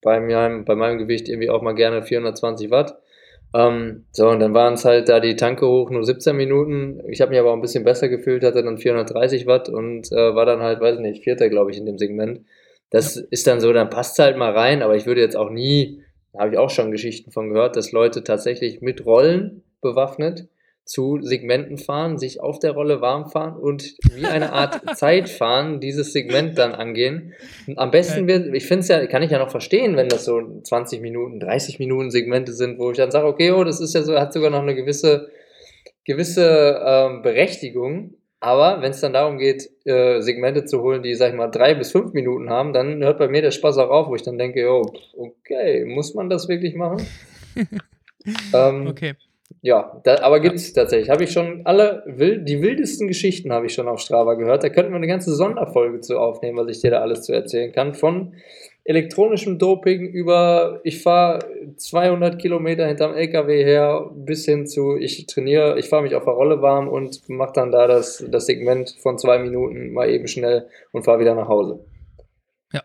bei 0.02 0.20
meinem, 0.20 0.66
bei 0.66 0.76
meinem 0.76 0.98
Gewicht 0.98 1.28
irgendwie 1.28 1.50
auch 1.50 1.62
mal 1.62 1.76
gerne 1.76 2.04
420 2.04 2.72
Watt. 2.72 2.98
Ähm, 3.54 4.06
so, 4.12 4.30
und 4.30 4.40
dann 4.40 4.54
waren 4.54 4.76
es 4.76 4.86
halt 4.86 5.10
da 5.10 5.20
die 5.20 5.36
Tanke 5.36 5.68
hoch, 5.68 5.90
nur 5.90 6.04
17 6.04 6.36
Minuten. 6.36 7.02
Ich 7.10 7.20
habe 7.22 7.32
mich 7.32 7.40
aber 7.40 7.52
auch 7.52 7.56
ein 7.56 7.62
bisschen 7.62 7.84
besser 7.84 8.08
gefühlt, 8.08 8.44
hatte 8.44 8.64
dann 8.64 8.78
430 8.78 9.46
Watt 9.46 9.68
und 9.68 10.12
äh, 10.12 10.36
war 10.36 10.46
dann 10.46 10.62
halt, 10.62 10.80
weiß 10.80 11.00
nicht, 11.00 11.24
Vierter, 11.24 11.50
glaube 11.50 11.72
ich, 11.72 11.78
in 11.78 11.86
dem 11.86 11.98
Segment. 11.98 12.46
Das 12.92 13.16
ja. 13.16 13.24
ist 13.30 13.48
dann 13.48 13.60
so, 13.60 13.74
dann 13.74 13.90
passt 13.90 14.20
halt 14.20 14.38
mal 14.38 14.52
rein, 14.52 14.82
aber 14.82 14.96
ich 14.96 15.06
würde 15.06 15.22
jetzt 15.22 15.36
auch 15.36 15.50
nie, 15.50 16.02
da 16.34 16.40
habe 16.40 16.52
ich 16.52 16.58
auch 16.58 16.70
schon 16.70 16.92
Geschichten 16.92 17.32
von 17.32 17.50
gehört, 17.50 17.76
dass 17.76 17.92
Leute 17.92 18.24
tatsächlich 18.24 18.82
mit 18.82 19.06
Rollen 19.06 19.64
bewaffnet 19.82 20.48
zu 20.92 21.20
Segmenten 21.22 21.78
fahren, 21.78 22.18
sich 22.18 22.42
auf 22.42 22.60
der 22.60 22.72
Rolle 22.72 23.00
warm 23.00 23.30
fahren 23.30 23.56
und 23.56 23.96
wie 24.14 24.26
eine 24.26 24.52
Art 24.52 24.82
Zeitfahren 24.98 25.80
dieses 25.80 26.12
Segment 26.12 26.58
dann 26.58 26.74
angehen. 26.74 27.34
Und 27.66 27.80
am 27.80 27.92
besten 27.92 28.28
wird, 28.28 28.54
ich 28.54 28.66
finde 28.66 28.82
es 28.82 28.88
ja, 28.90 29.08
kann 29.08 29.24
ich 29.24 29.32
ja 29.32 29.40
noch 29.40 29.52
verstehen, 29.52 29.96
wenn 29.96 30.10
das 30.10 30.26
so 30.26 30.42
20 30.64 31.02
Minuten, 31.02 31.40
30 31.40 31.80
Minuten 31.80 32.12
Segmente 32.12 32.52
sind, 32.52 32.78
wo 32.78 32.92
ich 32.92 32.98
dann 32.98 33.10
sage, 33.10 33.26
okay, 33.26 33.52
oh, 33.52 33.64
das 33.64 33.80
ist 33.80 33.96
ja 33.96 34.02
so, 34.02 34.20
hat 34.20 34.34
sogar 34.34 34.50
noch 34.50 34.62
eine 34.62 34.76
gewisse, 34.76 35.30
gewisse 36.04 36.82
ähm, 36.86 37.22
Berechtigung. 37.22 38.16
Aber 38.42 38.82
wenn 38.82 38.92
es 38.92 39.00
dann 39.00 39.14
darum 39.14 39.38
geht, 39.38 39.70
äh, 39.86 40.20
Segmente 40.20 40.66
zu 40.66 40.82
holen, 40.82 41.04
die, 41.04 41.16
sag 41.16 41.30
ich 41.30 41.38
mal, 41.38 41.48
drei 41.48 41.74
bis 41.74 41.92
fünf 41.92 42.12
Minuten 42.12 42.50
haben, 42.50 42.74
dann 42.74 43.02
hört 43.02 43.18
bei 43.18 43.30
mir 43.30 43.42
der 43.42 43.52
Spaß 43.52 43.78
auch 43.78 43.92
auf, 43.92 44.08
wo 44.10 44.16
ich 44.16 44.24
dann 44.24 44.38
denke, 44.38 44.68
oh, 44.70 44.92
okay, 45.16 45.86
muss 45.86 46.16
man 46.16 46.30
das 46.30 46.50
wirklich 46.50 46.76
machen? 46.76 47.06
ähm, 48.54 48.88
okay. 48.88 49.14
Ja, 49.62 50.02
da, 50.04 50.22
aber 50.22 50.40
gibt 50.40 50.56
es 50.56 50.74
tatsächlich. 50.74 51.10
Habe 51.10 51.24
ich 51.24 51.32
schon 51.32 51.66
alle, 51.66 52.04
wild, 52.06 52.48
die 52.48 52.62
wildesten 52.62 53.08
Geschichten 53.08 53.52
habe 53.52 53.66
ich 53.66 53.74
schon 53.74 53.88
auf 53.88 54.00
Strava 54.00 54.36
gehört. 54.36 54.64
Da 54.64 54.70
könnten 54.70 54.92
wir 54.92 54.98
eine 54.98 55.08
ganze 55.08 55.36
Sonderfolge 55.36 56.00
zu 56.00 56.20
aufnehmen, 56.20 56.58
was 56.58 56.70
ich 56.70 56.82
dir 56.82 56.92
da 56.92 57.02
alles 57.02 57.24
zu 57.24 57.34
erzählen 57.34 57.72
kann. 57.72 57.94
Von 57.94 58.34
elektronischem 58.84 59.60
Doping 59.60 60.08
über, 60.08 60.80
ich 60.84 61.04
fahre 61.04 61.40
200 61.76 62.40
Kilometer 62.40 62.88
hinterm 62.88 63.14
LKW 63.14 63.64
her, 63.64 64.10
bis 64.14 64.46
hin 64.46 64.66
zu, 64.66 64.96
ich 64.96 65.26
trainiere, 65.28 65.78
ich 65.78 65.90
fahre 65.90 66.04
mich 66.04 66.16
auf 66.16 66.24
der 66.24 66.34
Rolle 66.34 66.62
warm 66.62 66.88
und 66.88 67.28
mache 67.30 67.54
dann 67.54 67.72
da 67.72 67.88
das, 67.88 68.24
das 68.30 68.46
Segment 68.48 68.96
von 69.00 69.18
zwei 69.18 69.40
Minuten 69.40 69.92
mal 69.94 70.10
eben 70.10 70.28
schnell 70.28 70.68
und 70.92 71.04
fahre 71.04 71.20
wieder 71.20 71.36
nach 71.36 71.48
Hause. 71.48 71.86
Ja. 72.74 72.82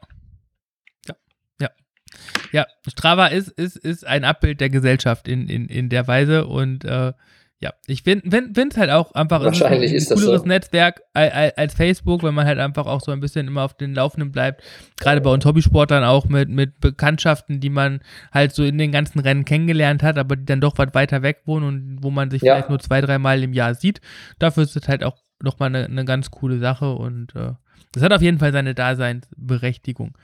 Ja, 2.56 2.66
Strava 2.88 3.26
ist, 3.26 3.48
ist, 3.48 3.76
ist 3.76 4.06
ein 4.06 4.24
Abbild 4.24 4.62
der 4.62 4.70
Gesellschaft 4.70 5.28
in, 5.28 5.46
in, 5.46 5.66
in 5.66 5.90
der 5.90 6.08
Weise 6.08 6.46
und 6.46 6.86
äh, 6.86 7.12
ja, 7.60 7.74
ich 7.86 8.02
finde 8.02 8.30
es 8.66 8.76
halt 8.78 8.90
auch 8.90 9.12
einfach 9.12 9.44
Wahrscheinlich 9.44 9.90
ein, 9.90 9.96
ist 9.98 10.10
ein 10.10 10.16
cooleres 10.16 10.40
so. 10.40 10.46
Netzwerk 10.46 11.02
als, 11.12 11.58
als 11.58 11.74
Facebook, 11.74 12.22
wenn 12.22 12.32
man 12.32 12.46
halt 12.46 12.58
einfach 12.58 12.86
auch 12.86 13.02
so 13.02 13.12
ein 13.12 13.20
bisschen 13.20 13.46
immer 13.46 13.62
auf 13.62 13.74
den 13.74 13.94
Laufenden 13.94 14.32
bleibt. 14.32 14.62
Gerade 14.98 15.20
bei 15.20 15.28
uns 15.28 15.44
Hobbysportlern 15.44 16.02
auch 16.02 16.24
mit, 16.24 16.48
mit 16.48 16.80
Bekanntschaften, 16.80 17.60
die 17.60 17.68
man 17.68 18.00
halt 18.32 18.54
so 18.54 18.64
in 18.64 18.78
den 18.78 18.90
ganzen 18.90 19.18
Rennen 19.18 19.44
kennengelernt 19.44 20.02
hat, 20.02 20.16
aber 20.16 20.36
die 20.36 20.46
dann 20.46 20.62
doch 20.62 20.78
was 20.78 20.94
weiter 20.94 21.20
weg 21.20 21.42
wohnen 21.44 21.66
und 21.66 21.98
wo 22.02 22.10
man 22.10 22.30
sich 22.30 22.40
ja. 22.40 22.54
vielleicht 22.54 22.70
nur 22.70 22.78
zwei, 22.78 23.02
dreimal 23.02 23.42
im 23.42 23.52
Jahr 23.52 23.74
sieht. 23.74 24.00
Dafür 24.38 24.62
ist 24.62 24.76
es 24.76 24.88
halt 24.88 25.04
auch 25.04 25.18
nochmal 25.42 25.68
eine, 25.68 25.84
eine 25.84 26.06
ganz 26.06 26.30
coole 26.30 26.58
Sache 26.58 26.90
und 26.94 27.36
äh, 27.36 27.52
das 27.92 28.02
hat 28.02 28.14
auf 28.14 28.22
jeden 28.22 28.38
Fall 28.38 28.52
seine 28.52 28.74
Daseinsberechtigung. 28.74 30.16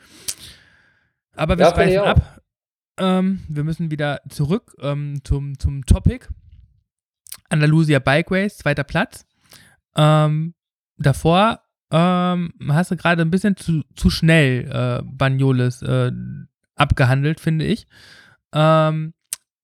Aber 1.35 1.59
wir 1.59 1.67
ja, 1.67 1.75
schweifen 1.75 1.99
ab. 1.99 2.43
Ähm, 2.99 3.41
wir 3.49 3.65
müssen 3.65 3.91
wieder 3.91 4.21
zurück 4.29 4.77
ähm, 4.81 5.21
zum, 5.25 5.59
zum 5.59 5.87
Topic. 5.87 6.27
Andalusia 7.49 7.99
Bike 7.99 8.31
Race, 8.31 8.59
zweiter 8.59 8.85
Platz. 8.85 9.27
Ähm, 9.97 10.55
davor 10.99 11.61
ähm, 11.91 12.53
hast 12.69 12.91
du 12.91 12.97
gerade 12.97 13.23
ein 13.23 13.31
bisschen 13.31 13.57
zu, 13.57 13.83
zu 13.95 14.11
schnell 14.11 14.71
äh, 14.71 15.03
Banyoles 15.05 15.83
äh, 15.83 16.11
abgehandelt, 16.75 17.41
finde 17.41 17.67
ich. 17.67 17.87
Ähm, 18.55 19.15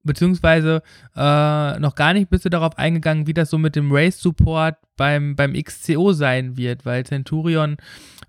beziehungsweise 0.04 0.83
äh, 1.16 1.78
noch 1.78 1.94
gar 1.94 2.12
nicht 2.12 2.31
bist 2.31 2.44
du 2.44 2.50
darauf 2.50 2.76
eingegangen, 2.78 3.26
wie 3.26 3.35
das 3.35 3.50
so 3.50 3.59
mit 3.59 3.76
dem 3.76 3.90
Race-Support 3.90 4.76
beim, 4.96 5.37
beim 5.37 5.54
XCO 5.54 6.12
sein 6.12 6.57
wird, 6.57 6.85
weil 6.85 7.04
Centurion 7.04 7.76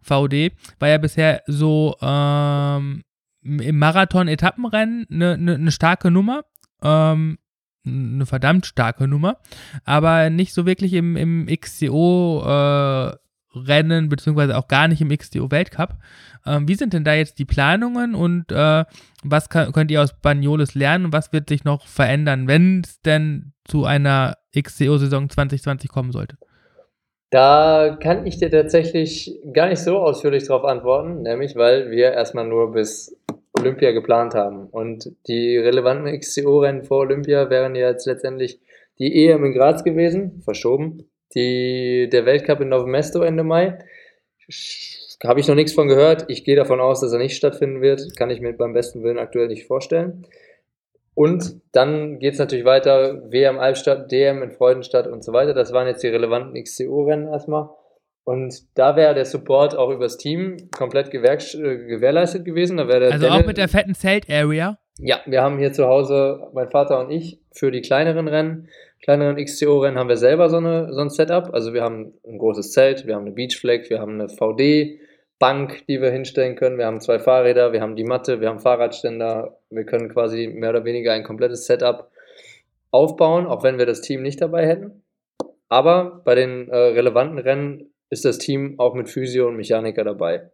VD 0.02 0.54
war 0.80 0.90
ja 0.90 0.98
bisher 0.98 1.42
so 1.48 1.98
ähm, 2.02 3.04
im 3.42 3.78
Marathon-Etappenrennen 3.78 5.08
eine 5.10 5.38
ne, 5.38 5.58
ne 5.58 5.72
starke 5.72 6.12
Nummer. 6.12 6.42
Ähm, 6.82 7.38
eine 7.86 8.26
verdammt 8.26 8.66
starke 8.66 9.08
Nummer, 9.08 9.38
aber 9.84 10.30
nicht 10.30 10.54
so 10.54 10.66
wirklich 10.66 10.94
im, 10.94 11.16
im 11.16 11.48
XCO 11.48 12.44
äh, 12.46 13.18
beziehungsweise 14.08 14.58
auch 14.58 14.68
gar 14.68 14.88
nicht 14.88 15.02
im 15.02 15.10
XDO 15.10 15.50
Weltcup. 15.52 15.98
Ähm, 16.46 16.68
wie 16.68 16.76
sind 16.76 16.94
denn 16.94 17.04
da 17.04 17.14
jetzt 17.14 17.40
die 17.40 17.46
Planungen 17.46 18.16
und 18.16 18.52
äh, 18.52 18.86
was 19.24 19.50
kann, 19.50 19.72
könnt 19.72 19.92
ihr 19.92 20.02
aus 20.02 20.20
Banyoles 20.22 20.76
lernen 20.76 21.06
und 21.06 21.14
was 21.14 21.34
wird 21.34 21.50
sich 21.50 21.64
noch 21.64 21.88
verändern, 21.88 22.48
wenn 22.48 22.82
es 22.82 23.02
denn 23.02 23.54
zu 23.66 23.86
einer 23.86 24.38
XCO-Saison 24.58 25.30
2020 25.30 25.90
kommen 25.90 26.12
sollte? 26.12 26.38
Da 27.30 27.98
kann 28.02 28.26
ich 28.26 28.38
dir 28.38 28.50
tatsächlich 28.50 29.40
gar 29.54 29.70
nicht 29.70 29.80
so 29.80 30.00
ausführlich 30.00 30.48
darauf 30.48 30.64
antworten, 30.64 31.22
nämlich 31.22 31.56
weil 31.56 31.92
wir 31.92 32.12
erstmal 32.14 32.48
nur 32.48 32.72
bis 32.72 33.16
Olympia 33.54 33.92
geplant 33.92 34.34
haben. 34.34 34.68
Und 34.68 35.12
die 35.28 35.58
relevanten 35.58 36.18
XCO-Rennen 36.20 36.84
vor 36.84 37.00
Olympia 37.00 37.50
wären 37.50 37.76
jetzt 37.76 38.08
letztendlich 38.08 38.60
die 38.98 39.28
EM 39.28 39.46
in 39.46 39.54
Graz 39.54 39.84
gewesen, 39.84 40.42
verschoben, 40.44 41.10
die, 41.36 42.10
der 42.12 42.26
Weltcup 42.26 42.62
in 42.62 42.70
Novemesto 42.70 43.22
Ende 43.22 43.44
Mai. 43.44 43.78
Habe 45.24 45.40
ich 45.40 45.48
noch 45.48 45.56
nichts 45.56 45.74
von 45.74 45.88
gehört. 45.88 46.26
Ich 46.30 46.44
gehe 46.44 46.56
davon 46.56 46.80
aus, 46.80 47.02
dass 47.02 47.12
er 47.12 47.20
nicht 47.20 47.36
stattfinden 47.36 47.82
wird. 47.82 48.16
Kann 48.18 48.32
ich 48.32 48.42
mir 48.42 48.54
beim 48.54 48.74
besten 48.74 49.04
Willen 49.04 49.20
aktuell 49.20 49.48
nicht 49.48 49.68
vorstellen. 49.68 50.26
Und 51.20 51.60
dann 51.74 52.18
geht 52.20 52.36
es 52.36 52.40
natürlich 52.40 52.64
weiter, 52.64 53.30
WM 53.30 53.60
Albstadt, 53.60 54.10
DM 54.10 54.42
in 54.42 54.52
Freudenstadt 54.52 55.06
und 55.06 55.22
so 55.22 55.34
weiter. 55.34 55.54
Das 55.54 55.74
waren 55.74 55.86
jetzt 55.86 56.02
die 56.02 56.08
relevanten 56.08 56.54
XCO-Rennen 56.64 57.28
erstmal. 57.28 57.68
Und 58.24 58.56
da 58.76 58.96
wäre 58.96 59.14
der 59.14 59.26
Support 59.26 59.76
auch 59.76 59.90
übers 59.90 60.16
Team 60.16 60.70
komplett 60.78 61.14
äh, 61.14 61.18
gewährleistet 61.18 62.46
gewesen. 62.46 62.78
Da 62.78 62.84
also 62.84 63.00
Dennis, 63.00 63.26
auch 63.26 63.46
mit 63.46 63.58
der 63.58 63.68
fetten 63.68 63.96
Zelt-Area? 63.96 64.78
Ja, 64.98 65.20
wir 65.26 65.42
haben 65.42 65.60
hier 65.60 65.74
zu 65.74 65.88
Hause, 65.88 66.48
mein 66.54 66.72
Vater 66.72 67.02
und 67.02 67.12
ich, 67.12 67.42
für 67.52 67.70
die 67.70 67.82
kleineren 67.82 68.30
Rennen 68.30 68.70
kleineren 69.04 69.44
XCO-Rennen 69.44 69.98
haben 69.98 70.08
wir 70.08 70.16
selber 70.16 70.48
so, 70.50 70.58
eine, 70.58 70.94
so 70.94 71.02
ein 71.02 71.10
Setup. 71.10 71.54
Also 71.54 71.74
wir 71.74 71.84
haben 71.84 72.14
ein 72.26 72.38
großes 72.38 72.72
Zelt, 72.72 73.06
wir 73.06 73.16
haben 73.16 73.26
eine 73.26 73.36
Beachflag, 73.36 73.90
wir 73.90 74.00
haben 74.00 74.14
eine 74.14 74.30
VD-Bank, 75.40 75.86
die 75.88 76.02
wir 76.02 76.12
hinstellen 76.12 76.56
können, 76.56 76.78
wir 76.78 76.86
haben 76.86 77.00
zwei 77.00 77.18
Fahrräder, 77.18 77.72
wir 77.72 77.82
haben 77.82 77.96
die 77.96 78.04
Matte, 78.04 78.42
wir 78.42 78.50
haben 78.50 78.60
Fahrradständer. 78.60 79.58
Wir 79.70 79.86
können 79.86 80.10
quasi 80.10 80.48
mehr 80.48 80.72
oder 80.72 80.84
weniger 80.84 81.14
ein 81.14 81.24
komplettes 81.24 81.66
Setup 81.66 82.12
aufbauen, 82.92 83.48
auch 83.48 83.64
wenn 83.64 83.78
wir 83.78 83.86
das 83.86 84.02
Team 84.02 84.22
nicht 84.22 84.42
dabei 84.42 84.68
hätten. 84.68 85.04
Aber 85.70 86.22
bei 86.26 86.36
den 86.36 86.68
äh, 86.70 86.76
relevanten 86.76 87.40
Rennen 87.40 87.94
ist 88.10 88.26
das 88.26 88.38
Team 88.38 88.80
auch 88.80 88.96
mit 88.96 89.10
Physio 89.10 89.48
und 89.48 89.56
Mechaniker 89.56 90.04
dabei. 90.04 90.50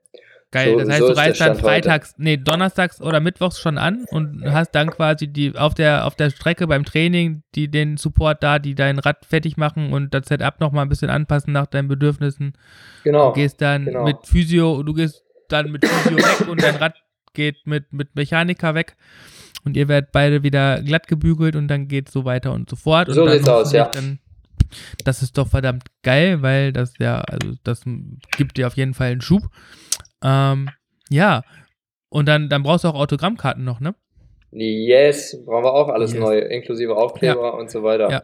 Geil, 0.52 0.72
so, 0.72 0.80
das 0.80 0.90
heißt, 0.90 1.00
so 1.00 1.08
du 1.10 1.18
reist 1.18 1.42
dann 1.42 1.56
freitags, 1.58 2.12
heute. 2.14 2.24
nee, 2.24 2.38
donnerstags 2.38 3.02
oder 3.02 3.20
mittwochs 3.20 3.60
schon 3.60 3.78
an 3.78 4.06
und 4.12 4.44
hast 4.46 4.72
dann 4.72 4.90
quasi 4.90 5.28
die 5.28 5.58
auf 5.58 5.74
der 5.74 6.06
auf 6.06 6.16
der 6.16 6.30
Strecke 6.30 6.68
beim 6.68 6.86
Training, 6.86 7.44
die 7.56 7.70
den 7.70 7.98
Support 7.98 8.42
da, 8.42 8.60
die 8.60 8.76
dein 8.76 9.00
Rad 9.00 9.26
fertig 9.26 9.58
machen 9.58 9.92
und 9.92 10.14
das 10.14 10.28
Setup 10.28 10.60
nochmal 10.60 10.86
ein 10.86 10.90
bisschen 10.90 11.10
anpassen 11.10 11.52
nach 11.52 11.66
deinen 11.66 11.88
Bedürfnissen. 11.88 12.54
Genau. 13.04 13.30
Du 13.30 13.34
gehst 13.34 13.62
dann 13.62 13.86
genau. 13.86 14.04
mit 14.06 14.18
Physio, 14.24 14.82
du 14.84 14.94
gehst 14.94 15.24
dann 15.50 15.72
mit 15.72 15.86
Physio 15.86 16.18
weg 16.18 16.48
und 16.48 16.62
dein 16.62 16.76
Rad 16.76 16.96
geht 17.34 17.68
mit, 17.68 17.92
mit 17.92 18.16
Mechaniker 18.16 18.74
weg 18.76 18.96
und 19.66 19.76
ihr 19.76 19.88
werdet 19.88 20.12
beide 20.12 20.44
wieder 20.44 20.82
glatt 20.82 21.08
gebügelt 21.08 21.56
und 21.56 21.68
dann 21.68 21.88
geht 21.88 22.08
es 22.08 22.14
so 22.14 22.26
weiter 22.26 22.54
und 22.54 22.70
so 22.70 22.76
fort. 22.76 23.10
So 23.12 23.28
sieht's 23.28 23.50
aus, 23.50 23.72
ja. 23.72 23.90
Dann, 23.90 24.20
das 25.04 25.22
ist 25.22 25.38
doch 25.38 25.48
verdammt 25.48 25.86
geil, 26.04 26.42
weil 26.42 26.72
das 26.72 26.94
ja, 27.00 27.20
also 27.22 27.54
das 27.64 27.84
gibt 28.38 28.58
dir 28.58 28.68
auf 28.68 28.78
jeden 28.78 28.94
Fall 28.94 29.12
einen 29.12 29.22
Schub. 29.22 29.50
Ähm, 30.24 30.70
ja. 31.10 31.44
Und 32.10 32.28
dann, 32.28 32.50
dann 32.50 32.64
brauchst 32.64 32.84
du 32.84 32.88
auch 32.90 32.96
Autogrammkarten 32.96 33.64
noch, 33.64 33.80
ne? 33.80 33.96
Yes, 34.52 35.38
brauchen 35.46 35.66
wir 35.66 35.74
auch 35.74 35.90
alles 35.90 36.14
yes. 36.14 36.22
neu, 36.22 36.40
inklusive 36.40 36.96
Aufkleber 36.96 37.42
ja. 37.42 37.50
und 37.50 37.70
so 37.70 37.84
weiter. 37.84 38.10
Ja. 38.10 38.24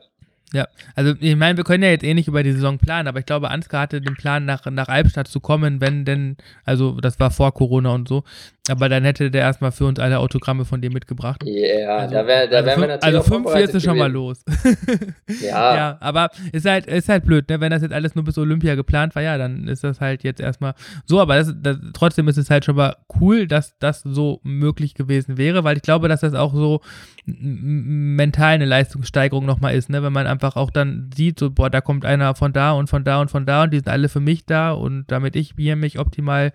Ja, 0.53 0.67
also 0.95 1.13
ich 1.21 1.35
meine, 1.37 1.55
wir 1.55 1.63
können 1.63 1.83
ja 1.83 1.91
jetzt 1.91 2.03
eh 2.03 2.13
nicht 2.13 2.27
über 2.27 2.43
die 2.43 2.51
Saison 2.51 2.77
planen, 2.77 3.07
aber 3.07 3.19
ich 3.19 3.25
glaube, 3.25 3.49
Ansgar 3.49 3.83
hatte 3.83 4.01
den 4.01 4.15
Plan, 4.15 4.43
nach, 4.43 4.65
nach 4.65 4.89
Albstadt 4.89 5.29
zu 5.29 5.39
kommen, 5.39 5.79
wenn 5.79 6.03
denn, 6.03 6.35
also 6.65 6.99
das 6.99 7.21
war 7.21 7.31
vor 7.31 7.53
Corona 7.53 7.93
und 7.93 8.09
so, 8.09 8.23
aber 8.69 8.89
dann 8.89 9.03
hätte 9.03 9.31
der 9.31 9.41
erstmal 9.41 9.71
für 9.71 9.85
uns 9.85 9.97
alle 9.99 10.19
Autogramme 10.19 10.65
von 10.65 10.81
dir 10.81 10.91
mitgebracht. 10.91 11.41
Ja, 11.43 11.51
yeah, 11.51 11.97
also, 11.97 12.13
da, 12.13 12.27
wär, 12.27 12.47
da 12.47 12.57
also 12.57 12.67
wären 12.67 12.81
wir 12.81 12.87
natürlich 12.89 13.17
Also 13.17 13.29
45 13.29 13.75
ist 13.75 13.83
schon 13.83 13.97
mal 13.97 14.11
los. 14.11 14.43
ja. 15.41 15.75
ja, 15.75 15.97
aber 15.99 16.29
ist 16.51 16.67
halt, 16.67 16.85
ist 16.85 17.09
halt 17.09 17.25
blöd, 17.25 17.49
ne? 17.49 17.59
wenn 17.59 17.71
das 17.71 17.81
jetzt 17.81 17.91
alles 17.91 18.13
nur 18.13 18.23
bis 18.23 18.37
Olympia 18.37 18.75
geplant 18.75 19.15
war, 19.15 19.23
ja, 19.23 19.39
dann 19.39 19.67
ist 19.67 19.83
das 19.83 19.99
halt 19.99 20.23
jetzt 20.23 20.39
erstmal 20.39 20.75
so, 21.05 21.19
aber 21.19 21.37
das, 21.37 21.55
das, 21.59 21.77
trotzdem 21.93 22.27
ist 22.27 22.37
es 22.37 22.51
halt 22.51 22.63
schon 22.63 22.75
mal 22.75 22.97
cool, 23.19 23.47
dass 23.47 23.77
das 23.79 24.01
so 24.03 24.41
möglich 24.43 24.93
gewesen 24.93 25.37
wäre, 25.39 25.63
weil 25.63 25.77
ich 25.77 25.83
glaube, 25.83 26.07
dass 26.07 26.21
das 26.21 26.35
auch 26.35 26.53
so 26.53 26.81
mental 27.25 28.53
eine 28.53 28.65
Leistungssteigerung 28.65 29.43
nochmal 29.43 29.73
ist, 29.73 29.89
ne? 29.89 30.03
wenn 30.03 30.13
man 30.13 30.27
einfach 30.27 30.55
auch 30.55 30.69
dann 30.69 31.09
sieht, 31.15 31.39
so, 31.39 31.49
boah, 31.49 31.71
da 31.71 31.81
kommt 31.81 32.05
einer 32.05 32.35
von 32.35 32.53
da 32.53 32.73
und 32.73 32.91
von 32.91 33.03
da 33.03 33.21
und 33.21 33.31
von 33.31 33.47
da 33.47 33.63
und 33.63 33.73
die 33.73 33.77
sind 33.77 33.89
alle 33.89 34.07
für 34.07 34.19
mich 34.19 34.45
da 34.45 34.71
und 34.71 35.05
damit 35.07 35.35
ich 35.35 35.55
hier 35.57 35.75
mich 35.75 35.97
optimal 35.97 36.53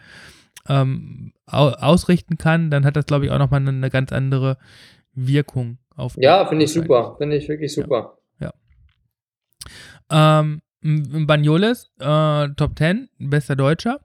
ähm, 0.68 1.32
ausrichten 1.46 2.38
kann, 2.38 2.70
dann 2.70 2.84
hat 2.84 2.96
das, 2.96 3.06
glaube 3.06 3.26
ich, 3.26 3.30
auch 3.30 3.38
nochmal 3.38 3.60
eine, 3.60 3.70
eine 3.70 3.90
ganz 3.90 4.12
andere 4.12 4.58
Wirkung 5.14 5.78
auf 5.96 6.16
Ja, 6.18 6.46
finde 6.46 6.64
ich 6.64 6.72
super, 6.72 7.16
finde 7.18 7.36
ich 7.36 7.48
wirklich 7.48 7.72
super. 7.72 8.18
Ja. 8.40 8.52
ja. 10.10 10.40
Ähm, 10.40 10.62
Bagnoles, 11.26 11.90
äh, 11.98 12.48
Top 12.56 12.78
10, 12.78 13.08
bester 13.18 13.56
Deutscher. 13.56 14.00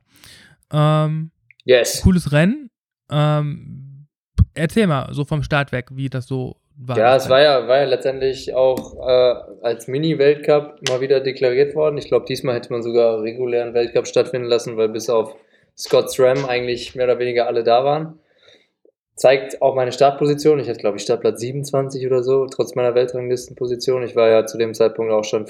Ähm, 0.71 1.31
yes. 1.65 2.01
Cooles 2.01 2.31
Rennen. 2.31 2.69
Ähm, 3.11 4.07
erzähl 4.53 4.87
mal 4.87 5.13
so 5.13 5.25
vom 5.25 5.43
Start 5.43 5.71
weg, 5.71 5.89
wie 5.91 6.09
das 6.09 6.27
so 6.27 6.57
war. 6.77 6.97
Ja, 6.97 7.15
es 7.15 7.29
war 7.29 7.41
ja, 7.41 7.67
war 7.67 7.77
ja 7.77 7.85
letztendlich 7.85 8.53
auch 8.53 8.95
äh, 8.95 9.35
als 9.61 9.87
Mini-Weltcup 9.87 10.79
mal 10.89 11.01
wieder 11.01 11.19
deklariert 11.19 11.75
worden. 11.75 11.97
Ich 11.97 12.07
glaube, 12.07 12.25
diesmal 12.25 12.55
hätte 12.55 12.71
man 12.71 12.81
sogar 12.81 13.21
regulären 13.21 13.73
Weltcup 13.73 14.07
stattfinden 14.07 14.47
lassen, 14.47 14.77
weil 14.77 14.89
bis 14.89 15.09
auf 15.09 15.35
Scott 15.77 16.11
SRAM 16.11 16.45
eigentlich 16.45 16.95
mehr 16.95 17.05
oder 17.05 17.19
weniger 17.19 17.47
alle 17.47 17.63
da 17.63 17.83
waren. 17.83 18.19
Zeigt 19.15 19.61
auch 19.61 19.75
meine 19.75 19.91
Startposition. 19.91 20.59
Ich 20.59 20.67
hatte, 20.67 20.79
glaube 20.79 20.97
ich, 20.97 21.03
Startplatz 21.03 21.39
27 21.41 22.05
oder 22.07 22.23
so, 22.23 22.47
trotz 22.47 22.75
meiner 22.75 22.95
Weltranglistenposition. 22.95 24.03
Ich 24.03 24.15
war 24.15 24.29
ja 24.29 24.45
zu 24.45 24.57
dem 24.57 24.73
Zeitpunkt 24.73 25.11
auch 25.11 25.23
schon 25.23 25.47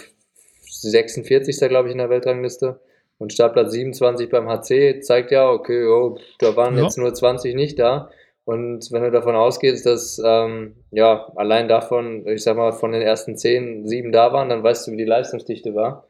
46. 0.64 1.58
glaube 1.70 1.88
ich 1.88 1.94
in 1.94 2.00
der 2.00 2.10
Weltrangliste. 2.10 2.80
Und 3.18 3.34
Startplatz 3.34 3.72
27 3.72 4.30
beim 4.30 4.50
HC 4.50 5.02
zeigt 5.02 5.32
ja, 5.32 5.48
okay, 5.48 5.86
oh, 5.86 6.18
da 6.40 6.56
waren 6.56 6.76
ja. 6.76 6.84
jetzt 6.84 6.98
nur 6.98 7.14
20 7.14 7.54
nicht 7.54 7.78
da. 7.78 8.10
Und 8.46 8.92
wenn 8.92 9.04
du 9.04 9.12
davon 9.12 9.36
ausgehst, 9.36 9.86
dass 9.86 10.20
ähm, 10.26 10.76
ja 10.90 11.32
allein 11.36 11.68
davon, 11.68 12.28
ich 12.28 12.44
sag 12.44 12.58
mal, 12.58 12.72
von 12.72 12.92
den 12.92 13.04
ersten 13.04 13.38
zehn 13.38 13.88
sieben 13.88 14.12
da 14.12 14.34
waren, 14.34 14.50
dann 14.50 14.64
weißt 14.64 14.88
du, 14.88 14.92
wie 14.92 14.98
die 14.98 15.06
Leistungsdichte 15.06 15.76
war. 15.76 16.08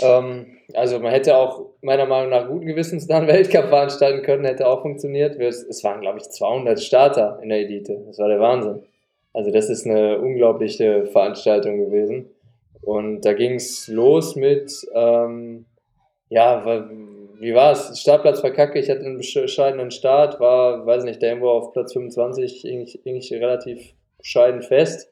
Ähm, 0.00 0.58
also 0.74 0.98
man 0.98 1.12
hätte 1.12 1.36
auch 1.36 1.66
meiner 1.82 2.06
Meinung 2.06 2.30
nach 2.30 2.48
guten 2.48 2.66
Gewissens 2.66 3.06
da 3.06 3.18
einen 3.18 3.26
Weltcup 3.28 3.68
veranstalten 3.68 4.22
können, 4.22 4.44
hätte 4.44 4.66
auch 4.66 4.82
funktioniert. 4.82 5.38
Es 5.38 5.84
waren, 5.84 6.00
glaube 6.00 6.18
ich, 6.18 6.30
200 6.30 6.80
Starter 6.80 7.38
in 7.42 7.50
der 7.50 7.58
Elite. 7.58 8.02
Das 8.06 8.18
war 8.18 8.28
der 8.28 8.40
Wahnsinn. 8.40 8.82
Also 9.34 9.50
das 9.50 9.70
ist 9.70 9.86
eine 9.86 10.18
unglaubliche 10.18 11.06
Veranstaltung 11.06 11.78
gewesen. 11.78 12.30
Und 12.82 13.22
da 13.22 13.32
ging 13.32 13.54
es 13.54 13.88
los 13.88 14.36
mit, 14.36 14.72
ähm, 14.94 15.66
ja, 16.28 16.64
wie 17.38 17.54
war 17.54 17.72
es? 17.72 18.00
Startplatz 18.00 18.40
verkacke, 18.40 18.78
ich 18.78 18.90
hatte 18.90 19.04
einen 19.04 19.18
bescheidenen 19.18 19.90
Start, 19.90 20.40
war, 20.40 20.84
weiß 20.84 21.04
nicht, 21.04 21.22
der 21.22 21.30
irgendwo 21.30 21.50
auf 21.50 21.72
Platz 21.72 21.92
25, 21.92 22.64
irgendwie 22.64 23.34
relativ 23.36 23.94
bescheiden 24.18 24.62
fest 24.62 25.11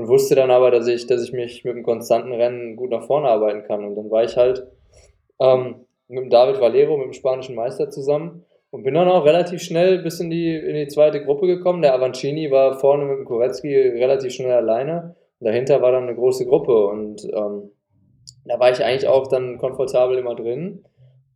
und 0.00 0.08
wusste 0.08 0.34
dann 0.34 0.50
aber, 0.50 0.70
dass 0.70 0.86
ich, 0.86 1.06
dass 1.06 1.22
ich 1.22 1.34
mich 1.34 1.62
mit 1.62 1.74
einem 1.74 1.82
konstanten 1.82 2.32
Rennen 2.32 2.74
gut 2.76 2.90
nach 2.90 3.02
vorne 3.02 3.28
arbeiten 3.28 3.64
kann. 3.64 3.84
Und 3.84 3.96
dann 3.96 4.10
war 4.10 4.24
ich 4.24 4.34
halt 4.34 4.66
ähm, 5.38 5.84
mit 6.08 6.24
dem 6.24 6.30
David 6.30 6.58
Valero, 6.58 6.96
mit 6.96 7.04
dem 7.04 7.12
spanischen 7.12 7.54
Meister 7.54 7.90
zusammen 7.90 8.46
und 8.70 8.82
bin 8.82 8.94
dann 8.94 9.08
auch 9.08 9.26
relativ 9.26 9.60
schnell 9.60 9.98
bis 9.98 10.18
in 10.18 10.30
die, 10.30 10.56
in 10.56 10.74
die 10.74 10.88
zweite 10.88 11.22
Gruppe 11.22 11.46
gekommen. 11.46 11.82
Der 11.82 11.94
Avancini 11.94 12.50
war 12.50 12.78
vorne 12.78 13.04
mit 13.04 13.18
dem 13.18 13.24
Korecki 13.26 13.76
relativ 13.76 14.32
schnell 14.32 14.52
alleine. 14.52 15.16
Und 15.38 15.48
dahinter 15.48 15.82
war 15.82 15.92
dann 15.92 16.04
eine 16.04 16.14
große 16.14 16.46
Gruppe 16.46 16.86
und 16.86 17.22
ähm, 17.24 17.70
da 18.46 18.58
war 18.58 18.70
ich 18.70 18.82
eigentlich 18.82 19.06
auch 19.06 19.26
dann 19.26 19.58
komfortabel 19.58 20.16
immer 20.16 20.34
drin. 20.34 20.84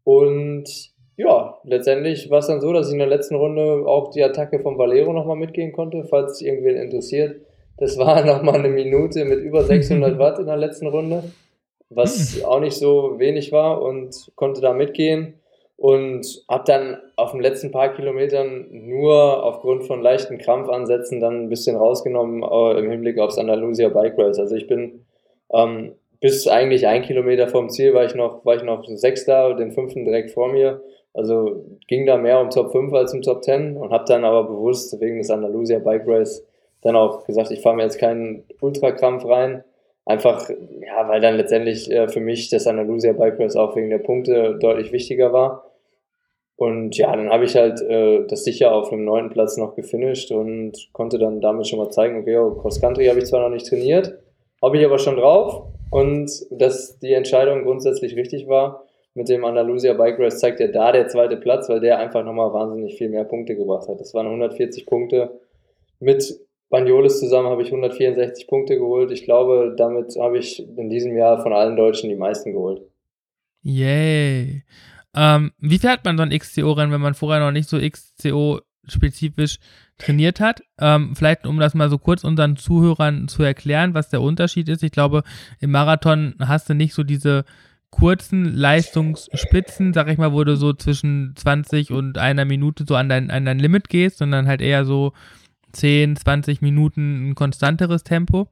Und 0.04 0.94
ja, 1.16 1.58
letztendlich 1.64 2.30
war 2.30 2.38
es 2.38 2.46
dann 2.46 2.62
so, 2.62 2.72
dass 2.72 2.86
ich 2.86 2.94
in 2.94 2.98
der 2.98 3.08
letzten 3.08 3.34
Runde 3.34 3.84
auch 3.86 4.10
die 4.10 4.24
Attacke 4.24 4.58
von 4.58 4.78
Valero 4.78 5.12
nochmal 5.12 5.36
mitgehen 5.36 5.72
konnte, 5.72 6.04
falls 6.04 6.40
irgendwen 6.40 6.76
interessiert. 6.76 7.42
Das 7.76 7.98
war 7.98 8.24
nochmal 8.26 8.56
eine 8.56 8.68
Minute 8.68 9.24
mit 9.24 9.40
über 9.40 9.62
600 9.62 10.18
Watt 10.18 10.38
in 10.38 10.46
der 10.46 10.56
letzten 10.56 10.86
Runde. 10.86 11.24
was 11.90 12.36
hm. 12.36 12.44
auch 12.44 12.60
nicht 12.60 12.76
so 12.76 13.18
wenig 13.18 13.52
war 13.52 13.82
und 13.82 14.32
konnte 14.36 14.60
da 14.60 14.72
mitgehen 14.72 15.34
und 15.76 16.44
habe 16.48 16.64
dann 16.66 16.96
auf 17.16 17.32
den 17.32 17.40
letzten 17.40 17.70
paar 17.70 17.92
Kilometern 17.94 18.66
nur 18.70 19.42
aufgrund 19.42 19.84
von 19.84 20.02
leichten 20.02 20.38
Krampfansätzen 20.38 21.20
dann 21.20 21.42
ein 21.42 21.48
bisschen 21.48 21.76
rausgenommen 21.76 22.42
äh, 22.42 22.78
im 22.78 22.90
Hinblick 22.90 23.18
aufs 23.18 23.38
Andalusia 23.38 23.88
Bike 23.88 24.16
Race. 24.16 24.38
Also 24.38 24.54
ich 24.54 24.66
bin 24.66 25.04
ähm, 25.52 25.92
bis 26.20 26.46
eigentlich 26.48 26.86
ein 26.86 27.02
Kilometer 27.02 27.48
vom 27.48 27.68
Ziel 27.68 27.92
war 27.92 28.04
ich 28.04 28.14
noch, 28.14 28.44
war 28.44 28.56
ich 28.56 28.62
noch 28.62 28.84
Sechster, 28.86 29.54
den 29.54 29.72
fünften 29.72 30.04
direkt 30.04 30.30
vor 30.30 30.50
mir. 30.50 30.82
Also 31.12 31.64
ging 31.86 32.06
da 32.06 32.16
mehr 32.16 32.40
um 32.40 32.50
Top 32.50 32.72
5 32.72 32.92
als 32.94 33.12
um 33.12 33.22
Top 33.22 33.44
10 33.44 33.76
und 33.76 33.92
habe 33.92 34.04
dann 34.06 34.24
aber 34.24 34.44
bewusst 34.44 34.98
wegen 35.00 35.18
des 35.18 35.30
Andalusia 35.30 35.78
Bike 35.80 36.06
Race 36.06 36.44
dann 36.84 36.96
auch 36.96 37.24
gesagt, 37.24 37.50
ich 37.50 37.60
fahre 37.60 37.74
mir 37.74 37.82
jetzt 37.82 37.98
keinen 37.98 38.44
Ultrakrampf 38.60 39.24
rein. 39.24 39.64
Einfach, 40.06 40.50
ja, 40.50 41.08
weil 41.08 41.20
dann 41.22 41.36
letztendlich 41.36 41.90
äh, 41.90 42.08
für 42.08 42.20
mich 42.20 42.50
das 42.50 42.66
Andalusia 42.66 43.14
Bike 43.14 43.40
Race 43.40 43.56
auch 43.56 43.74
wegen 43.74 43.88
der 43.88 43.98
Punkte 43.98 44.58
deutlich 44.60 44.92
wichtiger 44.92 45.32
war. 45.32 45.64
Und 46.56 46.96
ja, 46.98 47.16
dann 47.16 47.30
habe 47.30 47.46
ich 47.46 47.56
halt 47.56 47.80
äh, 47.80 48.26
das 48.26 48.44
sicher 48.44 48.72
auf 48.72 48.92
einem 48.92 49.04
neunten 49.06 49.32
Platz 49.32 49.56
noch 49.56 49.74
gefinisht 49.74 50.30
und 50.30 50.90
konnte 50.92 51.18
dann 51.18 51.40
damit 51.40 51.66
schon 51.66 51.78
mal 51.78 51.90
zeigen, 51.90 52.20
okay, 52.20 52.36
oh, 52.36 52.52
Cross 52.52 52.80
Country 52.80 53.06
habe 53.06 53.18
ich 53.18 53.24
zwar 53.24 53.40
noch 53.40 53.48
nicht 53.48 53.66
trainiert, 53.66 54.18
habe 54.62 54.78
ich 54.78 54.84
aber 54.84 54.98
schon 54.98 55.16
drauf. 55.16 55.66
Und 55.90 56.30
dass 56.50 56.98
die 56.98 57.12
Entscheidung 57.14 57.64
grundsätzlich 57.64 58.14
richtig 58.14 58.46
war 58.46 58.84
mit 59.14 59.28
dem 59.28 59.44
Andalusia 59.44 59.94
Bike 59.94 60.18
Race, 60.18 60.38
zeigt 60.38 60.60
ja 60.60 60.68
da 60.68 60.92
der 60.92 61.08
zweite 61.08 61.36
Platz, 61.38 61.68
weil 61.68 61.80
der 61.80 61.98
einfach 61.98 62.24
nochmal 62.24 62.52
wahnsinnig 62.52 62.96
viel 62.96 63.08
mehr 63.08 63.24
Punkte 63.24 63.56
gebracht 63.56 63.88
hat. 63.88 64.00
Das 64.00 64.12
waren 64.12 64.26
140 64.26 64.86
Punkte 64.86 65.40
mit 65.98 66.43
Banioles 66.74 67.20
zusammen 67.20 67.50
habe 67.50 67.62
ich 67.62 67.68
164 67.68 68.48
Punkte 68.48 68.76
geholt. 68.76 69.12
Ich 69.12 69.22
glaube, 69.22 69.76
damit 69.78 70.16
habe 70.20 70.38
ich 70.38 70.58
in 70.76 70.90
diesem 70.90 71.16
Jahr 71.16 71.40
von 71.40 71.52
allen 71.52 71.76
Deutschen 71.76 72.10
die 72.10 72.16
meisten 72.16 72.52
geholt. 72.52 72.82
Yay. 73.62 74.64
Ähm, 75.14 75.52
wie 75.60 75.78
fährt 75.78 76.04
man 76.04 76.16
so 76.16 76.24
ein 76.24 76.36
XCO-Rennen, 76.36 76.90
wenn 76.90 77.00
man 77.00 77.14
vorher 77.14 77.38
noch 77.38 77.52
nicht 77.52 77.68
so 77.68 77.78
XCO-spezifisch 77.78 79.60
trainiert 79.98 80.40
hat? 80.40 80.64
Ähm, 80.80 81.14
vielleicht, 81.14 81.46
um 81.46 81.60
das 81.60 81.74
mal 81.74 81.88
so 81.88 81.98
kurz 81.98 82.24
unseren 82.24 82.56
Zuhörern 82.56 83.28
zu 83.28 83.44
erklären, 83.44 83.94
was 83.94 84.08
der 84.08 84.20
Unterschied 84.20 84.68
ist. 84.68 84.82
Ich 84.82 84.90
glaube, 84.90 85.22
im 85.60 85.70
Marathon 85.70 86.34
hast 86.40 86.68
du 86.68 86.74
nicht 86.74 86.92
so 86.92 87.04
diese 87.04 87.44
kurzen 87.90 88.52
Leistungsspitzen, 88.52 89.92
sag 89.92 90.08
ich 90.08 90.18
mal, 90.18 90.32
wo 90.32 90.42
du 90.42 90.56
so 90.56 90.72
zwischen 90.72 91.34
20 91.36 91.92
und 91.92 92.18
einer 92.18 92.44
Minute 92.44 92.84
so 92.84 92.96
an 92.96 93.08
dein, 93.08 93.30
an 93.30 93.44
dein 93.44 93.60
Limit 93.60 93.88
gehst, 93.88 94.18
sondern 94.18 94.48
halt 94.48 94.60
eher 94.60 94.84
so 94.84 95.12
10, 95.74 96.16
20 96.16 96.62
Minuten 96.62 97.30
ein 97.30 97.34
konstanteres 97.34 98.04
Tempo. 98.04 98.48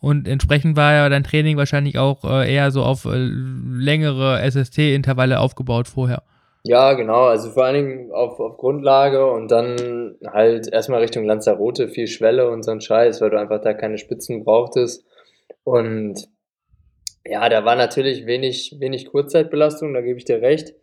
Und 0.00 0.26
entsprechend 0.26 0.76
war 0.76 0.92
ja 0.92 1.08
dein 1.08 1.22
Training 1.22 1.56
wahrscheinlich 1.56 1.98
auch 1.98 2.24
äh, 2.24 2.52
eher 2.52 2.70
so 2.72 2.82
auf 2.82 3.04
äh, 3.04 3.10
längere 3.14 4.40
SST-Intervalle 4.50 5.38
aufgebaut 5.38 5.86
vorher. 5.86 6.22
Ja, 6.64 6.92
genau. 6.94 7.24
Also 7.24 7.50
vor 7.50 7.64
allen 7.64 7.74
Dingen 7.74 8.12
auf, 8.12 8.38
auf 8.38 8.56
Grundlage 8.56 9.26
und 9.26 9.50
dann 9.50 10.16
halt 10.26 10.72
erstmal 10.72 11.00
Richtung 11.00 11.24
Lanzarote, 11.24 11.88
viel 11.88 12.06
Schwelle 12.06 12.50
und 12.50 12.62
so 12.62 12.70
ein 12.70 12.80
Scheiß, 12.80 13.20
weil 13.20 13.30
du 13.30 13.38
einfach 13.38 13.60
da 13.60 13.74
keine 13.74 13.98
Spitzen 13.98 14.44
brauchtest. 14.44 15.04
Und 15.64 16.28
ja, 17.24 17.48
da 17.48 17.64
war 17.64 17.76
natürlich 17.76 18.26
wenig, 18.26 18.76
wenig 18.78 19.06
Kurzzeitbelastung, 19.06 19.94
da 19.94 20.00
gebe 20.00 20.18
ich 20.18 20.24
dir 20.24 20.40
recht. 20.40 20.74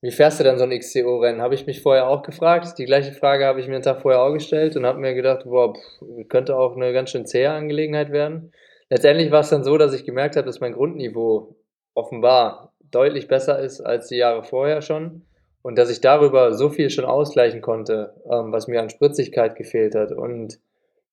Wie 0.00 0.12
fährst 0.12 0.38
du 0.38 0.44
denn 0.44 0.58
so 0.58 0.64
ein 0.64 0.78
XCO-Rennen? 0.78 1.42
Habe 1.42 1.54
ich 1.54 1.66
mich 1.66 1.82
vorher 1.82 2.06
auch 2.06 2.22
gefragt. 2.22 2.78
Die 2.78 2.84
gleiche 2.84 3.12
Frage 3.12 3.46
habe 3.46 3.60
ich 3.60 3.66
mir 3.66 3.74
einen 3.74 3.82
Tag 3.82 4.00
vorher 4.00 4.22
auch 4.22 4.32
gestellt 4.32 4.76
und 4.76 4.86
habe 4.86 5.00
mir 5.00 5.14
gedacht, 5.14 5.44
boah, 5.44 5.74
pff, 5.74 6.28
könnte 6.28 6.56
auch 6.56 6.76
eine 6.76 6.92
ganz 6.92 7.10
schön 7.10 7.26
zähe 7.26 7.50
Angelegenheit 7.50 8.12
werden. 8.12 8.52
Letztendlich 8.90 9.32
war 9.32 9.40
es 9.40 9.50
dann 9.50 9.64
so, 9.64 9.76
dass 9.76 9.92
ich 9.92 10.04
gemerkt 10.04 10.36
habe, 10.36 10.46
dass 10.46 10.60
mein 10.60 10.72
Grundniveau 10.72 11.56
offenbar 11.94 12.72
deutlich 12.90 13.26
besser 13.26 13.58
ist 13.58 13.80
als 13.80 14.06
die 14.06 14.16
Jahre 14.16 14.44
vorher 14.44 14.82
schon 14.82 15.22
und 15.62 15.76
dass 15.76 15.90
ich 15.90 16.00
darüber 16.00 16.54
so 16.54 16.70
viel 16.70 16.90
schon 16.90 17.04
ausgleichen 17.04 17.60
konnte, 17.60 18.14
ähm, 18.30 18.52
was 18.52 18.68
mir 18.68 18.80
an 18.80 18.90
Spritzigkeit 18.90 19.56
gefehlt 19.56 19.94
hat 19.94 20.12
und 20.12 20.60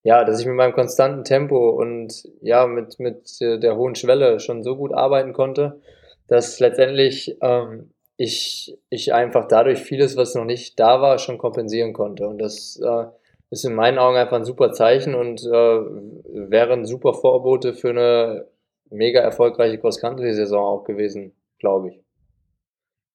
ja, 0.04 0.24
dass 0.24 0.40
ich 0.40 0.46
mit 0.46 0.56
meinem 0.56 0.74
konstanten 0.74 1.24
Tempo 1.24 1.72
und 1.72 2.24
ja, 2.42 2.68
mit, 2.68 3.00
mit 3.00 3.42
der 3.42 3.76
hohen 3.76 3.96
Schwelle 3.96 4.40
schon 4.40 4.62
so 4.62 4.78
gut 4.78 4.94
arbeiten 4.94 5.34
konnte, 5.34 5.82
dass 6.28 6.60
letztendlich 6.60 7.38
ähm, 7.42 7.90
ich, 8.18 8.78
ich 8.90 9.14
einfach 9.14 9.48
dadurch 9.48 9.80
vieles, 9.80 10.16
was 10.18 10.36
noch 10.36 10.46
nicht 10.46 10.80
da 10.80 11.02
war, 11.02 11.20
schon 11.20 11.38
kompensieren 11.38 11.94
konnte. 11.94 12.28
Und 12.28 12.40
das 12.40 12.80
äh, 12.84 13.06
ist 13.50 13.66
in 13.66 13.76
meinen 13.76 13.98
Augen 13.98 14.18
einfach 14.18 14.38
ein 14.38 14.46
super 14.46 14.72
Zeichen 14.72 15.16
und 15.16 15.42
äh, 15.44 15.50
wären 15.50 16.86
super 16.86 17.14
Vorbote 17.14 17.74
für 17.74 17.90
eine 17.90 18.48
mega 18.90 19.20
erfolgreiche 19.20 19.78
Cross-Country-Saison 19.80 20.64
auch 20.64 20.84
gewesen, 20.84 21.34
glaube 21.60 21.90
ich. 21.90 22.02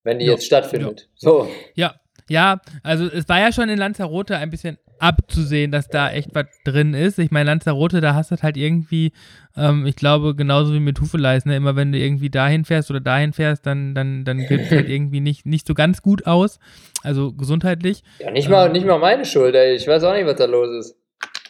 Wenn 0.02 0.18
die 0.18 0.26
ja, 0.26 0.32
jetzt 0.32 0.46
stattfindet. 0.46 1.02
Ja. 1.02 1.08
So. 1.16 1.48
Ja, 1.74 1.94
ja, 2.28 2.60
also 2.82 3.06
es 3.06 3.28
war 3.28 3.40
ja 3.40 3.52
schon 3.52 3.68
in 3.68 3.78
Lanzarote 3.78 4.36
ein 4.36 4.50
bisschen 4.50 4.78
abzusehen, 5.00 5.72
dass 5.72 5.88
da 5.88 6.10
echt 6.10 6.34
was 6.34 6.46
drin 6.64 6.94
ist. 6.94 7.18
Ich 7.18 7.30
meine, 7.30 7.50
Lanzarote, 7.50 8.00
da 8.00 8.14
hast 8.14 8.30
du 8.30 8.36
halt 8.36 8.56
irgendwie, 8.56 9.12
ähm, 9.56 9.86
ich 9.86 9.96
glaube, 9.96 10.34
genauso 10.34 10.72
wie 10.72 10.80
mit 10.80 11.00
Hufeleis, 11.00 11.44
ne? 11.44 11.56
immer 11.56 11.76
wenn 11.76 11.92
du 11.92 11.98
irgendwie 11.98 12.30
dahin 12.30 12.64
fährst 12.64 12.90
oder 12.90 13.00
dahin 13.00 13.32
fährst, 13.32 13.66
dann, 13.66 13.94
dann, 13.94 14.24
dann 14.24 14.38
geht 14.46 14.60
es 14.62 14.70
halt 14.70 14.88
irgendwie 14.88 15.20
nicht, 15.20 15.46
nicht 15.46 15.66
so 15.66 15.74
ganz 15.74 16.02
gut 16.02 16.26
aus. 16.26 16.58
Also 17.02 17.32
gesundheitlich. 17.32 18.02
Ja, 18.18 18.30
nicht 18.30 18.48
mal, 18.48 18.66
ähm, 18.66 18.72
nicht 18.72 18.86
mal 18.86 18.98
meine 18.98 19.24
Schuld, 19.24 19.54
ey. 19.54 19.74
Ich 19.74 19.86
weiß 19.86 20.04
auch 20.04 20.14
nicht, 20.14 20.26
was 20.26 20.36
da 20.36 20.44
los 20.44 20.70
ist. 20.78 20.96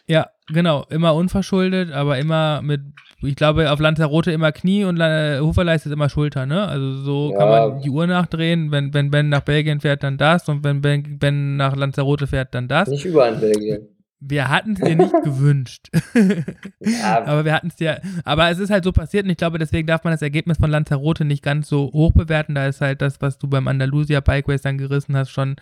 Ja, 0.07 0.31
genau. 0.49 0.85
Immer 0.91 1.15
unverschuldet, 1.15 1.93
aber 1.93 2.19
immer 2.19 2.63
mit 2.63 2.81
ich 3.23 3.37
glaube, 3.37 3.71
auf 3.71 3.81
Lanzarote 3.81 4.33
immer 4.33 4.51
Knie 4.51 4.85
und 4.85 4.99
Huferleist 4.99 5.85
ist 5.85 5.93
immer 5.93 6.09
Schulter, 6.09 6.47
ne? 6.47 6.67
Also 6.67 6.95
so 6.95 7.33
ja. 7.33 7.39
kann 7.39 7.49
man 7.49 7.83
die 7.83 7.91
Uhr 7.91 8.07
nachdrehen. 8.07 8.71
Wenn, 8.71 8.95
wenn 8.95 9.11
Ben 9.11 9.29
nach 9.29 9.43
Belgien 9.43 9.81
fährt, 9.81 10.03
dann 10.03 10.17
das 10.17 10.49
und 10.49 10.65
wenn 10.65 10.81
Ben, 10.81 11.19
ben 11.19 11.57
nach 11.57 11.77
Lanzarote 11.77 12.27
fährt, 12.27 12.55
dann 12.55 12.67
das. 12.67 12.89
Nicht 12.89 13.05
überall 13.05 13.35
in 13.35 13.41
Belgien. 13.41 13.89
Wir 14.21 14.49
hatten 14.49 14.75
es 14.75 14.81
dir 14.81 14.97
nicht 14.97 15.13
gewünscht. 15.25 15.89
ja. 16.79 17.25
Aber 17.25 17.45
wir 17.45 17.55
hatten 17.55 17.69
es 17.69 17.77
dir. 17.77 18.01
Aber 18.25 18.51
es 18.51 18.59
ist 18.59 18.71
halt 18.71 18.85
so 18.85 18.93
passiert 18.93 19.25
und 19.25 19.31
ich 19.31 19.39
glaube, 19.39 19.59
deswegen 19.59 19.87
darf 19.87 20.05
man 20.05 20.13
das 20.13 20.23
Ergebnis 20.23 20.59
von 20.59 20.71
Lanzarote 20.71 21.25
nicht 21.25 21.43
ganz 21.43 21.69
so 21.69 21.91
hoch 21.93 22.13
bewerten. 22.13 22.55
Da 22.55 22.67
ist 22.67 22.81
halt 22.81 23.01
das, 23.01 23.21
was 23.21 23.39
du 23.39 23.49
beim 23.49 23.67
Andalusia 23.67 24.21
Bike 24.21 24.49
Race 24.49 24.63
dann 24.63 24.79
gerissen 24.79 25.17
hast, 25.17 25.31
schon 25.31 25.57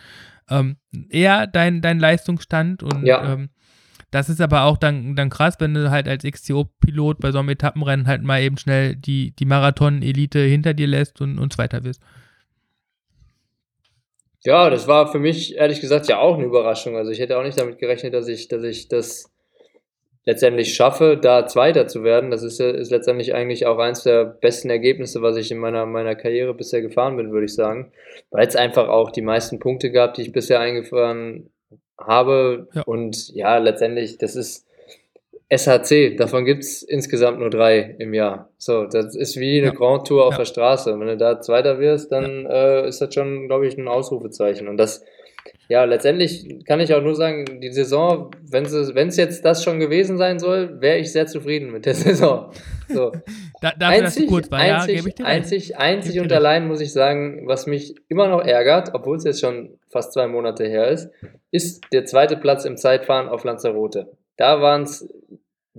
ähm, 0.51 0.77
eher 1.09 1.47
dein, 1.47 1.81
dein 1.83 2.01
Leistungsstand 2.01 2.83
und 2.83 3.07
ja. 3.07 3.33
ähm, 3.33 3.51
das 4.11 4.31
ist 4.31 4.41
aber 4.41 4.63
auch 4.63 4.79
dann, 4.79 5.17
dann 5.17 5.29
krass, 5.29 5.57
wenn 5.59 5.75
du 5.75 5.91
halt 5.91 6.09
als 6.09 6.25
XCO-Pilot 6.25 7.21
bei 7.21 7.31
so 7.31 7.39
einem 7.39 7.51
Etappenrennen 7.51 8.07
halt 8.07 8.23
mal 8.23 8.41
eben 8.41 8.57
schnell 8.57 8.97
die, 8.97 9.33
die 9.37 9.45
Marathon-Elite 9.45 10.41
hinter 10.41 10.73
dir 10.73 10.87
lässt 10.87 11.21
und, 11.21 11.39
und 11.39 11.53
Zweiter 11.53 11.85
wirst. 11.85 12.03
Ja, 14.45 14.71
das 14.71 14.87
war 14.87 15.11
für 15.11 15.19
mich 15.19 15.57
ehrlich 15.57 15.81
gesagt 15.81 16.09
ja 16.09 16.19
auch 16.19 16.35
eine 16.35 16.45
Überraschung. 16.45 16.97
Also 16.97 17.11
ich 17.11 17.19
hätte 17.19 17.39
auch 17.39 17.43
nicht 17.43 17.61
damit 17.61 17.79
gerechnet, 17.79 18.15
dass 18.15 18.29
ich, 18.29 18.49
dass 18.49 18.63
ich 18.63 18.89
das 18.89 19.33
letztendlich 20.25 20.75
schaffe, 20.75 21.17
da 21.21 21.47
Zweiter 21.47 21.87
zu 21.87 22.05
werden. 22.05 22.31
Das 22.31 22.43
ist, 22.43 22.61
ist 22.61 22.91
letztendlich 22.91 23.35
eigentlich 23.35 23.67
auch 23.67 23.79
eins 23.79 24.03
der 24.03 24.27
besten 24.27 24.69
Ergebnisse, 24.69 25.23
was 25.23 25.37
ich 25.37 25.51
in 25.51 25.57
meiner, 25.59 25.87
meiner 25.87 26.15
Karriere 26.15 26.53
bisher 26.55 26.83
gefahren 26.83 27.17
bin, 27.17 27.33
würde 27.33 27.47
ich 27.47 27.55
sagen. 27.55 27.93
Weil 28.31 28.47
es 28.47 28.55
einfach 28.55 28.89
auch 28.89 29.11
die 29.11 29.23
meisten 29.23 29.59
Punkte 29.59 29.91
gab, 29.91 30.15
die 30.15 30.23
ich 30.23 30.33
bisher 30.33 30.61
eingefahren 30.61 31.51
habe. 31.99 32.69
Ja. 32.75 32.83
Und 32.83 33.31
ja, 33.31 33.57
letztendlich, 33.57 34.19
das 34.19 34.37
ist 34.37 34.68
SHC, 35.51 36.17
davon 36.17 36.45
gibt 36.45 36.63
es 36.63 36.83
insgesamt 36.83 37.39
nur 37.39 37.49
drei 37.49 37.97
im 37.99 38.13
Jahr. 38.13 38.51
So, 38.59 38.85
das 38.85 39.17
ist 39.17 39.39
wie 39.39 39.59
eine 39.59 39.69
ja. 39.69 39.73
Grand 39.73 40.07
Tour 40.07 40.27
auf 40.27 40.35
ja. 40.35 40.39
der 40.39 40.45
Straße. 40.45 40.99
Wenn 40.99 41.07
du 41.07 41.17
da 41.17 41.41
Zweiter 41.41 41.79
wirst, 41.79 42.13
dann 42.13 42.45
äh, 42.45 42.87
ist 42.87 43.01
das 43.01 43.15
schon, 43.15 43.47
glaube 43.47 43.67
ich, 43.67 43.79
ein 43.79 43.89
Ausrufezeichen. 43.89 44.69
Und 44.69 44.77
das, 44.77 45.03
ja, 45.69 45.85
letztendlich 45.85 46.67
kann 46.67 46.81
ich 46.81 46.93
auch 46.93 47.01
nur 47.01 47.15
sagen, 47.15 47.63
die 47.63 47.73
Saison, 47.73 48.31
wenn 48.43 48.65
es 48.67 49.17
jetzt 49.17 49.43
das 49.43 49.65
schon 49.65 49.81
gewesen 49.81 50.19
sein 50.19 50.39
soll, 50.39 50.83
wäre 50.83 50.99
ich 50.99 51.13
sehr 51.13 51.27
zufrieden 51.27 51.73
mit 51.73 51.87
der 51.87 51.95
Saison. 51.95 52.53
So. 52.87 53.13
da, 53.63 53.73
dafür, 53.79 54.05
einzig, 54.05 54.29
kurz 54.29 54.51
war, 54.51 54.59
einzig, 54.59 54.97
ja, 54.97 55.25
einzig, 55.25 55.25
einzig, 55.25 55.77
einzig 55.79 56.21
und 56.21 56.31
allein 56.31 56.69
muss 56.69 56.83
ich 56.83 56.93
sagen, 56.93 57.47
was 57.47 57.67
mich 57.67 57.95
immer 58.09 58.29
noch 58.29 58.43
ärgert, 58.43 58.91
obwohl 58.93 59.17
es 59.17 59.25
jetzt 59.25 59.41
schon 59.41 59.79
fast 59.89 60.13
zwei 60.13 60.27
Monate 60.27 60.67
her 60.67 60.89
ist, 60.89 61.09
ist 61.51 61.85
der 61.91 62.05
zweite 62.05 62.37
Platz 62.37 62.67
im 62.67 62.77
Zeitfahren 62.77 63.31
auf 63.31 63.45
Lanzarote. 63.45 64.11
Da 64.39 64.61
waren 64.61 64.83
es 64.83 65.09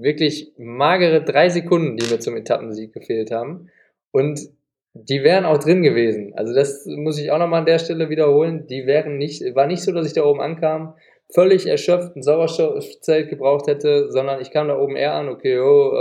wirklich 0.01 0.53
magere 0.57 1.23
drei 1.23 1.49
Sekunden, 1.49 1.97
die 1.97 2.09
mir 2.11 2.19
zum 2.19 2.35
Etappensieg 2.35 2.93
gefehlt 2.93 3.31
haben. 3.31 3.69
Und 4.11 4.39
die 4.93 5.23
wären 5.23 5.45
auch 5.45 5.59
drin 5.59 5.83
gewesen. 5.83 6.33
Also 6.35 6.53
das 6.53 6.85
muss 6.85 7.19
ich 7.19 7.31
auch 7.31 7.37
nochmal 7.37 7.59
an 7.59 7.65
der 7.65 7.79
Stelle 7.79 8.09
wiederholen. 8.09 8.67
Die 8.67 8.85
wären 8.85 9.17
nicht, 9.17 9.43
war 9.55 9.67
nicht 9.67 9.83
so, 9.83 9.91
dass 9.91 10.07
ich 10.07 10.13
da 10.13 10.23
oben 10.23 10.41
ankam, 10.41 10.95
völlig 11.33 11.67
erschöpft 11.67 12.15
ein 12.15 12.23
Sauerstoffzelt 12.23 13.29
gebraucht 13.29 13.67
hätte, 13.67 14.11
sondern 14.11 14.41
ich 14.41 14.51
kam 14.51 14.67
da 14.67 14.79
oben 14.79 14.95
eher 14.95 15.13
an, 15.13 15.29
okay, 15.29 15.59
oh, 15.59 15.91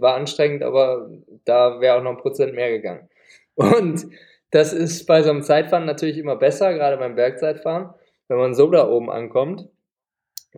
war 0.00 0.14
anstrengend, 0.14 0.62
aber 0.62 1.10
da 1.44 1.80
wäre 1.80 1.98
auch 1.98 2.02
noch 2.02 2.12
ein 2.12 2.16
Prozent 2.18 2.54
mehr 2.54 2.70
gegangen. 2.70 3.08
Und 3.56 4.06
das 4.50 4.72
ist 4.72 5.06
bei 5.06 5.22
so 5.22 5.30
einem 5.30 5.42
Zeitfahren 5.42 5.86
natürlich 5.86 6.18
immer 6.18 6.36
besser, 6.36 6.72
gerade 6.72 6.98
beim 6.98 7.16
Bergzeitfahren, 7.16 7.90
wenn 8.28 8.38
man 8.38 8.54
so 8.54 8.70
da 8.70 8.88
oben 8.88 9.10
ankommt. 9.10 9.68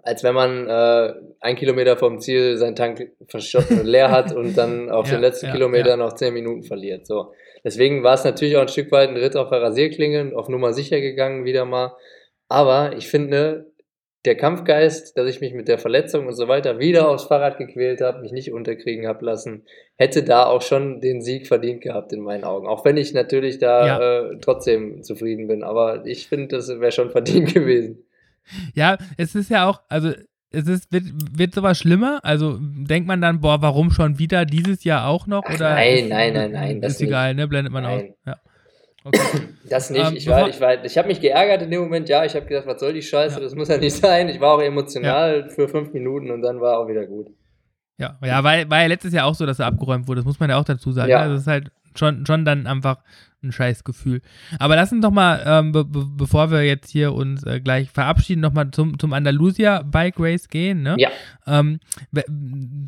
Als 0.03 0.25
wenn 0.25 0.35
man 0.35 0.69
äh, 0.69 1.15
ein 1.41 1.57
Kilometer 1.57 1.97
vom 1.97 2.21
Ziel 2.21 2.57
seinen 2.57 2.77
Tank 2.77 3.11
leer 3.83 4.11
hat 4.11 4.35
und 4.35 4.57
dann 4.57 4.91
auf 4.91 5.07
ja, 5.07 5.15
den 5.15 5.21
letzten 5.21 5.47
ja, 5.47 5.53
Kilometer 5.53 5.91
ja. 5.91 5.97
noch 5.97 6.15
zehn 6.15 6.35
Minuten 6.35 6.63
verliert. 6.63 7.07
So. 7.07 7.33
Deswegen 7.65 8.03
war 8.03 8.15
es 8.15 8.25
natürlich 8.25 8.57
auch 8.57 8.63
ein 8.63 8.69
Stück 8.69 8.93
weit 8.93 9.09
ein 9.09 9.17
Ritt 9.17 9.37
auf 9.37 9.51
der 9.51 9.63
Rasierklinge, 9.63 10.33
auf 10.35 10.49
Nummer 10.49 10.73
sicher 10.73 11.01
gegangen 11.01 11.45
wieder 11.45 11.65
mal. 11.65 11.93
Aber 12.49 12.97
ich 12.97 13.09
finde, 13.09 13.73
der 14.25 14.37
Kampfgeist, 14.37 15.17
dass 15.17 15.29
ich 15.29 15.41
mich 15.41 15.55
mit 15.55 15.69
der 15.69 15.79
Verletzung 15.79 16.27
und 16.27 16.35
so 16.35 16.49
weiter 16.49 16.79
wieder 16.79 17.09
aufs 17.09 17.25
Fahrrad 17.25 17.57
gequält 17.57 18.01
habe, 18.01 18.21
mich 18.21 18.33
nicht 18.33 18.53
unterkriegen 18.53 19.07
habe 19.07 19.25
lassen, 19.25 19.65
hätte 19.97 20.23
da 20.23 20.47
auch 20.47 20.63
schon 20.63 21.01
den 21.01 21.23
Sieg 21.23 21.47
verdient 21.47 21.83
gehabt 21.83 22.13
in 22.13 22.21
meinen 22.21 22.45
Augen. 22.45 22.67
Auch 22.67 22.85
wenn 22.85 22.97
ich 22.97 23.15
natürlich 23.15 23.59
da 23.59 24.31
äh, 24.31 24.39
trotzdem 24.41 25.03
zufrieden 25.03 25.47
bin. 25.47 25.63
Aber 25.63 26.05
ich 26.05 26.29
finde, 26.29 26.57
das 26.57 26.69
wäre 26.69 26.93
schon 26.93 27.11
verdient 27.11 27.55
gewesen. 27.55 28.08
Ja, 28.75 28.99
es 29.17 29.35
ist 29.35 29.51
ja 29.51 29.67
auch, 29.67 29.81
also 29.89 30.13
es 30.51 30.67
ist, 30.67 30.93
wird, 30.93 31.05
wird 31.37 31.55
sowas 31.55 31.79
schlimmer? 31.79 32.21
Also 32.23 32.59
denkt 32.61 33.07
man 33.07 33.21
dann, 33.21 33.41
boah, 33.41 33.61
warum 33.61 33.91
schon 33.91 34.19
wieder 34.19 34.45
dieses 34.45 34.85
Jahr 34.85 35.07
auch 35.07 35.27
noch? 35.27 35.45
Oder 35.45 35.75
nein, 35.75 36.09
nein, 36.09 36.33
nein, 36.33 36.53
nein. 36.53 36.83
Ist 36.83 37.01
egal, 37.03 37.35
ne? 37.35 37.47
Blendet 37.49 37.73
man 37.73 37.83
nein. 37.83 37.99
aus. 37.99 38.17
Ja. 38.27 38.37
Okay. 39.05 39.21
Das 39.69 39.91
nicht. 39.91 40.03
Ähm, 40.03 40.17
ich 40.17 40.27
war, 40.27 40.49
ich 40.49 40.59
war, 40.63 40.83
ich 40.83 40.97
habe 40.97 41.09
mich 41.09 41.21
geärgert 41.21 41.61
in 41.61 41.71
dem 41.71 41.83
Moment. 41.83 42.09
Ja, 42.09 42.25
ich 42.25 42.35
habe 42.35 42.47
gedacht, 42.47 42.67
was 42.67 42.81
soll 42.81 42.95
die 42.95 43.03
Scheiße? 43.03 43.35
Ja. 43.35 43.41
Das 43.43 43.55
muss 43.55 43.69
ja 43.69 43.77
nicht 43.77 43.95
sein. 43.95 44.31
Ich 44.31 44.41
war 44.41 44.55
auch 44.55 44.63
emotional 44.63 45.41
ja. 45.41 45.49
für 45.49 45.69
fünf 45.69 45.93
Minuten 45.93 46.31
und 46.31 46.41
dann 46.41 46.63
war 46.63 46.79
auch 46.79 46.89
wieder 46.89 47.05
gut. 47.05 47.29
Ja, 47.99 48.17
ja, 48.25 48.43
war, 48.43 48.71
war 48.71 48.81
ja 48.81 48.87
letztes 48.87 49.13
Jahr 49.13 49.27
auch 49.27 49.35
so, 49.35 49.45
dass 49.45 49.59
er 49.59 49.67
abgeräumt 49.67 50.09
wurde. 50.09 50.21
Das 50.21 50.25
muss 50.25 50.41
man 50.41 50.49
ja 50.49 50.57
auch 50.57 50.65
dazu 50.65 50.91
sagen. 50.93 51.11
Ja. 51.11 51.21
Also 51.21 51.35
das 51.35 51.43
ist 51.43 51.49
halt 51.49 51.71
schon, 51.95 52.25
schon 52.25 52.47
dann 52.47 52.67
einfach 52.67 53.03
ein 53.43 53.53
scheiß 53.53 53.85
Gefühl. 53.85 54.21
Aber 54.59 54.77
lass 54.77 54.93
uns 54.93 55.03
doch 55.03 55.11
mal, 55.11 55.43
ähm, 55.47 55.73
be 55.73 55.85
bevor 55.85 56.51
wir 56.51 56.65
jetzt 56.65 56.91
hier 56.91 57.13
uns 57.13 57.45
äh, 57.45 57.61
gleich 57.61 57.91
verabschieden, 57.91 58.41
nochmal 58.41 58.71
zum, 58.73 58.99
zum 58.99 59.13
Andalusia 59.13 59.83
Bike 59.83 60.19
Race 60.19 60.49
gehen. 60.49 60.83
Ne? 60.83 60.97
Ja. 60.99 61.11
Ähm, 61.47 61.79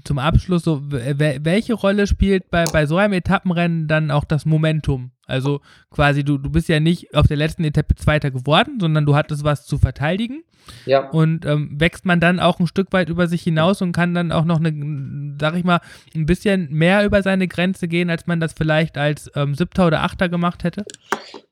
zum 0.05 0.19
Abschluss, 0.19 0.63
so, 0.63 0.83
welche 0.91 1.75
Rolle 1.75 2.07
spielt 2.07 2.51
bei, 2.51 2.65
bei 2.65 2.87
so 2.87 2.97
einem 2.97 3.13
Etappenrennen 3.15 3.87
dann 3.87 4.11
auch 4.11 4.25
das 4.25 4.45
Momentum? 4.45 5.13
Also 5.31 5.61
quasi, 5.91 6.25
du, 6.25 6.39
du 6.39 6.51
bist 6.51 6.69
ja 6.69 6.81
nicht 6.81 7.15
auf 7.15 7.27
der 7.27 7.37
letzten 7.37 7.65
Etappe 7.65 7.95
Zweiter 7.95 8.31
geworden, 8.31 8.79
sondern 8.81 9.07
du 9.07 9.15
hattest 9.15 9.45
was 9.45 9.65
zu 9.65 9.79
verteidigen. 9.79 10.43
Ja. 10.87 11.09
Und 11.09 11.47
ähm, 11.47 11.71
wächst 11.81 12.05
man 12.05 12.21
dann 12.21 12.41
auch 12.41 12.61
ein 12.61 12.67
Stück 12.67 12.93
weit 12.93 13.09
über 13.09 13.27
sich 13.27 13.43
hinaus 13.43 13.81
und 13.81 13.93
kann 13.93 14.15
dann 14.15 14.33
auch 14.33 14.45
noch 14.45 14.61
eine, 14.61 15.37
sag 15.41 15.57
ich 15.57 15.65
mal, 15.65 15.81
ein 16.15 16.27
bisschen 16.27 16.73
mehr 16.73 17.05
über 17.05 17.23
seine 17.23 17.49
Grenze 17.49 17.89
gehen, 17.89 18.11
als 18.11 18.27
man 18.27 18.41
das 18.41 18.53
vielleicht 18.53 18.99
als 18.99 19.31
ähm, 19.35 19.55
Siebter 19.55 19.87
oder 19.87 20.03
Achter 20.03 20.29
gemacht 20.29 20.40
hätte? 20.65 20.85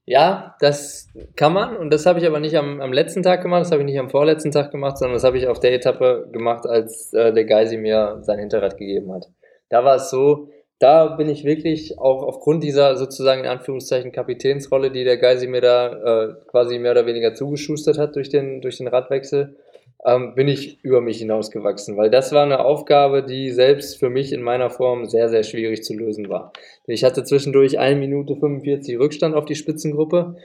Ja, 0.04 0.56
das 0.60 1.08
kann 1.36 1.52
man 1.52 1.76
und 1.76 1.92
das 1.92 2.06
habe 2.06 2.18
ich 2.18 2.26
aber 2.26 2.40
nicht 2.40 2.56
am, 2.56 2.80
am 2.80 2.92
letzten 2.92 3.22
Tag 3.22 3.42
gemacht, 3.42 3.60
das 3.62 3.72
habe 3.72 3.82
ich 3.82 3.86
nicht 3.86 3.98
am 3.98 4.08
vorletzten 4.08 4.50
Tag 4.50 4.70
gemacht, 4.70 4.98
sondern 4.98 5.14
das 5.14 5.24
habe 5.24 5.36
ich 5.36 5.48
auf 5.48 5.60
der 5.60 5.74
Etappe 5.74 6.28
gemacht, 6.32 6.66
als 6.66 7.12
äh, 7.12 7.32
der 7.32 7.44
Geisi 7.44 7.76
mir 7.76 8.18
sein 8.22 8.38
Hinterrad 8.38 8.78
gegeben 8.78 9.12
hat. 9.12 9.26
Da 9.68 9.84
war 9.84 9.96
es 9.96 10.08
so, 10.08 10.48
da 10.78 11.08
bin 11.16 11.28
ich 11.28 11.44
wirklich 11.44 11.98
auch 11.98 12.22
aufgrund 12.22 12.62
dieser 12.62 12.96
sozusagen 12.96 13.42
in 13.42 13.50
Anführungszeichen 13.50 14.12
Kapitänsrolle, 14.12 14.90
die 14.90 15.04
der 15.04 15.18
Geisi 15.18 15.46
mir 15.46 15.60
da 15.60 15.92
äh, 15.92 16.34
quasi 16.46 16.78
mehr 16.78 16.92
oder 16.92 17.06
weniger 17.06 17.34
zugeschustert 17.34 17.98
hat 17.98 18.16
durch 18.16 18.30
den, 18.30 18.60
durch 18.60 18.78
den 18.78 18.88
Radwechsel, 18.88 19.56
ähm, 20.04 20.34
bin 20.34 20.48
ich 20.48 20.82
über 20.84 21.00
mich 21.00 21.18
hinausgewachsen, 21.18 21.96
weil 21.96 22.10
das 22.10 22.32
war 22.32 22.44
eine 22.44 22.64
Aufgabe, 22.64 23.24
die 23.24 23.50
selbst 23.50 23.98
für 23.98 24.10
mich 24.10 24.32
in 24.32 24.42
meiner 24.42 24.70
Form 24.70 25.06
sehr, 25.06 25.28
sehr 25.28 25.42
schwierig 25.42 25.82
zu 25.82 25.94
lösen 25.94 26.28
war. 26.28 26.52
Ich 26.86 27.04
hatte 27.04 27.24
zwischendurch 27.24 27.78
1 27.78 27.98
Minute 27.98 28.36
45 28.36 28.98
Rückstand 28.98 29.34
auf 29.34 29.44
die 29.44 29.56
Spitzengruppe 29.56 30.36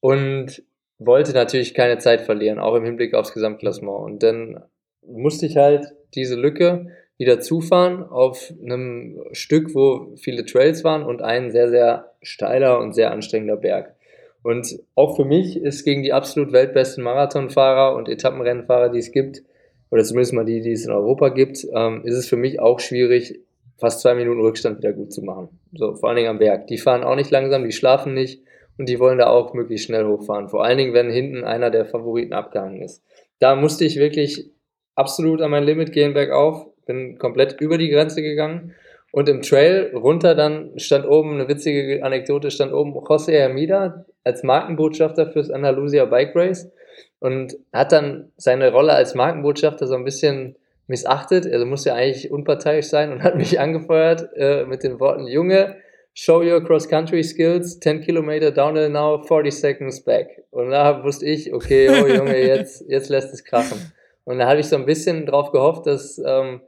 und 0.00 0.62
wollte 0.98 1.32
natürlich 1.32 1.74
keine 1.74 1.98
Zeit 1.98 2.20
verlieren, 2.20 2.58
auch 2.58 2.74
im 2.74 2.84
Hinblick 2.84 3.14
aufs 3.14 3.32
Gesamtklassement. 3.32 4.04
Und 4.04 4.22
dann 4.22 4.62
musste 5.06 5.46
ich 5.46 5.56
halt 5.56 5.86
diese 6.14 6.36
Lücke 6.36 6.88
wieder 7.16 7.40
zufahren 7.40 8.02
auf 8.02 8.52
einem 8.62 9.22
Stück, 9.32 9.74
wo 9.74 10.14
viele 10.16 10.44
Trails 10.44 10.84
waren 10.84 11.02
und 11.02 11.22
ein 11.22 11.50
sehr, 11.50 11.68
sehr 11.68 12.12
steiler 12.22 12.78
und 12.78 12.94
sehr 12.94 13.12
anstrengender 13.12 13.56
Berg. 13.56 13.94
Und 14.42 14.78
auch 14.94 15.16
für 15.16 15.24
mich 15.24 15.56
ist 15.56 15.84
gegen 15.84 16.02
die 16.02 16.12
absolut 16.12 16.52
weltbesten 16.52 17.04
Marathonfahrer 17.04 17.94
und 17.94 18.08
Etappenrennfahrer, 18.08 18.88
die 18.88 18.98
es 18.98 19.12
gibt, 19.12 19.42
oder 19.90 20.04
zumindest 20.04 20.32
mal 20.32 20.44
die, 20.44 20.60
die 20.60 20.72
es 20.72 20.86
in 20.86 20.92
Europa 20.92 21.28
gibt, 21.30 21.66
ähm, 21.74 22.02
ist 22.04 22.14
es 22.14 22.28
für 22.28 22.36
mich 22.36 22.60
auch 22.60 22.80
schwierig, 22.80 23.40
fast 23.76 24.00
zwei 24.00 24.14
Minuten 24.14 24.40
Rückstand 24.40 24.78
wieder 24.78 24.92
gut 24.92 25.12
zu 25.12 25.22
machen. 25.22 25.48
So, 25.72 25.94
vor 25.94 26.08
allen 26.08 26.16
Dingen 26.16 26.28
am 26.28 26.38
Berg. 26.38 26.66
Die 26.68 26.78
fahren 26.78 27.02
auch 27.02 27.16
nicht 27.16 27.30
langsam, 27.30 27.64
die 27.64 27.72
schlafen 27.72 28.14
nicht 28.14 28.42
und 28.78 28.88
die 28.88 29.00
wollen 29.00 29.18
da 29.18 29.28
auch 29.28 29.52
möglichst 29.52 29.86
schnell 29.86 30.06
hochfahren. 30.06 30.48
Vor 30.48 30.64
allen 30.64 30.78
Dingen, 30.78 30.94
wenn 30.94 31.10
hinten 31.10 31.44
einer 31.44 31.70
der 31.70 31.86
Favoriten 31.86 32.32
abgehangen 32.32 32.82
ist. 32.82 33.02
Da 33.40 33.56
musste 33.56 33.84
ich 33.84 33.96
wirklich 33.96 34.50
absolut 34.94 35.40
an 35.42 35.50
mein 35.50 35.64
Limit 35.64 35.92
gehen 35.92 36.14
bergauf 36.14 36.66
bin 36.90 37.18
komplett 37.18 37.60
über 37.60 37.78
die 37.78 37.88
Grenze 37.88 38.20
gegangen. 38.20 38.74
Und 39.12 39.28
im 39.28 39.42
Trail 39.42 39.92
runter 39.94 40.34
dann 40.34 40.78
stand 40.78 41.06
oben, 41.06 41.34
eine 41.34 41.48
witzige 41.48 42.04
Anekdote, 42.04 42.50
stand 42.50 42.72
oben 42.72 42.92
José 42.92 43.32
Hermida 43.32 44.04
als 44.22 44.42
Markenbotschafter 44.42 45.26
fürs 45.32 45.50
Andalusia 45.50 46.04
Bike 46.04 46.34
Race 46.36 46.70
und 47.18 47.56
hat 47.72 47.92
dann 47.92 48.30
seine 48.36 48.72
Rolle 48.72 48.92
als 48.92 49.14
Markenbotschafter 49.14 49.86
so 49.86 49.94
ein 49.94 50.04
bisschen 50.04 50.56
missachtet. 50.86 51.46
Also 51.46 51.66
muss 51.66 51.84
ja 51.84 51.94
eigentlich 51.94 52.30
unparteiisch 52.30 52.86
sein 52.86 53.12
und 53.12 53.22
hat 53.24 53.36
mich 53.36 53.58
angefeuert 53.58 54.28
äh, 54.36 54.64
mit 54.64 54.84
den 54.84 55.00
Worten, 55.00 55.26
Junge, 55.26 55.76
show 56.14 56.40
your 56.40 56.62
cross-country 56.62 57.22
skills, 57.24 57.80
10 57.80 58.02
Kilometer 58.02 58.50
downhill 58.50 58.90
now, 58.90 59.22
40 59.22 59.52
seconds 59.52 60.04
back. 60.04 60.44
Und 60.50 60.70
da 60.70 61.02
wusste 61.02 61.26
ich, 61.26 61.52
okay, 61.52 61.88
oh 61.88 62.06
Junge, 62.06 62.38
jetzt, 62.46 62.84
jetzt 62.88 63.08
lässt 63.08 63.32
es 63.32 63.44
krachen. 63.44 63.92
Und 64.24 64.38
da 64.38 64.48
habe 64.48 64.60
ich 64.60 64.66
so 64.66 64.76
ein 64.76 64.86
bisschen 64.86 65.26
drauf 65.26 65.50
gehofft, 65.50 65.86
dass 65.86 66.20
ähm, 66.24 66.60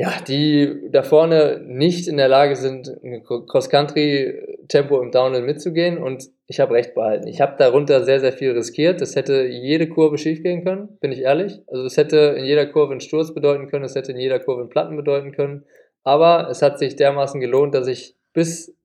ja, 0.00 0.12
die 0.26 0.90
da 0.92 1.02
vorne 1.02 1.60
nicht 1.66 2.06
in 2.06 2.18
der 2.18 2.28
Lage 2.28 2.54
sind, 2.54 2.96
Cross-Country-Tempo 3.48 5.02
im 5.02 5.10
Downhill 5.10 5.42
mitzugehen 5.42 5.98
und 5.98 6.30
ich 6.46 6.60
habe 6.60 6.74
recht 6.74 6.94
behalten. 6.94 7.26
Ich 7.26 7.40
habe 7.40 7.56
darunter 7.58 8.04
sehr, 8.04 8.20
sehr 8.20 8.32
viel 8.32 8.52
riskiert. 8.52 9.00
Das 9.00 9.16
hätte 9.16 9.44
jede 9.46 9.88
Kurve 9.88 10.16
schief 10.16 10.40
gehen 10.44 10.64
können, 10.64 10.96
bin 11.00 11.10
ich 11.10 11.22
ehrlich. 11.22 11.60
Also 11.66 11.84
es 11.84 11.96
hätte 11.96 12.36
in 12.38 12.44
jeder 12.44 12.66
Kurve 12.66 12.92
einen 12.92 13.00
Sturz 13.00 13.34
bedeuten 13.34 13.66
können, 13.66 13.84
es 13.84 13.96
hätte 13.96 14.12
in 14.12 14.18
jeder 14.18 14.38
Kurve 14.38 14.60
einen 14.60 14.70
Platten 14.70 14.96
bedeuten 14.96 15.32
können. 15.32 15.64
Aber 16.04 16.48
es 16.48 16.62
hat 16.62 16.78
sich 16.78 16.94
dermaßen 16.94 17.40
gelohnt, 17.40 17.74
dass 17.74 17.88
ich 17.88 18.14
bis 18.32 18.76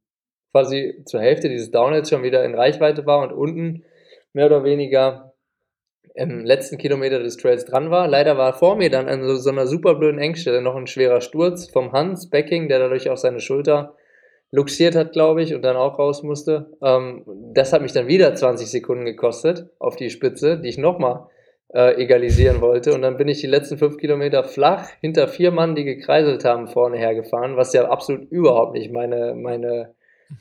quasi 0.52 1.04
zur 1.06 1.22
Hälfte 1.22 1.48
dieses 1.48 1.70
Downhills 1.70 2.10
schon 2.10 2.24
wieder 2.24 2.44
in 2.44 2.56
Reichweite 2.56 3.06
war 3.06 3.22
und 3.22 3.32
unten 3.32 3.84
mehr 4.34 4.48
oder 4.48 4.64
weniger 4.64 5.33
im 6.16 6.44
letzten 6.46 6.78
Kilometer 6.78 7.20
des 7.20 7.38
Trails 7.38 7.66
dran 7.66 7.90
war. 7.90 8.08
Leider 8.08 8.38
war 8.38 8.54
vor 8.54 8.76
mir 8.76 8.90
dann 8.90 9.08
an 9.08 9.24
so, 9.38 9.50
einer 9.50 9.68
super 9.68 9.96
blöden 9.96 10.20
Engstelle 10.20 10.62
noch 10.62 10.76
ein 10.76 10.88
schwerer 10.88 11.22
Sturz 11.22 11.70
vom 11.70 11.92
Hans 11.92 12.30
Becking, 12.30 12.68
der 12.70 12.80
dadurch 12.80 13.10
auch 13.10 13.18
seine 13.18 13.40
Schulter 13.40 13.96
luxiert 14.52 14.96
hat, 14.96 15.14
glaube 15.14 15.42
ich, 15.42 15.56
und 15.56 15.64
dann 15.64 15.76
auch 15.76 15.98
raus 15.98 16.22
musste. 16.22 16.68
Ähm, 16.84 17.24
das 17.54 17.74
hat 17.74 17.82
mich 17.82 17.94
dann 17.94 18.08
wieder 18.08 18.36
20 18.36 18.70
Sekunden 18.70 19.06
gekostet 19.06 19.68
auf 19.80 19.96
die 19.96 20.12
Spitze, 20.12 20.60
die 20.60 20.70
ich 20.70 20.78
nochmal 20.78 21.28
äh, 21.74 22.00
egalisieren 22.00 22.62
wollte. 22.62 22.94
Und 22.94 23.02
dann 23.02 23.18
bin 23.18 23.28
ich 23.28 23.42
die 23.42 23.48
letzten 23.48 23.80
fünf 23.80 23.98
Kilometer 23.98 24.44
flach 24.44 24.90
hinter 25.02 25.28
vier 25.28 25.50
Mann, 25.50 25.74
die 25.74 25.84
gekreiselt 25.84 26.46
haben, 26.46 26.68
vorne 26.68 26.98
hergefahren, 26.98 27.58
was 27.58 27.74
ja 27.74 27.90
absolut 27.90 28.30
überhaupt 28.32 28.74
nicht 28.74 28.92
meine, 28.92 29.34
meine 29.36 29.96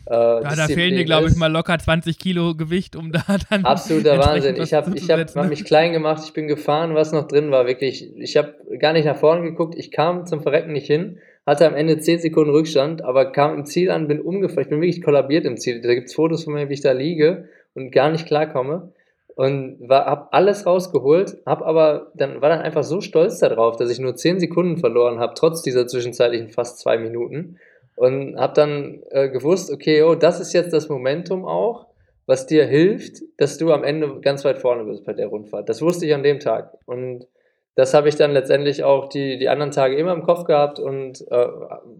äh, 0.07 0.14
ja, 0.14 0.57
da 0.57 0.66
fehlen 0.66 0.97
dir, 0.97 1.05
glaube 1.05 1.28
ich, 1.28 1.36
mal 1.36 1.51
locker 1.51 1.78
20 1.78 2.18
Kilo 2.18 2.55
Gewicht, 2.55 2.97
um 2.97 3.12
da 3.12 3.24
dann. 3.51 3.64
Absoluter 3.64 4.18
Wahnsinn. 4.18 4.61
Ich 4.61 4.72
habe 4.72 4.97
ich 4.97 5.11
hab, 5.11 5.34
hab 5.34 5.49
mich 5.49 5.64
klein 5.64 5.93
gemacht, 5.93 6.22
ich 6.24 6.32
bin 6.32 6.49
gefahren, 6.49 6.95
was 6.95 7.12
noch 7.12 7.28
drin 7.28 7.51
war, 7.51 7.66
wirklich. 7.66 8.16
Ich 8.16 8.36
habe 8.36 8.55
gar 8.78 8.93
nicht 8.93 9.05
nach 9.05 9.16
vorne 9.16 9.43
geguckt, 9.43 9.74
ich 9.76 9.90
kam 9.90 10.26
zum 10.26 10.43
Verrecken 10.43 10.72
nicht 10.72 10.86
hin, 10.86 11.18
hatte 11.47 11.66
am 11.66 11.74
Ende 11.74 11.99
10 11.99 12.20
Sekunden 12.20 12.51
Rückstand, 12.51 13.03
aber 13.03 13.32
kam 13.32 13.55
im 13.59 13.64
Ziel 13.64 13.90
an, 13.90 14.09
bin 14.09 14.20
umgefallen. 14.20 14.62
Ich 14.64 14.70
bin 14.70 14.80
wirklich 14.80 15.03
kollabiert 15.03 15.45
im 15.45 15.57
Ziel. 15.57 15.80
Da 15.80 15.95
gibt 15.95 16.09
es 16.09 16.14
Fotos 16.14 16.45
von 16.45 16.55
mir, 16.55 16.68
wie 16.68 16.74
ich 16.74 16.80
da 16.80 16.93
liege 16.93 17.49
und 17.74 17.90
gar 17.90 18.11
nicht 18.11 18.26
klarkomme. 18.26 18.93
Und 19.34 19.78
war, 19.88 20.05
hab 20.05 20.34
alles 20.34 20.66
rausgeholt, 20.66 21.38
hab 21.47 21.62
aber 21.62 22.12
dann 22.14 22.43
war 22.43 22.51
dann 22.51 22.61
einfach 22.61 22.84
so 22.84 23.01
stolz 23.01 23.38
darauf, 23.38 23.76
dass 23.76 23.90
ich 23.90 23.99
nur 23.99 24.14
10 24.14 24.40
Sekunden 24.40 24.76
verloren 24.76 25.20
habe, 25.20 25.32
trotz 25.34 25.62
dieser 25.62 25.86
zwischenzeitlichen 25.86 26.51
fast 26.51 26.78
zwei 26.78 26.99
Minuten 26.99 27.57
und 27.97 28.36
habe 28.36 28.55
dann 28.55 29.03
äh, 29.11 29.28
gewusst, 29.28 29.70
okay, 29.70 30.03
oh, 30.03 30.14
das 30.14 30.40
ist 30.40 30.53
jetzt 30.53 30.72
das 30.72 30.88
Momentum 30.88 31.45
auch, 31.45 31.86
was 32.26 32.47
dir 32.47 32.64
hilft, 32.66 33.22
dass 33.36 33.59
du 33.59 33.72
am 33.72 33.84
Ende 33.84 34.20
ganz 34.20 34.45
weit 34.45 34.59
vorne 34.59 34.84
bist 34.84 35.05
bei 35.05 35.12
der 35.12 35.26
Rundfahrt. 35.26 35.68
Das 35.68 35.82
wusste 35.82 36.07
ich 36.07 36.14
an 36.14 36.22
dem 36.22 36.40
Tag 36.40 36.72
und 36.86 37.26
das 37.74 37.95
habe 37.95 38.09
ich 38.09 38.16
dann 38.16 38.32
letztendlich 38.32 38.84
auch 38.84 39.09
die, 39.09 39.38
die 39.38 39.49
anderen 39.49 39.72
Tage 39.72 39.97
immer 39.97 40.12
im 40.12 40.22
Kopf 40.22 40.45
gehabt 40.45 40.78
und 40.78 41.22
äh, 41.30 41.47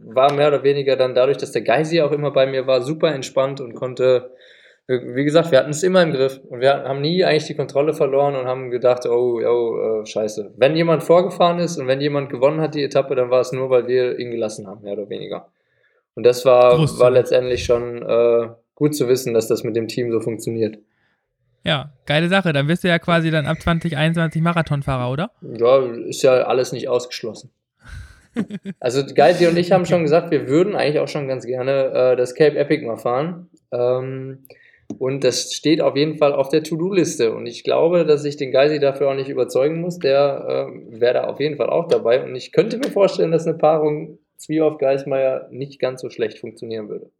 war 0.05 0.33
mehr 0.33 0.49
oder 0.49 0.63
weniger 0.63 0.97
dann 0.97 1.15
dadurch, 1.15 1.39
dass 1.39 1.53
der 1.53 1.63
Geisi 1.63 2.03
auch 2.03 2.13
immer 2.13 2.31
bei 2.31 2.47
mir 2.47 2.67
war, 2.67 2.83
super 2.83 3.15
entspannt 3.15 3.61
und 3.61 3.75
konnte, 3.75 4.33
wie 4.87 5.25
gesagt, 5.25 5.51
wir 5.51 5.59
hatten 5.59 5.71
es 5.71 5.83
immer 5.83 6.03
im 6.03 6.13
Griff 6.13 6.41
und 6.49 6.61
wir 6.61 6.85
haben 6.85 7.01
nie 7.01 7.25
eigentlich 7.25 7.47
die 7.47 7.55
Kontrolle 7.55 7.95
verloren 7.95 8.37
und 8.37 8.47
haben 8.47 8.71
gedacht, 8.71 9.07
oh, 9.07 9.41
oh, 9.43 10.03
äh, 10.03 10.07
scheiße. 10.07 10.53
Wenn 10.57 10.77
jemand 10.77 11.05
vorgefahren 11.05 11.59
ist 11.59 11.79
und 11.79 11.87
wenn 11.87 12.03
jemand 12.03 12.29
gewonnen 12.29 12.61
hat 12.61 12.75
die 12.75 12.85
Etappe, 12.85 13.15
dann 13.15 13.31
war 13.31 13.41
es 13.41 13.53
nur, 13.53 13.71
weil 13.71 13.87
wir 13.87 14.19
ihn 14.19 14.31
gelassen 14.31 14.67
haben, 14.67 14.83
mehr 14.83 14.93
oder 14.93 15.09
weniger. 15.09 15.49
Und 16.15 16.25
das 16.25 16.45
war, 16.45 16.79
war 16.99 17.11
letztendlich 17.11 17.65
schon 17.65 18.03
äh, 18.03 18.49
gut 18.75 18.95
zu 18.95 19.09
wissen, 19.09 19.35
dass 19.35 19.49
das 19.49 19.65
mit 19.65 19.77
dem 19.77 19.89
Team 19.89 20.11
so 20.13 20.21
funktioniert. 20.21 20.79
Ja, 21.65 21.93
geile 22.07 22.29
Sache. 22.29 22.53
Dann 22.53 22.69
wirst 22.69 22.85
du 22.85 22.89
ja 22.89 22.99
quasi 22.99 23.31
dann 23.31 23.47
ab 23.47 23.61
2021 23.61 24.43
Marathonfahrer, 24.43 25.11
oder? 25.11 25.31
Ja, 25.41 25.79
ist 26.07 26.23
ja 26.23 26.43
alles 26.43 26.73
nicht 26.73 26.89
ausgeschlossen. 26.89 27.51
also 28.81 29.03
Geisi 29.15 29.47
und 29.47 29.57
ich 29.57 29.73
haben 29.73 29.87
schon 29.87 30.03
gesagt, 30.03 30.31
wir 30.31 30.49
würden 30.49 30.75
eigentlich 30.75 30.99
auch 30.99 31.09
schon 31.09 31.29
ganz 31.29 31.47
gerne 31.47 31.93
äh, 31.95 32.17
das 32.17 32.35
Cape 32.35 32.59
Epic 32.59 32.85
mal 32.85 32.97
fahren. 32.97 33.51
Ähm, 33.71 34.45
und 34.99 35.25
das 35.25 35.55
steht 35.55 35.81
auf 35.81 35.97
jeden 35.97 36.19
Fall 36.19 36.33
auf 36.33 36.49
der 36.49 36.63
To-Do-Liste. 36.63 37.35
Und 37.35 37.47
ich 37.47 37.65
glaube, 37.65 38.05
dass 38.05 38.25
ich 38.25 38.37
den 38.37 38.53
Geisi 38.53 38.79
dafür 38.79 39.11
auch 39.11 39.15
nicht 39.15 39.29
überzeugen 39.29 39.81
muss. 39.81 39.99
Der 39.99 40.69
äh, 40.69 41.01
wäre 41.01 41.15
da 41.15 41.25
auf 41.25 41.41
jeden 41.41 41.57
Fall 41.57 41.71
auch 41.71 41.89
dabei. 41.89 42.23
Und 42.23 42.35
ich 42.35 42.53
könnte 42.53 42.79
mir 42.79 42.91
vorstellen, 42.91 43.33
dass 43.33 43.47
eine 43.47 43.57
Paarung 43.57 44.19
Zwiehoff 44.43 44.79
Geismeier 44.79 45.49
nicht 45.51 45.81
ganz 45.81 46.01
so 46.01 46.11
schlecht 46.11 46.39
funktionieren 46.39 46.89
würde. 46.89 47.11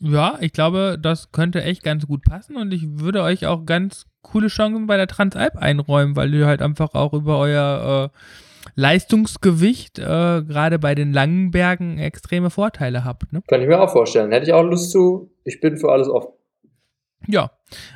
Ja, 0.00 0.38
ich 0.40 0.52
glaube, 0.52 0.96
das 1.00 1.32
könnte 1.32 1.62
echt 1.62 1.82
ganz 1.82 2.06
gut 2.06 2.22
passen 2.22 2.56
und 2.56 2.72
ich 2.72 3.00
würde 3.00 3.22
euch 3.22 3.46
auch 3.46 3.66
ganz 3.66 4.06
coole 4.22 4.48
Chancen 4.48 4.86
bei 4.86 4.96
der 4.96 5.08
Transalp 5.08 5.56
einräumen, 5.56 6.14
weil 6.14 6.32
ihr 6.32 6.46
halt 6.46 6.62
einfach 6.62 6.94
auch 6.94 7.12
über 7.12 7.38
euer 7.38 8.12
äh, 8.14 8.18
Leistungsgewicht 8.76 9.98
äh, 9.98 10.02
gerade 10.02 10.78
bei 10.78 10.94
den 10.94 11.12
langen 11.12 11.50
Bergen 11.50 11.98
extreme 11.98 12.50
Vorteile 12.50 13.04
habt. 13.04 13.32
Ne? 13.32 13.42
Kann 13.48 13.60
ich 13.60 13.66
mir 13.66 13.80
auch 13.80 13.90
vorstellen. 13.90 14.30
Hätte 14.30 14.46
ich 14.46 14.52
auch 14.52 14.62
Lust 14.62 14.92
zu. 14.92 15.30
Ich 15.44 15.60
bin 15.60 15.76
für 15.76 15.90
alles 15.90 16.08
offen. 16.08 16.37
Ja, 17.26 17.50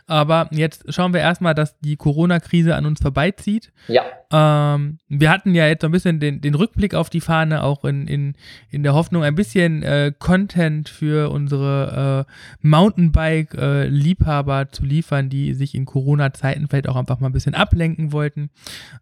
aber 0.06 0.48
jetzt 0.50 0.92
schauen 0.92 1.14
wir 1.14 1.20
erstmal, 1.20 1.54
dass 1.54 1.78
die 1.78 1.96
Corona-Krise 1.96 2.74
an 2.74 2.84
uns 2.84 3.00
vorbeizieht. 3.00 3.72
Ja. 3.88 4.02
Ähm, 4.30 4.98
wir 5.08 5.30
hatten 5.30 5.54
ja 5.54 5.66
jetzt 5.66 5.80
so 5.82 5.88
ein 5.88 5.92
bisschen 5.92 6.20
den, 6.20 6.40
den 6.42 6.54
Rückblick 6.54 6.94
auf 6.94 7.08
die 7.08 7.20
Fahne, 7.22 7.62
auch 7.62 7.84
in, 7.84 8.06
in, 8.06 8.34
in 8.68 8.82
der 8.82 8.92
Hoffnung, 8.94 9.22
ein 9.22 9.34
bisschen 9.34 9.82
äh, 9.82 10.12
Content 10.18 10.88
für 10.90 11.30
unsere 11.30 12.26
äh, 12.26 12.66
Mountainbike-Liebhaber 12.66 14.68
zu 14.70 14.84
liefern, 14.84 15.28
die 15.28 15.54
sich 15.54 15.74
in 15.74 15.84
Corona-Zeiten 15.84 16.68
vielleicht 16.68 16.88
auch 16.88 16.96
einfach 16.96 17.20
mal 17.20 17.28
ein 17.28 17.32
bisschen 17.32 17.54
ablenken 17.54 18.12
wollten. 18.12 18.50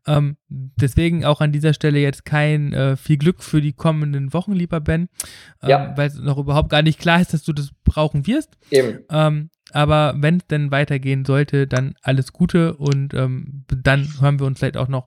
Ähm, 0.06 0.36
deswegen 0.48 1.24
auch 1.24 1.40
an 1.40 1.52
dieser 1.52 1.74
Stelle 1.74 1.98
jetzt 1.98 2.24
kein 2.24 2.72
äh, 2.72 2.96
viel 2.96 3.16
Glück 3.16 3.42
für 3.42 3.60
die 3.60 3.72
kommenden 3.72 4.32
Wochen, 4.32 4.52
lieber 4.52 4.80
Ben, 4.80 5.08
ähm, 5.62 5.68
Ja. 5.68 5.92
weil 5.96 6.08
es 6.08 6.18
noch 6.18 6.38
überhaupt 6.38 6.70
gar 6.70 6.82
nicht 6.82 6.98
klar 6.98 7.20
ist, 7.20 7.34
dass 7.34 7.42
du 7.42 7.52
das 7.52 7.70
brauchen 7.84 8.26
wirst. 8.26 8.56
Eben. 8.70 9.00
Ähm, 9.10 9.50
aber 9.72 10.14
wenn 10.18 10.36
es 10.38 10.46
denn 10.46 10.70
weitergehen 10.70 11.24
sollte, 11.24 11.66
dann 11.66 11.94
alles 12.02 12.32
Gute 12.32 12.74
und 12.74 13.14
ähm, 13.14 13.64
dann 13.68 14.06
hören 14.20 14.38
wir 14.38 14.46
uns 14.46 14.58
vielleicht 14.58 14.76
auch 14.76 14.88
noch 14.88 15.06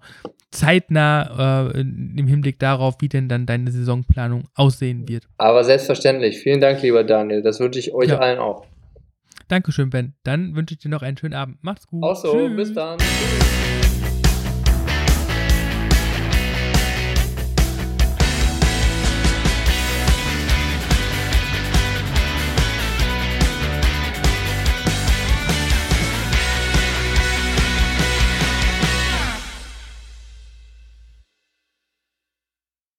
zeitnah 0.51 1.71
äh, 1.71 1.79
im 1.81 2.27
Hinblick 2.27 2.59
darauf, 2.59 2.95
wie 2.99 3.09
denn 3.09 3.27
dann 3.27 3.45
deine 3.45 3.71
Saisonplanung 3.71 4.43
aussehen 4.55 5.07
wird. 5.07 5.27
Aber 5.37 5.63
selbstverständlich. 5.63 6.37
Vielen 6.39 6.61
Dank, 6.61 6.81
lieber 6.81 7.03
Daniel. 7.03 7.41
Das 7.41 7.59
wünsche 7.59 7.79
ich 7.79 7.93
euch 7.93 8.09
Ja. 8.09 8.19
allen 8.19 8.39
auch. 8.39 8.65
Dankeschön, 9.47 9.89
Ben. 9.89 10.13
Dann 10.23 10.55
wünsche 10.55 10.75
ich 10.75 10.79
dir 10.79 10.89
noch 10.89 11.01
einen 11.01 11.17
schönen 11.17 11.33
Abend. 11.33 11.63
Macht's 11.63 11.87
gut. 11.87 12.03
Auch 12.03 12.15
so. 12.15 12.31
Tschüss. 12.31 12.55
Bis 12.55 12.73
dann. 12.73 12.97
Tschüss. 12.99 13.82